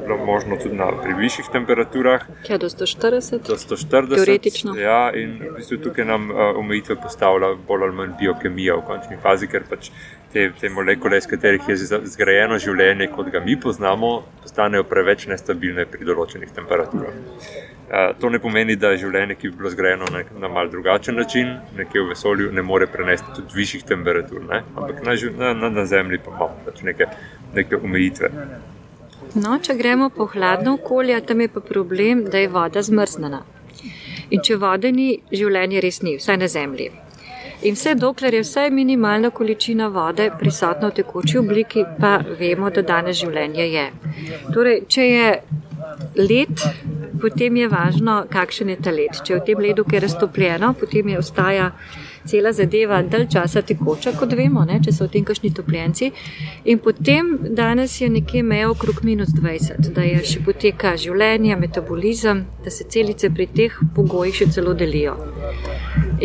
bilo 0.04 0.18
možno 0.26 0.58
tudi 0.62 0.76
na 0.76 0.90
višjih 1.20 1.50
temperaturah. 1.54 2.26
Ja, 2.50 2.58
do 2.58 2.70
140. 2.70 3.48
Do 3.48 3.58
140. 3.58 4.16
Teoretično. 4.16 4.76
Ja, 4.80 5.12
in 5.16 5.38
v 5.42 5.56
bistvu 5.58 5.80
tukaj 5.88 6.06
nam 6.06 6.30
uh, 6.32 6.60
omejitve 6.60 7.00
postavlja 7.04 7.54
bolj 7.68 7.88
ali 7.88 8.00
manj 8.02 8.18
biokemija 8.20 8.78
v 8.80 8.86
končni 8.90 9.20
fazi, 9.24 9.50
ker 9.52 9.68
pač 9.70 9.92
te, 10.34 10.50
te 10.60 10.70
molekule, 10.70 11.18
iz 11.18 11.30
katerih 11.30 11.70
je 11.70 11.78
zgrajeno 12.14 12.60
življenje, 12.62 13.10
kot 13.16 13.32
ga 13.34 13.42
mi 13.44 13.56
poznamo, 13.60 14.12
postanejo 14.44 14.86
preveč 14.90 15.28
nestabilne 15.32 15.88
pri 15.90 16.08
določenih 16.08 16.54
temperaturah. 16.56 17.16
Uh, 17.88 18.12
to 18.20 18.30
ne 18.30 18.40
pomeni, 18.44 18.76
da 18.76 18.92
je 18.92 19.06
življenje, 19.06 19.38
ki 19.40 19.50
bi 19.52 19.62
bilo 19.62 19.70
zgrajeno 19.72 20.10
na, 20.12 20.26
na 20.42 20.50
mal 20.52 20.68
drugačen 20.72 21.16
način, 21.16 21.54
nekje 21.78 22.04
v 22.04 22.12
vesolju, 22.12 22.50
ne 22.52 22.64
more 22.66 22.90
prenesti 22.92 23.36
tudi 23.38 23.56
višjih 23.56 23.86
temperatur. 23.88 24.44
Ne? 24.44 24.60
Ampak 24.76 25.00
na, 25.06 25.16
na, 25.38 25.54
na, 25.56 25.70
na 25.78 25.86
Zemlji 25.88 26.20
pa 26.26 26.34
imamo 26.34 26.66
pač 26.66 26.84
neke, 26.84 27.08
neke 27.56 27.78
omejitve. 27.78 28.32
No, 29.36 29.58
če 29.62 29.76
gremo 29.78 30.10
po 30.10 30.26
hladno 30.32 30.78
okolje, 30.80 31.20
tam 31.28 31.42
je 31.42 31.50
pa 31.52 31.62
problem, 31.62 32.24
da 32.32 32.42
je 32.42 32.50
voda 32.50 32.82
zmrznjena. 32.82 33.44
In 34.30 34.42
če 34.44 34.58
vode 34.60 34.92
ni, 34.92 35.10
življenje 35.32 35.84
res 35.84 36.02
ni, 36.04 36.18
vsaj 36.20 36.40
na 36.42 36.48
Zemlji. 36.52 36.90
In 37.68 37.74
vse 37.74 37.96
dokler 37.98 38.36
je 38.38 38.44
vsaj 38.44 38.70
minimalna 38.70 39.32
količina 39.34 39.88
vode 39.94 40.28
prisotna 40.40 40.92
v 40.92 40.98
tekoči 41.00 41.40
obliki, 41.40 41.86
pa 42.00 42.18
vemo, 42.40 42.70
da 42.70 42.84
danes 42.86 43.18
življenje 43.22 43.66
je. 43.72 43.86
Torej, 44.54 44.84
če 44.94 45.08
je 45.08 45.30
led, 46.22 46.66
potem 47.22 47.58
je 47.58 47.70
važno, 47.72 48.20
kakšen 48.30 48.74
je 48.74 48.78
ta 48.84 48.94
led. 48.94 49.22
Če 49.24 49.34
je 49.34 49.40
v 49.40 49.46
tem 49.50 49.64
ledu, 49.66 49.88
ki 49.88 49.98
je 49.98 50.04
raztopljeno, 50.06 50.74
potem 50.78 51.10
je 51.14 51.24
ostaja 51.24 51.72
cela 52.28 52.52
zadeva 52.54 53.02
dalj 53.02 53.28
časa 53.34 53.62
tekoča, 53.62 54.14
kot 54.20 54.34
vemo, 54.38 54.66
ne, 54.68 54.80
če 54.84 54.94
so 54.94 55.08
v 55.08 55.14
tem 55.16 55.26
kašni 55.28 55.54
topljenci. 55.56 56.12
In 56.72 56.82
potem 56.84 57.34
danes 57.58 58.00
je 58.02 58.10
nekje 58.12 58.44
meja 58.44 58.70
okrog 58.72 59.04
minus 59.08 59.34
20, 59.36 59.92
da 59.96 60.06
je 60.06 60.24
še 60.34 60.44
poteka 60.46 60.96
življenje, 61.00 61.56
metabolizem, 61.60 62.46
da 62.64 62.74
se 62.74 62.88
celice 62.90 63.32
pri 63.34 63.48
teh 63.48 63.82
pogojih 63.96 64.44
še 64.44 64.52
celo 64.58 64.76
delijo. 64.78 65.18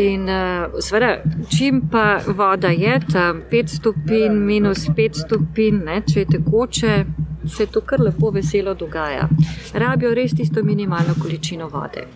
In 0.01 0.29
uh, 0.29 0.81
seveda, 0.81 1.19
čim 1.53 1.83
pa 1.93 2.21
voda 2.27 2.71
je 2.73 2.95
tam 3.13 3.43
5 3.51 3.77
stopinj, 3.79 4.39
minus 4.47 4.87
5 4.89 5.27
stopinj, 5.27 5.83
ne, 5.85 6.01
če 6.09 6.25
je 6.25 6.31
tekoče, 6.37 6.95
se 7.49 7.67
to 7.67 7.81
kar 7.81 8.01
lepo 8.01 8.31
veselo 8.31 8.75
dogaja. 8.75 9.29
Rabijo 9.75 10.15
res 10.15 10.35
tisto 10.37 10.63
minimalno 10.65 11.15
količino 11.23 11.69
vode. 11.69 12.07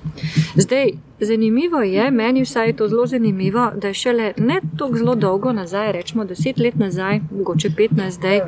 Zdaj, 0.55 0.93
zanimivo 1.21 1.81
je, 1.81 2.11
meni 2.11 2.43
vsaj 2.43 2.69
je 2.69 2.77
to 2.77 2.89
zelo 2.89 3.07
zanimivo, 3.07 3.71
da 3.77 3.89
je 3.89 3.95
šele 3.95 4.33
ne 4.37 4.61
tako 4.79 4.97
zelo 4.97 5.15
dolgo 5.15 5.53
nazaj, 5.53 5.93
rečemo 5.93 6.25
deset 6.25 6.59
let 6.59 6.75
nazaj, 6.75 7.21
mogoče 7.31 7.71
petnajst 7.77 8.19
zdaj, 8.19 8.41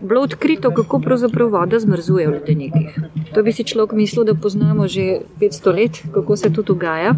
bilo 0.00 0.20
odkrito, 0.20 0.70
kako 0.70 1.00
pravzaprav 1.00 1.48
voda 1.48 1.78
zmrzuje 1.78 2.28
v 2.28 2.32
ledenikih. 2.32 2.98
To 3.34 3.42
bi 3.42 3.52
si 3.52 3.64
človek 3.64 3.92
mislil, 3.92 4.24
da 4.24 4.34
poznamo 4.34 4.88
že 4.88 5.20
500 5.40 5.74
let, 5.74 6.02
kako 6.14 6.36
se 6.36 6.52
to 6.52 6.62
dogaja. 6.62 7.14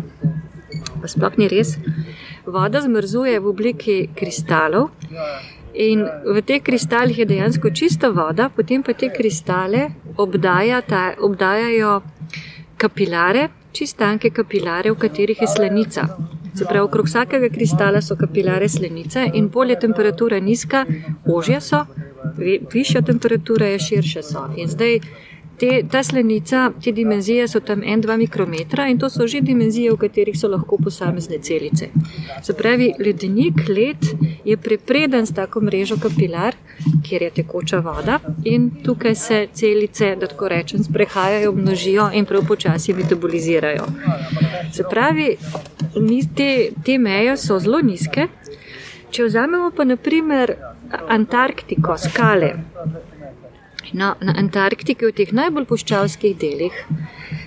Pa 1.03 1.09
sploh 1.09 1.39
ni 1.39 1.49
res. 1.49 1.77
Voda 2.47 2.81
zmrzuje 2.81 3.41
v 3.41 3.47
obliki 3.47 4.09
kristalov. 4.15 4.91
In 5.75 6.07
v 6.25 6.41
teh 6.41 6.63
kristalih 6.63 7.19
je 7.19 7.27
dejansko 7.29 7.71
čista 7.71 8.09
voda, 8.09 8.49
potem 8.49 8.83
pa 8.83 8.95
te 8.97 9.11
kristale 9.13 9.91
obdaja 10.17 10.81
ta, 10.81 11.13
obdajajo 11.21 12.01
kapilare, 12.81 13.49
čistanke 13.77 14.31
kapilare, 14.31 14.91
v 14.91 14.99
katerih 14.99 15.43
je 15.43 15.49
slenica. 15.49 16.09
Se 16.57 16.65
pravi, 16.65 16.85
okrog 16.85 17.07
vsakega 17.07 17.49
kristala 17.53 18.01
so 18.03 18.17
kapilare 18.17 18.69
slenice 18.69 19.27
in 19.35 19.49
bolje 19.53 19.79
temperatura 19.81 20.41
nizka, 20.41 20.85
ožje 21.35 21.61
so, 21.61 21.85
višja 22.73 23.03
temperatura 23.03 23.67
je 23.75 23.79
širše 23.89 24.23
so. 24.23 24.47
In 24.57 24.69
zdaj 24.69 25.01
Te, 25.59 25.85
ta 25.91 26.03
slenica, 26.03 26.71
te 26.85 26.93
dimenzije 26.93 27.49
so 27.49 27.61
tam 27.61 27.81
1-2 27.81 28.17
mikrometra 28.17 28.89
in 28.89 28.99
to 28.99 29.09
so 29.11 29.27
že 29.27 29.41
dimenzije, 29.41 29.93
v 29.93 29.97
katerih 29.97 30.37
so 30.39 30.49
lahko 30.49 30.77
posamezne 30.77 31.39
celice. 31.39 31.89
Se 32.43 32.53
pravi, 32.53 32.93
ledenik, 32.99 33.69
led 33.69 34.05
je 34.45 34.57
prepreden 34.57 35.27
s 35.27 35.35
tako 35.35 35.61
mrežo 35.61 35.97
kapilar, 36.03 36.55
kjer 37.09 37.23
je 37.23 37.31
tekoča 37.31 37.81
voda 37.81 38.19
in 38.45 38.71
tukaj 38.85 39.15
se 39.15 39.49
celice, 39.53 40.17
da 40.21 40.27
tako 40.27 40.49
rečem, 40.49 40.85
sprehajajo, 40.85 41.53
množijo 41.53 42.11
in 42.13 42.25
prav 42.25 42.47
počasi 42.47 42.93
metabolizirajo. 42.93 43.87
Se 44.73 44.85
pravi, 44.91 45.37
te, 46.37 46.71
te 46.85 46.99
meje 46.99 47.37
so 47.37 47.59
zelo 47.59 47.81
nizke. 47.81 48.29
Če 49.11 49.25
vzamemo 49.25 49.71
pa 49.77 49.85
naprimer 49.85 50.53
Antarktiko, 51.09 51.97
skale, 51.99 52.53
No, 53.97 54.13
na 54.21 54.35
Antarktiki, 54.37 55.09
v 55.09 55.15
teh 55.17 55.31
najbolj 55.33 55.65
puščavskih 55.71 56.35
delih, 56.37 56.75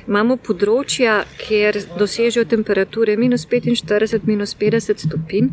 imamo 0.09 0.33
področja, 0.41 1.19
kjer 1.37 1.77
dosežejo 1.99 2.47
temperature 2.49 3.13
minus 3.21 3.45
45, 3.51 4.25
minus 4.25 4.55
50 4.57 5.03
stopinj. 5.05 5.51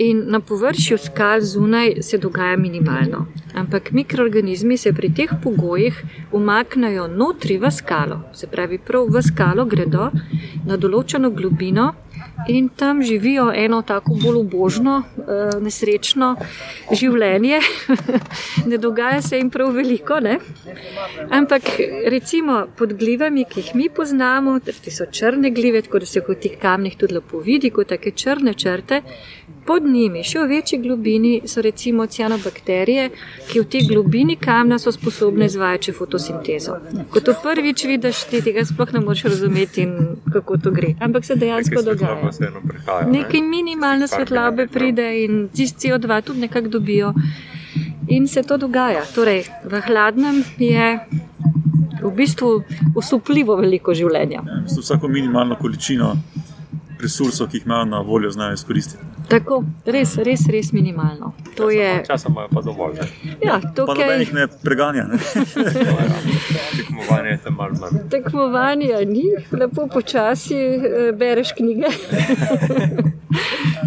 In 0.00 0.22
na 0.32 0.40
površju 0.40 0.96
skal 1.02 1.44
zunaj 1.44 1.98
se 2.06 2.20
dogaja 2.22 2.56
minimalno. 2.56 3.26
Ampak 3.52 3.90
mikroorganizmi 3.92 4.78
se 4.80 4.94
pri 4.96 5.10
teh 5.12 5.34
pogojih 5.42 6.00
umaknejo 6.32 7.08
notri 7.10 7.58
v 7.58 7.68
skalo, 7.74 8.22
se 8.32 8.46
pravi, 8.46 8.78
prav 8.78 9.10
v 9.12 9.20
skalo 9.26 9.66
gredo 9.68 10.08
na 10.64 10.80
določeno 10.80 11.34
globino 11.34 11.90
in 12.46 12.68
tam 12.68 13.02
živijo 13.02 13.52
eno 13.54 13.82
tako 13.82 14.14
bolj 14.22 14.36
ubožno, 14.36 15.02
eh, 15.18 15.60
nesrečno 15.60 16.36
življenje. 16.92 17.60
ne 18.70 18.78
dogaja 18.78 19.22
se 19.22 19.38
jim 19.38 19.50
prav 19.50 19.72
veliko. 19.74 20.20
Ne? 20.20 20.38
Ampak 21.30 21.62
recimo 22.06 22.66
pod 22.76 22.92
glivami, 22.92 23.44
ki 23.44 23.60
jih 23.60 23.74
mi 23.74 23.88
poznamo, 23.88 24.58
ti 24.60 24.90
so 24.90 25.06
črne 25.06 25.50
glive, 25.50 25.82
tako 25.82 25.98
da 25.98 26.06
se 26.06 26.22
v 26.28 26.34
teh 26.34 26.58
kamnih 26.60 26.96
tudi 26.96 27.14
lepo 27.14 27.40
vidi, 27.40 27.70
kot 27.70 27.88
take 27.88 28.10
črne 28.10 28.54
črte. 28.54 29.02
Pod 29.68 29.84
njimi, 29.84 30.22
še 30.24 30.40
v 30.40 30.48
večji 30.48 30.78
globini, 30.80 31.32
so 31.44 31.60
recimo 31.60 32.06
cianobakterije, 32.06 33.10
ki 33.50 33.60
v 33.60 33.66
tej 33.68 33.84
globini 33.90 34.36
kamna 34.40 34.78
so 34.80 34.92
sposobne 34.92 35.44
izvajati 35.44 35.92
fotosintezo. 35.92 36.78
Ko 37.12 37.20
to 37.20 37.34
prvič 37.42 37.84
vidiš, 37.84 38.22
ti 38.30 38.40
tega 38.44 38.64
sploh 38.64 38.94
ne 38.96 39.02
moreš 39.04 39.26
razumeti, 39.28 39.84
kako 40.32 40.56
to 40.64 40.72
gre. 40.72 40.94
Ampak 41.04 41.28
se 41.28 41.36
dejansko 41.36 41.82
dogaja 41.84 42.27
pa 42.28 42.36
vseeno 42.36 42.60
prihaja. 42.60 43.08
Nekaj 43.08 43.42
minimalne 43.42 44.08
svetlobe 44.08 44.68
pride 44.68 45.06
in 45.24 45.48
tisti 45.48 45.88
CO2 45.88 46.22
tudi 46.24 46.44
nekako 46.44 46.68
dobijo. 46.68 47.14
In 48.08 48.28
se 48.28 48.42
to 48.42 48.56
dogaja. 48.56 49.04
Torej, 49.14 49.44
v 49.64 49.80
hladnem 49.86 50.44
je 50.58 50.98
v 52.02 52.10
bistvu 52.16 52.62
usupljivo 52.96 53.56
veliko 53.60 53.94
življenja. 53.94 54.42
Ja, 54.46 54.62
vsako 54.68 55.08
minimalno 55.12 55.58
količino 55.60 56.14
resursov, 57.00 57.50
ki 57.50 57.60
jih 57.60 57.66
imajo 57.68 57.84
na 57.84 58.00
voljo, 58.00 58.30
znajo 58.30 58.56
izkoristiti. 58.56 59.07
Tako, 59.28 59.58
res, 59.86 60.16
res, 60.16 60.46
res 60.48 60.72
minimalno. 60.72 61.34
To 61.56 61.68
je, 61.70 62.02
Časa 62.06 62.28
imajo 62.28 62.48
pa 62.48 62.60
dovolj. 62.62 62.94
Ne? 62.94 63.06
ja, 63.42 63.58
Pa 63.60 63.68
tukaj, 63.76 63.94
nobenih 64.00 64.32
ne 64.32 64.46
preganja. 64.62 65.04
Ne? 65.04 65.18
Tekmovanje 66.78 67.28
je 67.28 67.38
tam 67.44 67.54
malo 67.54 67.74
manj. 67.74 67.98
tekmovanja 68.10 69.00
ni, 69.06 69.24
lepo 69.52 69.86
počasi 69.86 70.54
eh, 70.56 70.80
bereš 71.12 71.52
knjige 71.52 71.86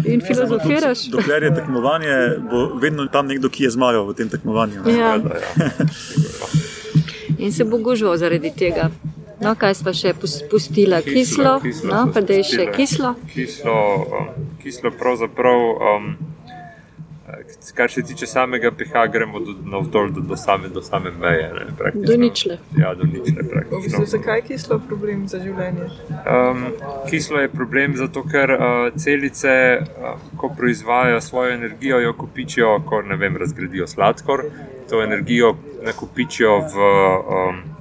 in 0.04 0.20
filozofiraš. 0.20 1.06
Dokler 1.06 1.42
je 1.42 1.54
tekmovanje, 1.54 2.14
bo 2.50 2.74
vedno 2.76 3.06
tam 3.06 3.26
nekdo, 3.26 3.48
ki 3.48 3.64
je 3.64 3.70
zmagal 3.70 4.06
v 4.06 4.14
tem 4.14 4.28
tekmovanju. 4.28 4.82
ne. 4.84 4.92
Ja, 4.92 5.14
ja. 5.14 5.70
in 7.38 7.52
se 7.52 7.64
bo 7.64 7.78
gužval 7.78 8.16
zaradi 8.16 8.50
tega. 8.52 8.90
No, 9.40 9.54
kaj 9.54 9.74
smo 9.74 9.90
še 9.92 10.14
pus- 10.14 10.42
pustila? 10.46 11.00
Kislo, 11.02 11.56
kislo 11.58 11.90
no, 11.90 12.12
pa 12.14 12.20
da 12.20 12.32
je 12.32 12.44
še 12.44 12.66
kislo. 12.72 13.14
Kislo, 13.26 13.74
um, 13.98 14.28
kislo 14.62 14.90
pravzaprav, 14.90 15.60
um, 15.70 16.16
kar 17.74 17.90
se 17.90 18.02
tiče 18.02 18.26
samega 18.26 18.70
pH, 18.70 19.06
gremo 19.12 19.40
do, 19.40 19.54
navzdol 19.64 20.10
do, 20.10 20.20
do, 20.20 20.36
same, 20.36 20.68
do 20.68 20.82
same 20.82 21.10
meje. 21.10 21.50
Ne, 21.54 21.66
praktično. 21.78 22.06
Do 22.06 22.16
ničle. 22.16 22.58
Ja, 22.78 22.94
do 22.94 23.04
ničle 23.04 23.20
V 23.20 23.32
bistvu, 23.32 23.50
praktično. 23.50 24.04
zakaj 24.06 24.38
je 24.38 24.42
kislo 24.42 24.78
problem 24.88 25.28
za 25.28 25.38
življenje? 25.38 25.88
Um, 26.10 26.66
kislo 27.10 27.40
je 27.40 27.48
problem 27.48 27.96
zato, 27.96 28.22
ker 28.22 28.52
uh, 28.52 28.60
celice, 28.96 29.54
uh, 29.80 30.20
ko 30.36 30.52
proizvajajo 30.56 31.20
svojo 31.20 31.54
energijo, 31.54 32.00
jo 32.00 32.12
kopičijo, 32.12 32.78
ko 32.86 33.02
ne 33.02 33.16
vem, 33.16 33.36
razgradijo 33.36 33.86
sladkor, 33.86 34.44
to 34.90 35.02
energijo 35.02 35.56
nakopičijo 35.84 36.58
v, 36.58 36.76
um, 36.76 37.62
v 37.64 37.71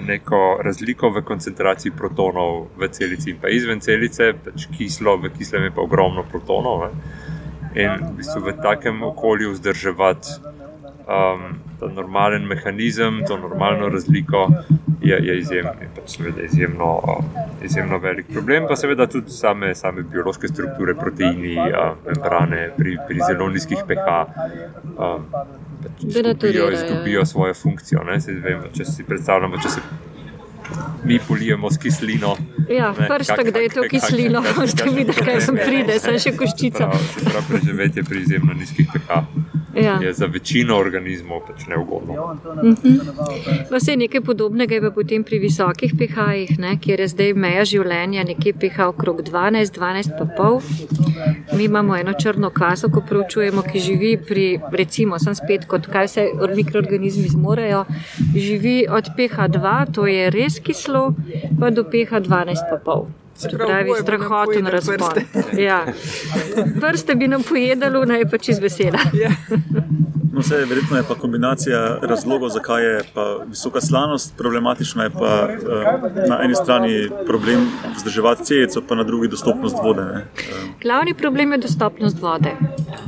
neko 0.00 0.58
razliko 0.62 1.10
v 1.10 1.22
koncentraciji 1.22 1.92
protonov 1.96 2.68
v 2.76 2.88
celici 2.88 3.30
in 3.30 3.40
pa 3.42 3.48
izven 3.48 3.80
celice, 3.80 4.32
pač 4.44 4.66
kislo, 4.76 5.16
v 5.16 5.32
kislem 5.36 5.68
je 5.68 5.74
pa 5.76 5.82
ogromno 5.82 6.24
protonov. 6.24 6.86
Ne? 6.86 6.90
In 7.82 8.08
v 8.08 8.16
bistvu 8.20 8.40
v 8.44 8.56
takem 8.62 9.02
okolju 9.02 9.52
vzdrževati 9.52 10.28
um, 11.08 11.60
ta 11.80 11.88
normalen 11.88 12.46
mehanizem, 12.46 13.24
to 13.28 13.38
normalno 13.38 13.88
razliko, 13.88 14.48
je, 15.00 15.18
je 15.20 15.38
izjem, 15.38 15.66
je 15.80 15.88
pač 15.96 16.16
seveda 16.16 16.42
izjemno, 16.42 17.00
um, 17.00 17.32
izjemno 17.64 17.98
velik 17.98 18.28
problem. 18.32 18.68
Pa 18.68 18.76
seveda 18.76 19.06
tudi 19.06 19.30
same, 19.30 19.74
same 19.74 20.02
biološke 20.02 20.48
strukture, 20.48 20.94
proteini, 20.94 21.56
uh, 21.58 21.96
membrane 22.06 22.70
pri, 22.76 22.98
pri 23.08 23.20
zelo 23.26 23.48
nizkih 23.48 23.84
pH. 23.88 24.24
Um, 24.98 25.26
pač 25.82 26.04
izgubijo, 26.08 26.70
izgubijo 26.72 27.24
svojo 27.26 27.54
funkcijo. 27.54 28.04
ne. 28.04 28.18
Vemo, 28.44 28.70
če 28.76 28.84
si 28.84 29.04
predstavljamo, 29.04 29.60
če 29.62 29.76
se 29.76 29.84
mi 31.04 31.18
polijemo 31.18 31.70
s 31.70 31.78
kislino. 31.78 32.36
Ja, 32.70 32.94
prstak, 32.98 33.38
kak- 33.38 33.52
da 33.54 33.58
je 33.58 33.68
to 33.68 33.82
kislino, 33.90 34.42
boste 34.56 34.84
videli, 34.86 35.24
kaj 35.24 35.40
sem 35.40 35.56
pride, 35.56 35.98
sem 35.98 36.18
še 36.18 36.32
koščica. 36.32 36.86
Prav, 36.86 37.08
se 37.10 37.24
pravi, 37.24 37.46
preživetje 37.48 38.04
pri 38.04 38.20
izjemno 38.20 38.52
nizkih 38.54 38.86
pH 38.88 39.22
Ja. 39.74 39.96
je 39.96 40.12
za 40.12 40.26
večino 40.26 40.76
organizmov 40.76 41.46
pač 41.46 41.62
neugodno. 41.66 42.12
Pa 43.70 43.80
se 43.80 43.96
nekaj 43.96 44.20
podobnega 44.20 44.74
je 44.74 44.80
pa 44.80 44.90
potem 44.90 45.24
pri 45.24 45.38
visokih 45.38 45.94
pH-jih, 45.94 46.58
ne, 46.58 46.76
kjer 46.76 47.00
je 47.00 47.08
zdaj 47.08 47.32
meja 47.34 47.64
življenja 47.64 48.24
nekje 48.24 48.52
pH 48.52 48.86
okrog 48.86 49.22
12, 49.22 49.72
12 49.72 50.12
pa 50.18 50.26
pol. 50.36 50.60
Mi 51.56 51.64
imamo 51.64 51.96
eno 51.96 52.12
črno 52.14 52.50
kaso, 52.50 52.88
ko 52.88 53.00
preučujemo, 53.00 53.62
ki 53.62 53.80
živi 53.80 54.16
pri, 54.18 54.44
recimo, 54.72 55.18
sem 55.18 55.34
spet 55.34 55.64
kot 55.66 55.86
kaj 55.86 56.06
vse 56.06 56.26
or- 56.36 56.52
mikroorganizmi 56.54 57.28
zmorejo, 57.28 57.84
živi 58.36 58.86
od 58.90 59.08
pH 59.16 59.48
2, 59.50 59.86
to 59.88 60.06
je 60.06 60.30
res 60.30 60.60
pH 61.84 62.12
12 62.26 62.62
pa 62.70 62.76
pol. 62.78 63.08
Se 63.42 63.56
pravi, 63.56 63.90
strahoten 64.02 64.66
razpon. 64.66 64.96
prste. 64.96 65.24
Ja. 65.62 65.84
Prste 66.80 67.14
bi 67.14 67.28
nam 67.28 67.42
pojedalo, 67.42 68.04
naj 68.04 68.24
pa 68.30 68.38
čez 68.38 68.58
vesela. 68.58 68.98
Ja. 69.22 69.30
No, 70.32 70.40
vse, 70.40 70.56
verjetno 70.68 70.96
je 70.96 71.02
pa 71.08 71.14
kombinacija 71.14 71.98
razlogov, 72.02 72.48
zakaj 72.48 72.84
je 72.84 73.00
pa 73.14 73.36
visoka 73.48 73.80
slanost 73.80 74.36
problematična, 74.36 75.04
je 75.04 75.10
pa 75.10 75.48
eh, 75.52 76.28
na 76.28 76.38
eni 76.44 76.54
strani 76.54 77.08
problem 77.26 77.66
vzdrževati 77.96 78.44
celico, 78.44 78.82
pa 78.88 78.94
na 78.94 79.04
drugi 79.04 79.28
dostopnost 79.28 79.76
vode. 79.84 80.04
Ne. 80.04 80.20
Eh, 80.38 80.52
Glavni 80.82 81.14
problem 81.14 81.52
je 81.52 81.58
dostopnost 81.58 82.20
vode, 82.20 82.50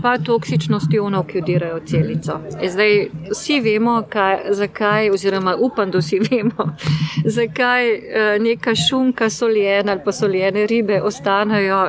pa 0.03 0.19
toksičnost 0.19 0.93
ionov, 0.93 1.25
ki 1.27 1.41
vdirajo 1.41 1.77
v 1.81 1.87
celico. 1.87 2.41
E 2.61 2.71
Zdaj, 2.71 3.09
vsi 3.31 3.61
vemo, 3.61 4.03
kaj, 4.09 4.39
zakaj, 4.51 5.11
oziroma 5.11 5.57
upam, 5.57 5.91
da 5.91 5.99
vsi 5.99 6.21
vemo, 6.31 6.69
zakaj 7.39 7.89
eh, 7.95 8.39
neka 8.41 8.75
šunka 8.75 9.31
soljena 9.31 9.93
ali 9.93 10.01
pa 10.05 10.13
soljene 10.25 10.67
ribe 10.67 11.03
ostanejo. 11.03 11.89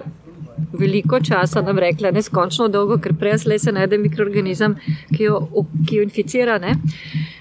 Veliko 0.79 1.19
časa 1.19 1.61
nam 1.61 1.79
rekla, 1.79 2.13
neskončno 2.15 2.69
dolgo, 2.71 2.95
ker 3.03 3.11
prej 3.19 3.41
slej 3.43 3.59
se 3.59 3.71
najde 3.75 3.97
mikroorganizem, 3.99 4.77
ki 5.11 5.23
jo, 5.23 5.39
ki 5.87 5.97
jo 5.97 6.03
inficira. 6.03 6.55
Ne? 6.63 6.77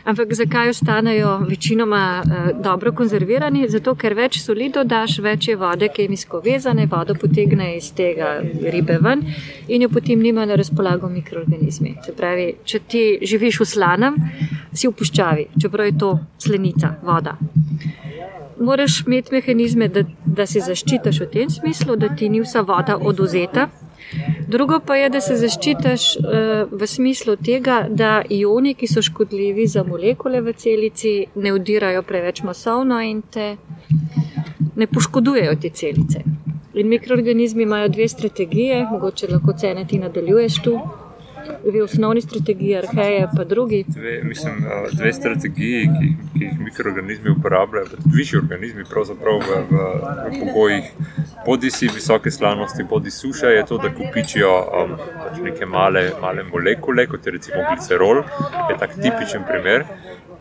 Ampak 0.05 0.35
zakaj 0.35 0.73
ostanejo 0.73 1.37
večinoma 1.49 2.01
eh, 2.23 2.49
dobro 2.63 2.93
konzervirani? 2.93 3.69
Zato, 3.71 3.95
ker 3.95 4.17
več 4.19 4.41
soli 4.43 4.69
dodaš, 4.75 5.21
več 5.23 5.49
je 5.49 5.57
vode 5.59 5.89
kemijsko 5.95 6.43
vezane, 6.45 6.89
vodo 6.91 7.15
potegne 7.15 7.71
iz 7.77 7.93
tega 7.95 8.37
ribe 8.43 8.99
ven 9.03 9.23
in 9.69 9.87
jo 9.87 9.91
potem 9.95 10.23
nima 10.23 10.47
na 10.47 10.59
razpolago 10.59 11.11
mikroorganizmi. 11.11 11.97
Se 12.07 12.15
pravi, 12.19 12.51
če 12.65 12.83
ti 12.87 13.05
živiš 13.23 13.63
v 13.63 13.71
slanem, 13.77 14.19
si 14.75 14.91
v 14.91 14.95
puščavi, 14.99 15.49
čeprav 15.63 15.91
je 15.91 15.99
to 16.03 16.17
slenica, 16.49 16.97
voda. 17.03 17.39
Moraš 18.65 19.01
imeti 19.07 19.35
mehanizme, 19.35 19.89
da, 19.89 20.05
da 20.25 20.47
se 20.47 20.61
zaščitiš 20.65 21.21
v 21.21 21.31
tem 21.33 21.51
smislu, 21.51 21.97
da 21.97 22.09
ti 22.17 22.29
ni 22.33 22.41
vsa 22.41 22.65
voda 22.65 22.97
oduzeta. 22.97 23.69
Drugo 24.49 24.79
pa 24.87 24.97
je, 24.97 25.09
da 25.11 25.21
se 25.21 25.37
zaščitiš 25.37 26.05
uh, 26.17 26.73
v 26.81 26.87
smislu 26.87 27.37
tega, 27.37 27.85
da 27.91 28.23
ioni, 28.31 28.75
ki 28.79 28.89
so 28.89 29.03
škodljivi 29.03 29.67
za 29.67 29.85
molekule 29.85 30.41
v 30.45 30.55
celici, 30.57 31.15
ne 31.35 31.53
vdirajo 31.57 32.03
preveč 32.03 32.43
masovno 32.47 33.01
in 33.03 33.23
te 33.23 33.55
ne 34.77 34.87
poškodujejo 34.87 35.57
te 35.63 35.71
celice. 35.71 36.23
In 36.75 36.89
mikroorganizmi 36.89 37.63
imajo 37.63 37.89
dve 37.89 38.09
strategije, 38.09 38.87
mogoče 38.91 39.29
lahko 39.31 39.53
cene 39.59 39.87
ti 39.87 39.99
nadaljuješ 39.99 40.63
tu. 40.63 40.79
Dve 41.65 41.83
osnovni 41.83 42.21
strategiji, 42.21 42.77
arheje, 42.77 43.29
pa 43.37 43.45
drugi. 43.45 43.85
Dve, 43.89 44.21
mislim, 44.25 44.55
eh, 44.67 44.89
dve 44.93 45.13
strategiji, 45.13 45.87
ki, 45.87 46.09
ki 46.33 46.45
jih 46.45 46.61
mikroorganizmi 46.61 47.31
uporabljajo, 47.31 47.87
višji 48.17 48.39
organizmi, 48.39 48.85
pravzaprav 48.91 49.39
v, 49.39 49.61
v, 49.71 49.85
v 50.31 50.41
pogojih 50.41 50.85
bodi 51.47 51.71
si 51.71 51.89
visoke 51.89 52.31
slanosti, 52.31 52.83
bodi 52.83 53.11
suše, 53.11 53.47
je 53.47 53.67
to, 53.67 53.79
da 53.79 53.91
kupičijo 53.95 54.53
um, 54.83 54.97
pač 54.97 55.41
neke 55.45 55.67
male, 55.67 56.11
male 56.21 56.43
molekule, 56.43 57.07
kot 57.07 57.27
je 57.27 57.33
recimo 57.33 57.65
glicerol, 57.71 58.23
je 58.71 58.79
tak 58.79 58.97
tipičen 59.01 59.45
primer. 59.49 59.85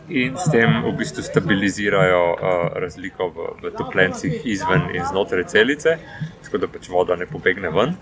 In 0.10 0.36
s 0.38 0.52
tem 0.52 0.82
v 0.84 0.92
bistvu 1.00 1.24
stabilizirajo 1.24 2.24
uh, 2.34 2.66
razliko 2.76 3.30
v, 3.32 3.46
v 3.64 3.72
topljencih 3.78 4.42
izven 4.52 4.90
in 4.96 5.06
znotraj 5.08 5.48
celice, 5.54 5.96
tako 6.44 6.60
da 6.60 6.68
pač 6.68 6.90
voda 6.92 7.16
ne 7.16 7.28
pobegne 7.28 7.72
ven. 7.72 7.96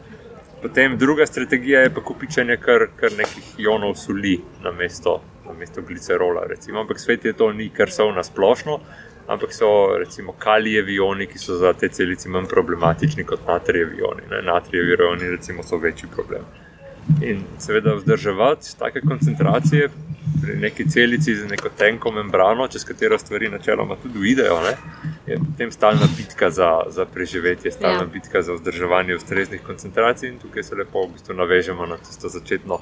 Potem 0.61 0.97
druga 0.97 1.25
strategija 1.25 1.79
je 1.79 1.93
pa 1.93 2.01
kupičenje 2.01 2.57
kar, 2.57 2.85
kar 2.95 3.11
nekih 3.17 3.53
ionov 3.57 3.95
soli 3.95 4.39
na 4.63 4.71
mesto, 4.71 5.21
na 5.45 5.53
mesto 5.53 5.81
glicerola. 5.81 6.43
Recimo. 6.49 6.79
Ampak 6.79 6.99
svet 6.99 7.25
je 7.25 7.33
to 7.33 7.51
ni 7.53 7.69
kar 7.69 7.91
so 7.91 8.11
na 8.11 8.23
splošno, 8.23 8.79
ampak 9.27 9.53
so 9.53 9.97
recimo 9.97 10.33
kalijevi 10.37 10.95
ioni, 10.95 11.27
ki 11.27 11.39
so 11.39 11.57
za 11.57 11.73
te 11.73 11.89
celice 11.89 12.29
manj 12.29 12.45
problematični 12.45 13.23
kot 13.23 13.47
natrijevi 13.47 13.97
ioni. 13.97 14.27
Ne? 14.29 14.41
Natrijevi 14.41 14.97
ioni 14.99 15.29
recimo 15.29 15.63
so 15.63 15.77
večji 15.77 16.09
problem. 16.15 16.45
In 17.21 17.43
seveda 17.59 17.93
vzdrževati 17.95 18.77
take 18.79 19.01
koncentracije 19.01 19.89
pri 20.41 20.55
neki 20.59 20.89
celici 20.89 21.35
z 21.35 21.45
neko 21.49 21.69
tenko 21.77 22.11
membrano, 22.11 22.67
čez 22.67 22.85
katero 22.85 23.17
stvari 23.17 23.49
načeloma 23.49 23.95
tudi 24.03 24.19
uidejo, 24.19 24.61
ne, 24.61 24.77
je 25.27 25.37
potem 25.37 25.71
stalna 25.71 26.07
bitka 26.17 26.49
za, 26.49 26.71
za 26.89 27.05
preživetje, 27.05 27.71
stalna 27.71 28.01
Ja. 28.01 28.05
bitka 28.13 28.41
za 28.41 28.53
vzdrževanje 28.53 29.15
ustreznih 29.15 29.61
koncentracij 29.61 30.29
in 30.29 30.39
tukaj 30.39 30.63
se 30.63 30.75
lepo 30.75 31.05
v 31.05 31.13
bistvu 31.13 31.33
navežemo 31.33 31.85
na 31.85 31.97
tisto 31.97 32.29
začetno 32.29 32.79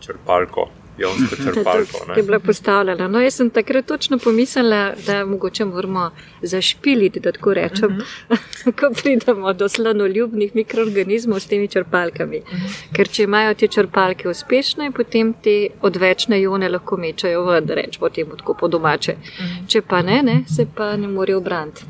črpalko, 0.00 0.68
ionsko 0.98 1.36
črpalko. 1.44 2.04
ki 2.14 2.20
je 2.20 2.22
bila 2.22 2.38
postavljena. 2.38 3.08
No, 3.08 3.20
jaz 3.20 3.34
sem 3.34 3.50
takrat 3.50 3.86
točno 3.86 4.18
pomislila, 4.18 4.92
da 5.06 5.24
mogoče 5.24 5.64
moramo 5.64 6.10
zašpiliti, 6.42 7.20
da 7.20 7.32
tako 7.32 7.54
rečem, 7.54 7.96
uh 7.96 8.36
-huh. 8.64 8.72
ko 8.80 8.94
pridemo 9.02 9.52
do 9.52 9.68
slanoljubnih 9.68 10.54
mikroorganizmov 10.54 11.40
s 11.40 11.46
temi 11.46 11.68
črpalkami. 11.68 12.38
Uh 12.38 12.52
-huh. 12.52 12.96
Ker 12.96 13.08
če 13.08 13.22
imajo 13.22 13.54
te 13.54 13.68
črpalke 13.68 14.28
uspešne, 14.28 14.90
potem 14.90 15.32
te 15.32 15.68
odvečne 15.80 16.40
ione 16.40 16.68
lahko 16.68 16.96
mečajo 16.96 17.44
ven, 17.44 17.66
da 17.66 17.74
rečemo 17.74 18.08
temu 18.08 18.36
tako 18.36 18.54
po 18.54 18.68
domače. 18.68 19.12
Uh 19.12 19.44
-huh. 19.44 19.68
Če 19.68 19.82
pa 19.82 20.02
ne, 20.02 20.22
ne, 20.22 20.44
se 20.56 20.66
pa 20.76 20.96
ne 20.96 21.08
morejo 21.08 21.38
obraniti. 21.38 21.82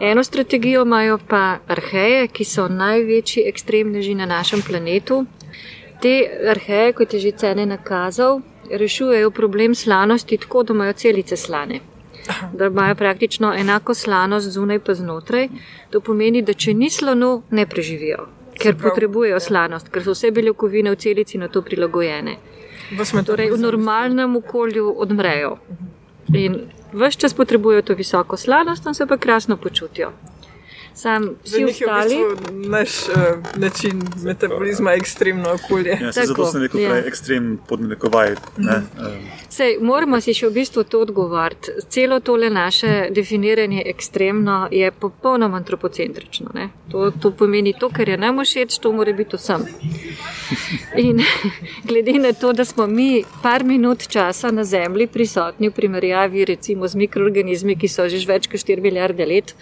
Eno 0.00 0.24
strategijo 0.24 0.82
imajo 0.82 1.18
pa 1.28 1.58
arheje, 1.68 2.28
ki 2.28 2.44
so 2.44 2.68
največji 2.68 3.42
ekstremneži 3.46 4.14
na 4.14 4.26
našem 4.26 4.62
planetu. 4.62 5.26
Te 6.02 6.14
arheje, 6.50 6.92
kot 6.92 7.14
je 7.14 7.20
že 7.20 7.32
cene 7.32 7.66
nakazal, 7.66 8.40
rešujejo 8.70 9.30
problem 9.30 9.74
slanosti 9.74 10.38
tako, 10.38 10.62
da 10.62 10.74
imajo 10.74 10.92
celice 10.92 11.36
slane. 11.36 11.80
Da 12.52 12.66
imajo 12.66 12.94
praktično 12.94 13.54
enako 13.54 13.94
slanost 13.94 14.50
zunaj 14.50 14.78
pa 14.78 14.94
znotraj. 14.94 15.48
To 15.90 16.00
pomeni, 16.00 16.42
da 16.42 16.52
če 16.52 16.74
ni 16.74 16.90
slano, 16.90 17.42
ne 17.50 17.66
preživijo. 17.66 18.28
ker 18.58 18.76
potrebujejo 18.78 19.40
slanost, 19.40 19.90
ker 19.92 20.02
so 20.04 20.14
vse 20.16 20.32
beljakovine 20.34 20.90
v 20.90 20.98
celici 20.98 21.38
na 21.38 21.48
to 21.48 21.62
prilagojene. 21.62 22.36
Torej, 23.26 23.52
v 23.52 23.60
normalnem 23.60 24.36
okolju 24.40 24.94
odmrejo. 25.04 25.58
In 26.34 26.58
vse 26.92 27.20
čas 27.22 27.34
potrebujejo 27.34 27.82
to 27.82 27.94
visoko 27.94 28.36
slanost, 28.36 28.84
tam 28.84 28.94
se 28.94 29.06
pa 29.06 29.16
krasno 29.16 29.56
počutijo. 29.56 30.12
Sam 30.98 31.28
vsi 31.44 31.64
ostali. 31.64 32.14
V 32.14 32.36
bistvu 32.36 32.68
naš 32.68 32.90
uh, 33.08 33.16
način 33.56 34.02
metabolizma 34.24 34.90
je 34.90 34.96
ekstremno 34.96 35.52
okolje. 35.52 35.98
Ja, 36.00 36.12
se 36.12 36.22
zato 36.26 36.46
sem 36.46 36.62
rekel, 36.62 36.80
da 36.80 36.96
je 36.96 37.04
ekstrem 37.06 37.58
podnekovaj. 37.68 38.34
Mm. 38.56 38.64
Sej, 39.48 39.78
moramo 39.80 40.18
si 40.20 40.34
še 40.36 40.50
v 40.50 40.60
bistvu 40.60 40.84
to 40.84 41.00
odgovoriti. 41.00 41.72
Celo 41.88 42.20
tole 42.20 42.50
naše 42.52 43.08
definiranje 43.16 43.80
ekstremno 43.88 44.68
je 44.70 44.90
popolnoma 44.92 45.56
antropocentrično. 45.56 46.52
To, 46.92 47.08
to 47.10 47.32
pomeni 47.32 47.72
to, 47.72 47.88
kar 47.88 48.08
je 48.08 48.18
nam 48.20 48.42
všeč, 48.44 48.76
to 48.76 48.92
mora 48.92 49.12
biti 49.16 49.40
vsem. 49.40 49.64
In 51.00 51.24
glede 51.88 52.18
na 52.20 52.32
to, 52.36 52.52
da 52.52 52.64
smo 52.68 52.86
mi 52.86 53.24
par 53.42 53.64
minut 53.64 54.04
časa 54.08 54.52
na 54.52 54.64
Zemlji 54.68 55.06
prisotni 55.06 55.72
v 55.72 55.76
primerjavi 55.80 56.44
recimo 56.44 56.88
z 56.88 57.00
mikroorganizmi, 57.06 57.76
ki 57.80 57.88
so 57.88 58.04
že 58.08 58.20
več 58.28 58.52
kot 58.52 58.60
4 58.60 58.84
milijarde 58.84 59.24
let, 59.26 59.54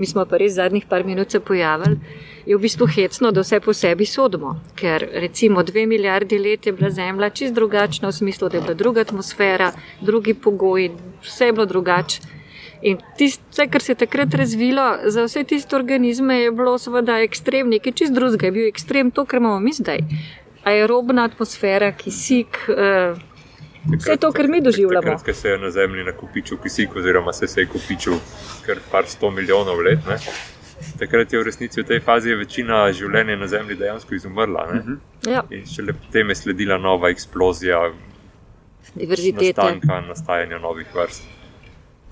mi 0.00 0.08
smo 0.08 0.24
pa 0.24 0.40
res 0.40 0.56
zadnjih 0.56 0.88
par 0.88 1.04
minut 1.04 1.30
se 1.30 1.40
pojavili, 1.40 2.00
je 2.46 2.56
v 2.56 2.60
bistvu 2.60 2.86
hecno, 2.86 3.30
da 3.32 3.40
vse 3.40 3.60
po 3.60 3.72
sebi 3.72 4.06
sodimo. 4.06 4.54
Ker 4.76 5.08
recimo 5.12 5.62
dve 5.62 5.86
milijardi 5.86 6.38
let 6.38 6.66
je 6.66 6.72
bila 6.72 6.90
Zemlja 6.90 7.30
čist 7.30 7.54
drugačna 7.54 8.08
v 8.08 8.12
smislu, 8.12 8.48
da 8.48 8.56
je 8.56 8.62
bila 8.62 8.74
druga 8.74 9.00
atmosfera, 9.00 9.72
drugi 10.00 10.34
pogoji, 10.34 10.90
vse 11.22 11.46
je 11.46 11.52
bilo 11.52 11.66
drugače. 11.66 12.20
In 12.82 12.98
tist, 13.16 13.40
vse, 13.50 13.66
kar 13.72 13.82
se 13.82 13.92
je 13.92 13.96
takrat 13.96 14.34
razvilo, 14.34 14.96
za 15.06 15.24
vse 15.24 15.44
tiste 15.44 15.76
organizme 15.76 16.40
je 16.40 16.50
bilo 16.52 16.78
seveda 16.78 17.18
ekstrem, 17.24 17.70
nekaj 17.72 17.92
čist 17.92 18.12
drugega, 18.12 18.46
je 18.46 18.52
bil 18.52 18.66
ekstrem 18.68 19.10
to, 19.10 19.24
kar 19.24 19.40
imamo 19.40 19.60
mi 19.60 19.72
zdaj. 19.72 20.04
Aerobna 20.64 21.24
atmosfera, 21.24 21.92
kisik. 21.92 22.60
Uh, 22.68 23.16
Vse 23.84 24.16
to, 24.16 24.30
kar 24.32 24.48
mi 24.48 24.60
doživljamo. 24.64 25.16
Takrat 25.18 25.36
se 25.36 25.48
je 25.48 25.58
na 25.58 25.70
Zemlji 25.70 26.04
nakupičil 26.04 26.56
kisik, 26.62 26.96
oziroma 26.96 27.32
se, 27.32 27.46
se 27.46 27.60
je 27.60 27.66
kupičil 27.66 28.14
kar 28.66 28.78
par 28.90 29.04
sto 29.06 29.30
milijonov 29.30 29.80
let. 29.84 29.98
Ne? 30.08 30.16
Takrat 30.98 31.32
je 31.32 31.38
v 31.38 31.42
resnici 31.42 31.82
v 31.82 31.86
tej 31.86 32.00
fazi 32.00 32.34
večina 32.38 32.92
življenja 32.92 33.36
na 33.36 33.46
Zemlji 33.50 33.76
dejansko 33.76 34.14
izumrla. 34.14 34.66
Uh 34.68 34.74
-huh. 34.74 34.98
ja. 35.26 35.42
In 35.50 35.66
šele 35.66 35.92
potem 35.92 36.28
je 36.28 36.34
sledila 36.34 36.78
nova 36.78 37.08
eksplozija 37.08 37.92
diverzitete. 38.94 39.62
Nastanka, 39.62 40.00
nastajanja 40.00 40.58
novih 40.58 40.86
vrst. 40.94 41.22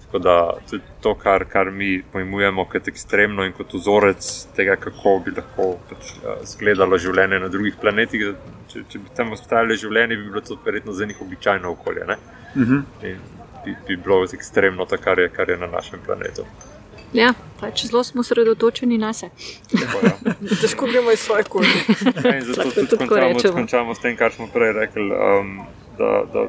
Tako 0.05 0.19
da 0.19 0.53
to, 1.01 1.15
kar, 1.15 1.45
kar 1.45 1.71
mi 1.71 2.03
pojmujemo 2.13 2.65
kot 2.65 2.89
ekstremno 2.89 3.45
in 3.45 3.53
kot 3.53 3.73
vzorec 3.75 4.47
tega, 4.57 4.77
kako 4.77 5.23
bi 5.25 5.31
lahko 5.37 5.79
pač, 5.89 6.11
uh, 6.21 6.43
izgledalo 6.43 6.99
življenje 6.99 7.39
na 7.41 7.49
drugih 7.49 7.79
planetih, 7.81 8.35
če, 8.69 8.83
če 8.89 8.99
bi 8.99 9.15
tam 9.17 9.33
ostali 9.33 9.77
življenje, 9.77 10.17
bi 10.17 10.29
bilo 10.29 10.41
to 10.41 10.59
verjetno 10.65 10.93
za 10.93 11.07
njih 11.07 11.23
običajno 11.23 11.71
okolje. 11.71 12.05
Uh 12.05 12.63
mhm. 12.63 12.75
-huh. 12.75 13.17
bi, 13.65 13.77
bi 13.89 13.97
bilo 13.97 14.25
ekstremno 14.25 14.85
to, 14.85 14.97
kar 14.97 15.19
je, 15.19 15.29
kar 15.29 15.51
je 15.51 15.57
na 15.57 15.67
našem 15.67 16.01
planetu. 16.07 16.45
Ja, 17.13 17.35
pač 17.61 17.87
zelo 17.87 18.05
smo 18.05 18.25
osredotočeni 18.25 18.99
na 18.99 19.13
sebe. 19.13 19.33
Ja. 19.77 20.17
Težko 20.63 20.89
gremo 20.89 21.13
iz 21.13 21.21
svoje 21.21 21.45
kože. 21.45 21.69
Ja, 22.25 22.41
zato 22.41 22.87
tudi 22.87 23.07
končamo, 23.07 23.53
končamo 23.53 23.95
s 23.95 24.01
tem, 24.01 24.17
kar 24.17 24.33
smo 24.33 24.49
prej 24.53 24.73
rekli. 24.73 25.11
Um, 25.13 25.61
da, 25.99 26.25
da 26.33 26.47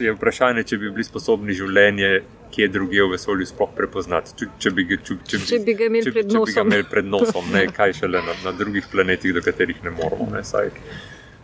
je 0.00 0.12
vprašanje, 0.12 0.62
če 0.62 0.78
bi 0.78 0.90
bili 0.90 1.04
sposobni 1.04 1.54
življenje, 1.56 2.20
ki 2.52 2.62
je 2.62 2.68
druge 2.68 3.02
v 3.02 3.10
vesolju, 3.14 3.46
sploh 3.48 3.72
prepoznati. 3.76 4.34
Če, 4.38 4.48
če, 4.62 4.72
bi, 4.76 4.86
če, 4.92 5.16
če, 5.24 5.40
če 5.48 5.60
bi 5.64 5.74
ga 5.78 5.88
imeli 5.90 6.06
če, 6.06 6.12
pred 6.14 6.30
nosom, 6.30 6.46
če 6.46 6.52
bi 6.52 6.56
ga 6.56 6.64
imeli 6.66 6.88
pred 6.90 7.10
nosom 7.10 7.50
ne, 7.54 7.66
kaj 7.78 7.96
šele 8.02 8.22
na, 8.26 8.36
na 8.44 8.54
drugih 8.56 8.88
planetih, 8.92 9.34
do 9.36 9.44
katerih 9.44 9.80
ne 9.84 9.92
moramo. 9.96 10.28
Ne, 10.32 10.44
saj, 10.46 10.70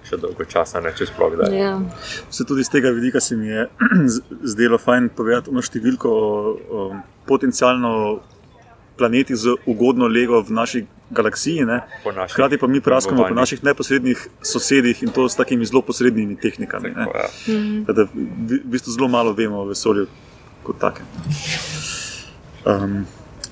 še 0.08 0.18
dolgo 0.22 0.46
časa, 0.48 0.82
ne 0.84 0.92
če 0.96 1.08
sploh 1.10 1.38
da. 1.40 1.48
Ja. 1.56 1.72
Se 2.30 2.46
tudi 2.48 2.66
z 2.68 2.76
tega 2.76 2.92
vidika 2.94 3.20
se 3.20 3.38
mi 3.38 3.50
je 3.50 3.66
zdelo 4.54 4.80
fajn 4.82 5.10
povedati 5.16 5.52
ono 5.52 5.64
številko 5.64 6.12
o, 6.12 6.52
o 6.52 6.86
potencialno 7.28 7.92
planetih 9.02 9.36
z 9.36 9.56
ugodno 9.66 10.06
lego 10.06 10.38
v 10.46 10.54
naši 10.54 10.86
galaksiji. 11.10 11.66
Hkrati 12.30 12.58
pa 12.58 12.66
mi 12.66 12.80
praskamo 12.80 13.26
po 13.28 13.34
naših 13.34 13.64
neposrednih 13.64 14.28
sosedih 14.42 15.02
in 15.02 15.10
to 15.10 15.26
s 15.28 15.34
takimi 15.34 15.66
zelo 15.66 15.82
posrednimi 15.82 16.36
tehnikami. 16.38 16.94
Tako, 16.94 17.18
ja. 17.18 17.28
mhm. 17.48 17.82
da, 17.90 18.06
v 18.54 18.60
bistvu 18.64 18.94
zelo 18.94 19.08
malo 19.08 19.34
vemo 19.34 19.58
o 19.58 19.66
vesolju 19.66 20.06
kot 20.62 20.78
takem. 20.78 21.06
Um, 22.62 23.06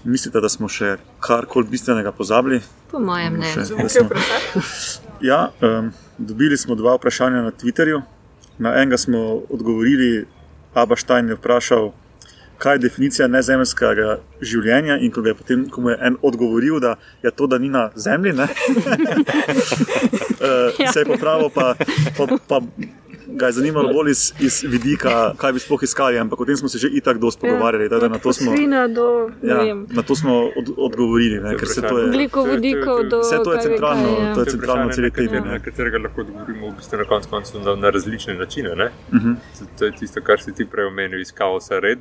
mislite, 0.05 0.39
da 0.41 0.49
smo 0.49 0.71
še 0.71 1.01
karkoli 1.19 1.67
bistvenega 1.67 2.13
pozabili? 2.15 2.61
Po 2.91 3.03
mojem 3.03 3.41
mnenju. 3.43 4.07
Ja, 5.21 5.51
um, 5.61 5.91
dobili 6.17 6.57
smo 6.57 6.73
dva 6.75 6.95
vprašanja 6.97 7.43
na 7.43 7.51
Twitterju. 7.53 7.99
Na 8.59 8.71
enega 8.81 8.97
smo 8.97 9.43
odgovorili, 9.53 10.25
Abaštajn 10.75 11.29
je 11.29 11.37
vprašal, 11.37 11.91
kaj 12.61 12.75
je 12.75 12.85
definicija 12.87 13.29
nezemljskega 13.29 14.19
življenja. 14.45 14.99
In 15.01 15.11
ko 15.15 15.25
je 15.25 15.35
potem 15.35 15.67
ko 15.73 15.91
je 15.91 15.97
en 16.07 16.17
odgovoril, 16.23 16.81
da 16.81 16.97
je 17.25 17.31
to, 17.33 17.47
da 17.51 17.59
ni 17.59 17.69
na 17.73 17.91
zemlji, 17.97 18.33
uh, 18.37 18.49
se 20.93 21.01
je 21.01 21.07
popravil, 21.09 21.49
pa, 21.55 21.75
pa, 22.17 22.27
pa 22.49 22.61
ga 23.37 23.47
je 23.47 23.53
zanimalo 23.53 23.93
bolj 23.93 24.11
iz, 24.11 24.33
iz 24.41 24.65
vidika, 24.69 25.33
kaj 25.37 25.53
bi 25.53 25.59
sploh 25.63 25.83
iskali, 25.83 26.19
ampak 26.19 26.41
o 26.41 26.45
tem 26.45 26.57
smo 26.57 26.69
se 26.69 26.79
že 26.79 26.89
itak 26.93 27.19
dosti 27.19 27.47
ja, 27.47 27.53
pogovarjali. 27.53 27.85
Ja, 27.85 28.09
na, 28.09 28.19
to 28.19 28.33
smo, 28.33 28.53
do, 28.95 29.31
ja, 29.43 29.75
na 29.89 30.03
to 30.03 30.17
smo 30.17 30.37
od, 30.57 30.73
odgovorili. 30.77 31.41
Ne, 31.41 31.59
se 31.67 31.83
to 31.83 31.99
je, 31.99 32.29
do, 33.11 33.21
vse 33.21 33.37
to 33.45 33.53
je 33.53 33.61
centralno, 33.63 34.17
kaj, 34.17 34.27
ja. 34.27 34.35
to 34.35 34.41
je 34.41 34.47
centralno 34.47 34.93
cel 34.93 35.11
temi. 35.11 35.41
Na 35.41 35.59
katerega 35.59 35.99
lahko 35.99 36.21
odgovorimo 36.21 36.71
v 36.71 36.77
bistvu 36.77 36.99
na 36.99 37.05
koncu 37.05 37.29
koncu 37.31 37.61
na, 37.61 37.77
na 37.77 37.91
različne 37.91 38.35
načine. 38.35 38.71
Uh 38.73 39.15
mhm. 39.15 39.29
-huh. 39.29 39.37
To 39.79 39.85
je 39.85 39.93
tisto, 39.93 40.21
kar 40.23 40.41
si 40.41 40.53
ti 40.55 40.67
prej 40.67 40.87
omenil, 40.87 41.21
iz 41.21 41.33
kaosa 41.33 41.79
red. 41.79 41.99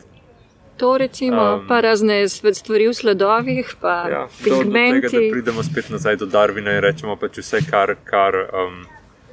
To 0.80 0.98
recimo, 0.98 1.56
um, 1.56 1.66
pa 1.68 1.82
razne 1.82 2.22
stvari 2.30 2.88
v 2.88 2.94
sledovih, 2.94 3.76
pa 3.82 3.96
ja, 4.10 4.22
pigmenti. 4.44 5.02
Do, 5.02 5.08
do 5.08 5.10
tega, 5.10 5.26
da 5.26 5.32
pridemo 5.32 5.64
spet 5.64 5.90
nazaj 5.92 6.16
do 6.22 6.26
Darvina 6.26 6.78
in 6.78 6.80
rečemo, 6.86 7.18
da 7.18 7.28
pač 7.28 7.42
vse, 7.42 7.60
kar, 7.68 7.96
kar 8.08 8.38
um, 8.48 8.86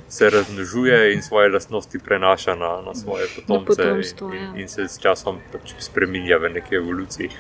se 0.09 0.31
razmnožuje 0.31 1.15
in 1.15 1.23
svoje 1.23 1.53
lastnosti 1.55 1.99
prenaša 1.99 2.55
na, 2.55 2.73
na 2.87 2.95
svoje 2.95 3.29
potomce, 3.37 3.53
na 3.53 3.67
potomstvo, 3.67 4.33
in, 4.35 4.43
in, 4.43 4.45
ja. 4.45 4.61
in 4.63 4.69
se 4.69 4.89
s 4.89 4.99
časom 4.99 5.39
pač 5.53 5.77
spremenja 5.79 6.41
v 6.43 6.51
neki 6.59 6.75
evoluciji. 6.83 7.31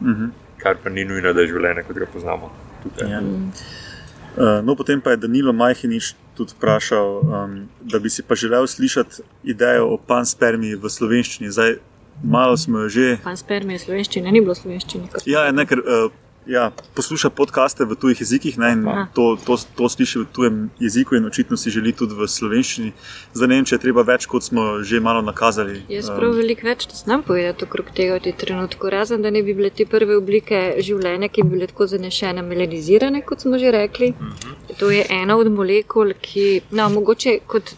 Uh 0.00 0.06
mhm. 0.06 0.24
-huh. 0.24 0.30
Kar 0.62 0.76
pa 0.84 0.90
ni 0.90 1.04
nujno, 1.04 1.32
da 1.32 1.40
je 1.40 1.46
življenje, 1.46 1.82
kot 1.82 1.98
ga 1.98 2.06
poznamo. 2.06 2.52
Ja. 3.00 3.20
Uh, 3.20 4.64
no, 4.64 4.76
potem 4.76 5.00
pa 5.00 5.10
je 5.10 5.16
Danilo 5.16 5.52
Majhinič 5.52 6.14
tudi 6.36 6.52
vprašal, 6.56 7.20
um, 7.20 7.68
da 7.80 7.98
bi 7.98 8.10
si 8.10 8.22
pa 8.22 8.34
želel 8.34 8.66
slišati 8.66 9.22
idejo 9.44 9.86
o 9.86 9.96
panspermiji 9.96 10.74
v 10.74 10.88
slovenščini. 10.88 11.50
Zdaj, 11.50 11.76
malo 12.22 12.56
smo 12.56 12.78
jo 12.78 12.88
že. 12.88 13.18
Panspermija 13.24 13.78
je 13.78 13.84
slovenščina, 13.84 14.30
ni 14.30 14.40
bilo 14.40 14.54
slovenščine. 14.54 15.08
Ja, 15.26 15.46
ne, 15.52 15.66
ker 15.66 15.80
uh, 15.80 16.10
ja, 16.46 16.70
posluša 16.94 17.30
podkaste 17.30 17.84
v 17.84 17.94
tujih 17.94 18.20
jezikih 18.20 18.58
ne, 18.58 18.72
in 18.72 18.84
to, 19.14 19.36
to, 19.46 19.56
to 19.76 19.88
sliši 19.88 20.22
v 20.22 20.26
tujem 20.32 20.56
jeziku, 20.80 21.14
in 21.16 21.26
očitno 21.26 21.56
si 21.56 21.70
želi 21.70 21.92
tudi 21.92 22.16
v 22.16 22.28
slovenščini. 22.28 22.92
Zdaj 23.34 23.48
ne 23.48 23.58
vem, 23.58 23.66
če 23.68 23.76
je 23.76 23.82
treba 23.84 24.04
več, 24.06 24.26
kot 24.30 24.46
smo 24.46 24.80
že 24.86 25.00
malo 25.00 25.22
nakazali. 25.22 25.82
Jaz 25.92 26.10
prav 26.10 26.32
um, 26.32 26.38
veliko 26.40 26.66
več 26.66 26.88
znam 27.02 27.22
povedati 27.26 27.68
okrog 27.68 27.92
tega 27.96 28.18
v 28.18 28.24
tem 28.28 28.38
trenutku. 28.44 28.90
Razen 28.90 29.22
da 29.22 29.30
ne 29.30 29.44
bi 29.46 29.54
bile 29.56 29.70
te 29.70 29.86
prve 29.86 30.16
oblike 30.16 30.80
življenja, 30.80 31.28
ki 31.28 31.44
bi 31.44 31.56
bile 31.56 31.70
tako 31.70 31.90
zanešene, 31.92 32.44
melanizirane, 32.46 33.22
kot 33.26 33.46
smo 33.46 33.60
že 33.60 33.70
rekli. 33.76 34.12
Uh 34.16 34.26
mhm. 34.26 34.34
-huh. 34.34 34.78
To 34.80 34.90
je 34.90 35.06
ena 35.10 35.36
od 35.36 35.52
molekul, 35.52 36.14
ki, 36.20 36.62
no, 36.70 36.88
mogoče 36.88 37.38
kot 37.46 37.74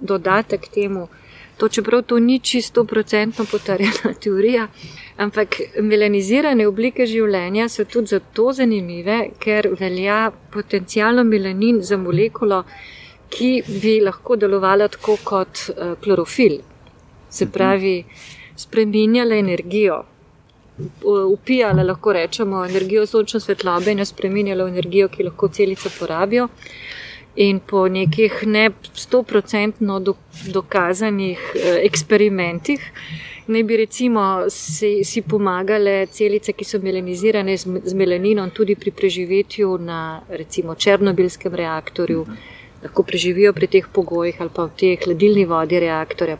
dodatek 0.00 0.68
temu. 0.68 1.08
To, 1.60 1.68
čeprav 1.68 2.06
to 2.08 2.18
ni 2.18 2.38
čisto 2.40 2.86
procentno 2.88 3.44
potrjena 3.44 4.14
teorija, 4.22 4.68
Ampak 5.20 5.58
melanizirane 5.84 6.64
oblike 6.64 7.04
življenja 7.04 7.66
so 7.68 7.84
tudi 7.84 8.14
zato 8.14 8.54
zanimive, 8.56 9.18
ker 9.42 9.66
velja 9.76 10.30
potencijalno 10.54 11.26
melanin 11.28 11.82
za 11.84 11.98
molekulo, 12.00 12.62
ki 13.30 13.50
bi 13.82 13.98
lahko 14.00 14.38
delovala 14.40 14.88
tako 14.94 15.18
kot 15.24 15.66
uh, 15.74 15.92
klorofil. 16.00 16.56
Se 17.28 17.44
mhm. 17.44 17.52
pravi, 17.52 17.94
spremenjala 18.56 19.36
energijo. 19.36 20.00
Upijala 21.04 21.84
lahko 21.84 22.14
rečemo 22.16 22.64
energijo 22.64 23.04
sončne 23.06 23.42
svetlobe 23.44 23.92
in 23.92 24.00
jo 24.00 24.08
spremenjala 24.08 24.64
v 24.64 24.72
energijo, 24.72 25.10
ki 25.12 25.28
lahko 25.28 25.50
celice 25.52 25.92
porabijo. 25.98 26.48
In 27.36 27.60
po 27.60 27.88
nekih 27.88 28.42
ne 28.46 28.70
stoprocentno 28.92 30.00
dokazanih 30.52 31.38
eh, 31.54 31.80
eksperimentih, 31.86 32.80
naj 33.46 33.62
bi 33.62 33.76
recimo 33.76 34.24
si, 34.50 35.04
si 35.04 35.22
pomagale 35.22 36.06
celice, 36.10 36.52
ki 36.52 36.64
so 36.64 36.80
melanizirane 36.82 37.56
z, 37.56 37.82
z 37.84 37.94
melaninom, 37.94 38.50
tudi 38.50 38.74
pri 38.74 38.90
preživetju 38.90 39.78
na 39.78 40.20
recimo 40.28 40.74
černobilskem 40.74 41.54
reaktorju, 41.54 42.26
mhm. 42.26 42.36
lahko 42.82 43.02
preživijo 43.02 43.52
pri 43.52 43.66
teh 43.66 43.88
pogojih 43.92 44.40
ali 44.40 44.50
pa 44.54 44.66
v 44.66 44.76
tej 44.76 44.96
hladilni 45.04 45.44
vodi 45.44 45.80
reaktorja. 45.80 46.38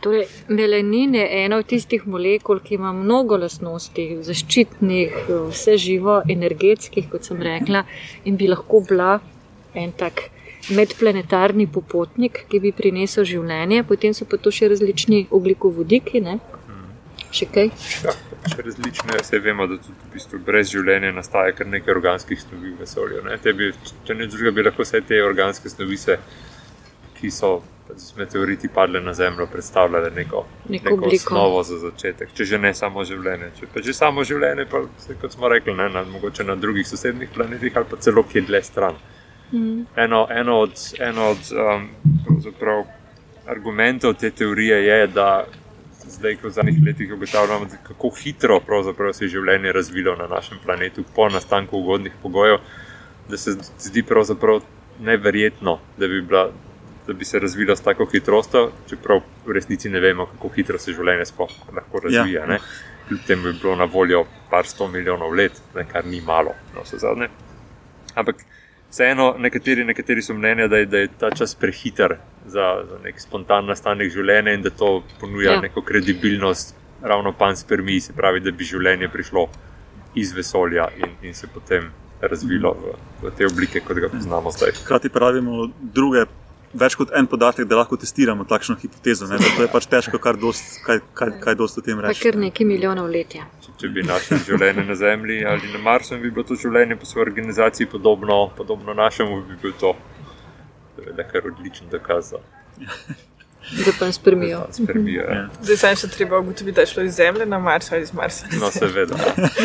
Torej, 0.00 0.26
melanin 0.48 1.14
je 1.14 1.28
ena 1.44 1.56
od 1.56 1.66
tistih 1.66 2.04
molekul, 2.06 2.60
ki 2.60 2.74
ima 2.76 2.92
mnogo 2.92 3.36
lastnosti, 3.40 4.04
zaščitnih, 4.22 5.16
vse 5.48 5.76
živo, 5.80 6.20
energetskih, 6.28 7.08
kot 7.10 7.24
sem 7.24 7.40
rekla, 7.42 7.84
in 8.24 8.36
bi 8.36 8.48
lahko 8.48 8.82
bila 8.88 9.16
en 9.76 9.92
tak 9.92 10.28
medplanetarni 10.72 11.68
popotnik, 11.70 12.44
ki 12.50 12.60
bi 12.64 12.72
prinesel 12.74 13.26
življenje. 13.28 13.84
Potem 13.86 14.14
so 14.16 14.26
pa 14.26 14.40
to 14.40 14.50
še 14.54 14.70
različni 14.72 15.26
oglikovodiki. 15.30 16.22
Ne? 16.24 16.38
Še 17.36 17.46
kaj? 17.52 17.70
Ja, 18.06 18.14
še 18.48 18.64
različne, 18.64 19.20
vse 19.20 19.40
vemo, 19.44 19.66
da 19.68 19.78
tudi 19.82 19.96
v 20.06 20.12
bistvu 20.14 20.40
brez 20.46 20.70
življenja 20.72 21.12
nastaja 21.14 21.54
kar 21.58 21.68
nekaj 21.68 21.96
organskih 21.96 22.40
snovi 22.40 22.72
v 22.72 22.82
vesolju. 22.84 23.22
Ne? 23.26 23.38
Te 23.42 23.52
bi, 23.56 23.72
če 24.06 24.16
ne 24.16 24.28
drugega, 24.30 24.54
bi 24.56 24.66
lahko 24.66 24.86
vse 24.86 25.02
te 25.06 25.18
organske 25.22 25.72
snovi, 25.72 25.98
se, 26.00 26.18
ki 27.18 27.32
so 27.32 27.58
z 27.96 28.16
meteoriti 28.18 28.68
padle 28.68 29.00
na 29.00 29.14
Zemljo, 29.14 29.46
predstavljale 29.46 30.10
neko, 30.10 30.44
Neko 30.68 30.96
neko 30.96 31.10
osnovo 31.14 31.62
za 31.62 31.78
začetek. 31.78 32.32
Če 32.34 32.44
že 32.44 32.58
ne 32.58 32.72
samo 32.74 33.04
življenje. 33.06 33.52
Če 33.60 33.68
pa 33.72 33.82
že 33.84 33.94
samo 33.94 34.24
življenje, 34.26 34.66
pa 34.70 34.82
se, 35.02 35.14
kot 35.20 35.36
smo 35.36 35.48
rekli, 35.48 35.74
ne, 35.74 35.88
na, 35.94 36.02
mogoče 36.08 36.44
na 36.44 36.56
drugih 36.58 36.88
sosednjih 36.88 37.30
planetih 37.34 37.76
ali 37.76 37.86
pa 37.90 38.00
celo 38.02 38.24
kje 38.26 38.42
dlje 38.48 38.62
stran. 38.66 38.98
Eno, 39.96 40.26
eno 40.30 40.58
od, 40.58 40.72
eno 40.98 41.30
od 41.30 41.38
um, 41.52 41.88
argumentov 43.46 44.14
te 44.14 44.30
teorije 44.30 44.84
je, 44.86 45.06
da 45.06 45.46
zdaj, 46.08 46.36
ko 46.36 46.48
v 46.48 46.50
zadnjih 46.50 46.78
letih 46.86 47.12
ugotavljamo, 47.14 47.64
da 47.64 47.76
kako 47.76 48.10
hitro 48.10 48.60
se 49.12 49.24
je 49.24 49.28
življenje 49.28 49.72
razvilo 49.72 50.16
na 50.16 50.26
našem 50.26 50.58
planetu 50.64 51.04
po 51.14 51.28
nastanku 51.28 51.78
ugodnih 51.78 52.12
pogojev, 52.22 52.58
da 53.28 53.36
se 53.36 53.56
zdi 53.78 54.02
pravzaprav 54.02 54.62
neverjetno, 55.00 55.78
da 55.98 56.08
bi, 56.08 56.20
bila, 56.22 56.50
da 57.06 57.12
bi 57.12 57.24
se 57.24 57.38
razvilo 57.38 57.76
s 57.76 57.80
tako 57.80 58.06
hitrostjo, 58.12 58.70
čeprav 58.88 59.20
v 59.46 59.52
resnici 59.52 59.90
ne 59.90 60.00
vemo, 60.00 60.26
kako 60.26 60.48
hitro 60.54 60.78
se 60.78 60.92
življenje 60.92 61.26
sploh 61.26 61.50
lahko 61.74 62.00
razvija. 62.00 62.40
Ja. 62.40 62.46
ne. 62.46 62.58
Kljub 63.08 63.20
temu 63.26 63.42
bi 63.42 63.58
bilo 63.62 63.76
na 63.76 63.84
voljo 63.84 64.24
par 64.50 64.66
sto 64.66 64.88
milijonov 64.88 65.34
let, 65.34 65.60
ne, 65.74 65.84
kar 65.86 66.06
ni 66.06 66.20
malo, 66.20 66.54
no, 66.74 66.82
vse 66.82 66.98
zadnje. 66.98 67.28
Ampak 68.14 68.42
vseeno, 68.90 69.34
nekateri, 69.38 69.84
nekateri 69.84 70.22
so 70.22 70.34
mnenja, 70.34 70.68
da 70.68 70.76
je, 70.76 70.86
da 70.86 70.98
je 70.98 71.08
ta 71.18 71.30
čas 71.30 71.54
prehiter 71.54 72.16
za, 72.46 72.66
za 72.84 72.98
nek 73.04 73.20
spontan 73.20 73.66
nastanek 73.66 74.12
življenja 74.12 74.52
in 74.52 74.62
da 74.62 74.70
to 74.70 74.90
ponuja 75.20 75.52
Ja. 75.52 75.60
neko 75.60 75.82
kredibilnost, 75.82 76.74
ravno 77.02 77.32
panspermiji, 77.32 78.00
se 78.00 78.12
pravi, 78.12 78.40
da 78.40 78.50
bi 78.50 78.64
življenje 78.64 79.08
prišlo 79.08 79.46
iz 80.14 80.32
vesolja 80.32 80.88
in, 80.96 81.12
in 81.22 81.34
se 81.34 81.46
potem 81.46 81.90
razvilo 82.20 82.72
v, 82.72 82.94
v 83.22 83.30
te 83.30 83.46
oblike, 83.46 83.80
kot 83.80 83.96
ga 83.96 84.08
poznamo 84.08 84.50
zdaj. 84.50 84.72
Hkrati 84.80 85.08
pa 85.08 85.18
rabimo 85.20 85.66
druge, 85.80 86.24
več 86.74 86.94
kot 86.94 87.12
en 87.12 87.26
podatek, 87.26 87.66
da 87.66 87.76
lahko 87.76 87.96
testiramo 87.96 88.44
takšno 88.44 88.76
hipotezo. 88.76 89.26
Ne? 89.26 89.36
Zato 89.38 89.62
je 89.62 89.68
pač 89.68 89.86
težko 89.86 90.18
kar 90.18 90.36
dost, 90.36 90.80
kaj, 90.82 91.02
kaj, 91.14 91.34
kaj 91.40 91.54
dost 91.54 91.78
o 91.78 91.82
tem 91.82 92.00
Pa 92.00 92.08
reči. 92.08 92.22
kar 92.22 92.36
nekaj 92.36 92.66
milijonov 92.66 93.10
let. 93.10 93.34
Ja. 93.34 93.44
Če, 93.80 93.88
bi 93.92 94.02
našli 94.02 94.38
življenje 94.46 94.84
na 94.88 94.94
Zemlji 94.94 95.44
ali 95.44 95.72
na 95.72 95.78
Marsu 95.78 96.14
in 96.16 96.22
bi 96.22 96.30
bilo 96.30 96.46
to 96.48 96.56
življenje 96.56 96.96
po 96.96 97.06
svoji 97.06 97.26
organizaciji 97.28 97.86
podobno, 97.86 98.48
podobno 98.56 98.94
našemu, 98.94 99.42
bi 99.48 99.56
bil 99.62 99.72
to 99.80 99.92
seveda 100.96 101.26
kar 101.28 101.48
odličen 101.52 101.90
dokaz 101.92 102.30
za 102.30 102.40
Da 103.66 103.92
pa 103.98 104.12
spremijo. 104.12 104.62
Ja. 105.06 105.34
Ja. 105.34 105.48
Zdaj 105.62 105.76
sem 105.76 105.96
še 105.98 106.08
treba 106.14 106.38
ugotoviti, 106.38 106.74
da 106.76 106.84
je 106.84 106.90
šlo 106.92 107.02
iz 107.02 107.16
Zemlje 107.18 107.46
na 107.50 107.58
Mars 107.58 107.90
ali 107.92 108.04
iz 108.06 108.12
Marsa. 108.14 108.46
No, 108.60 108.70
seveda. 108.70 109.18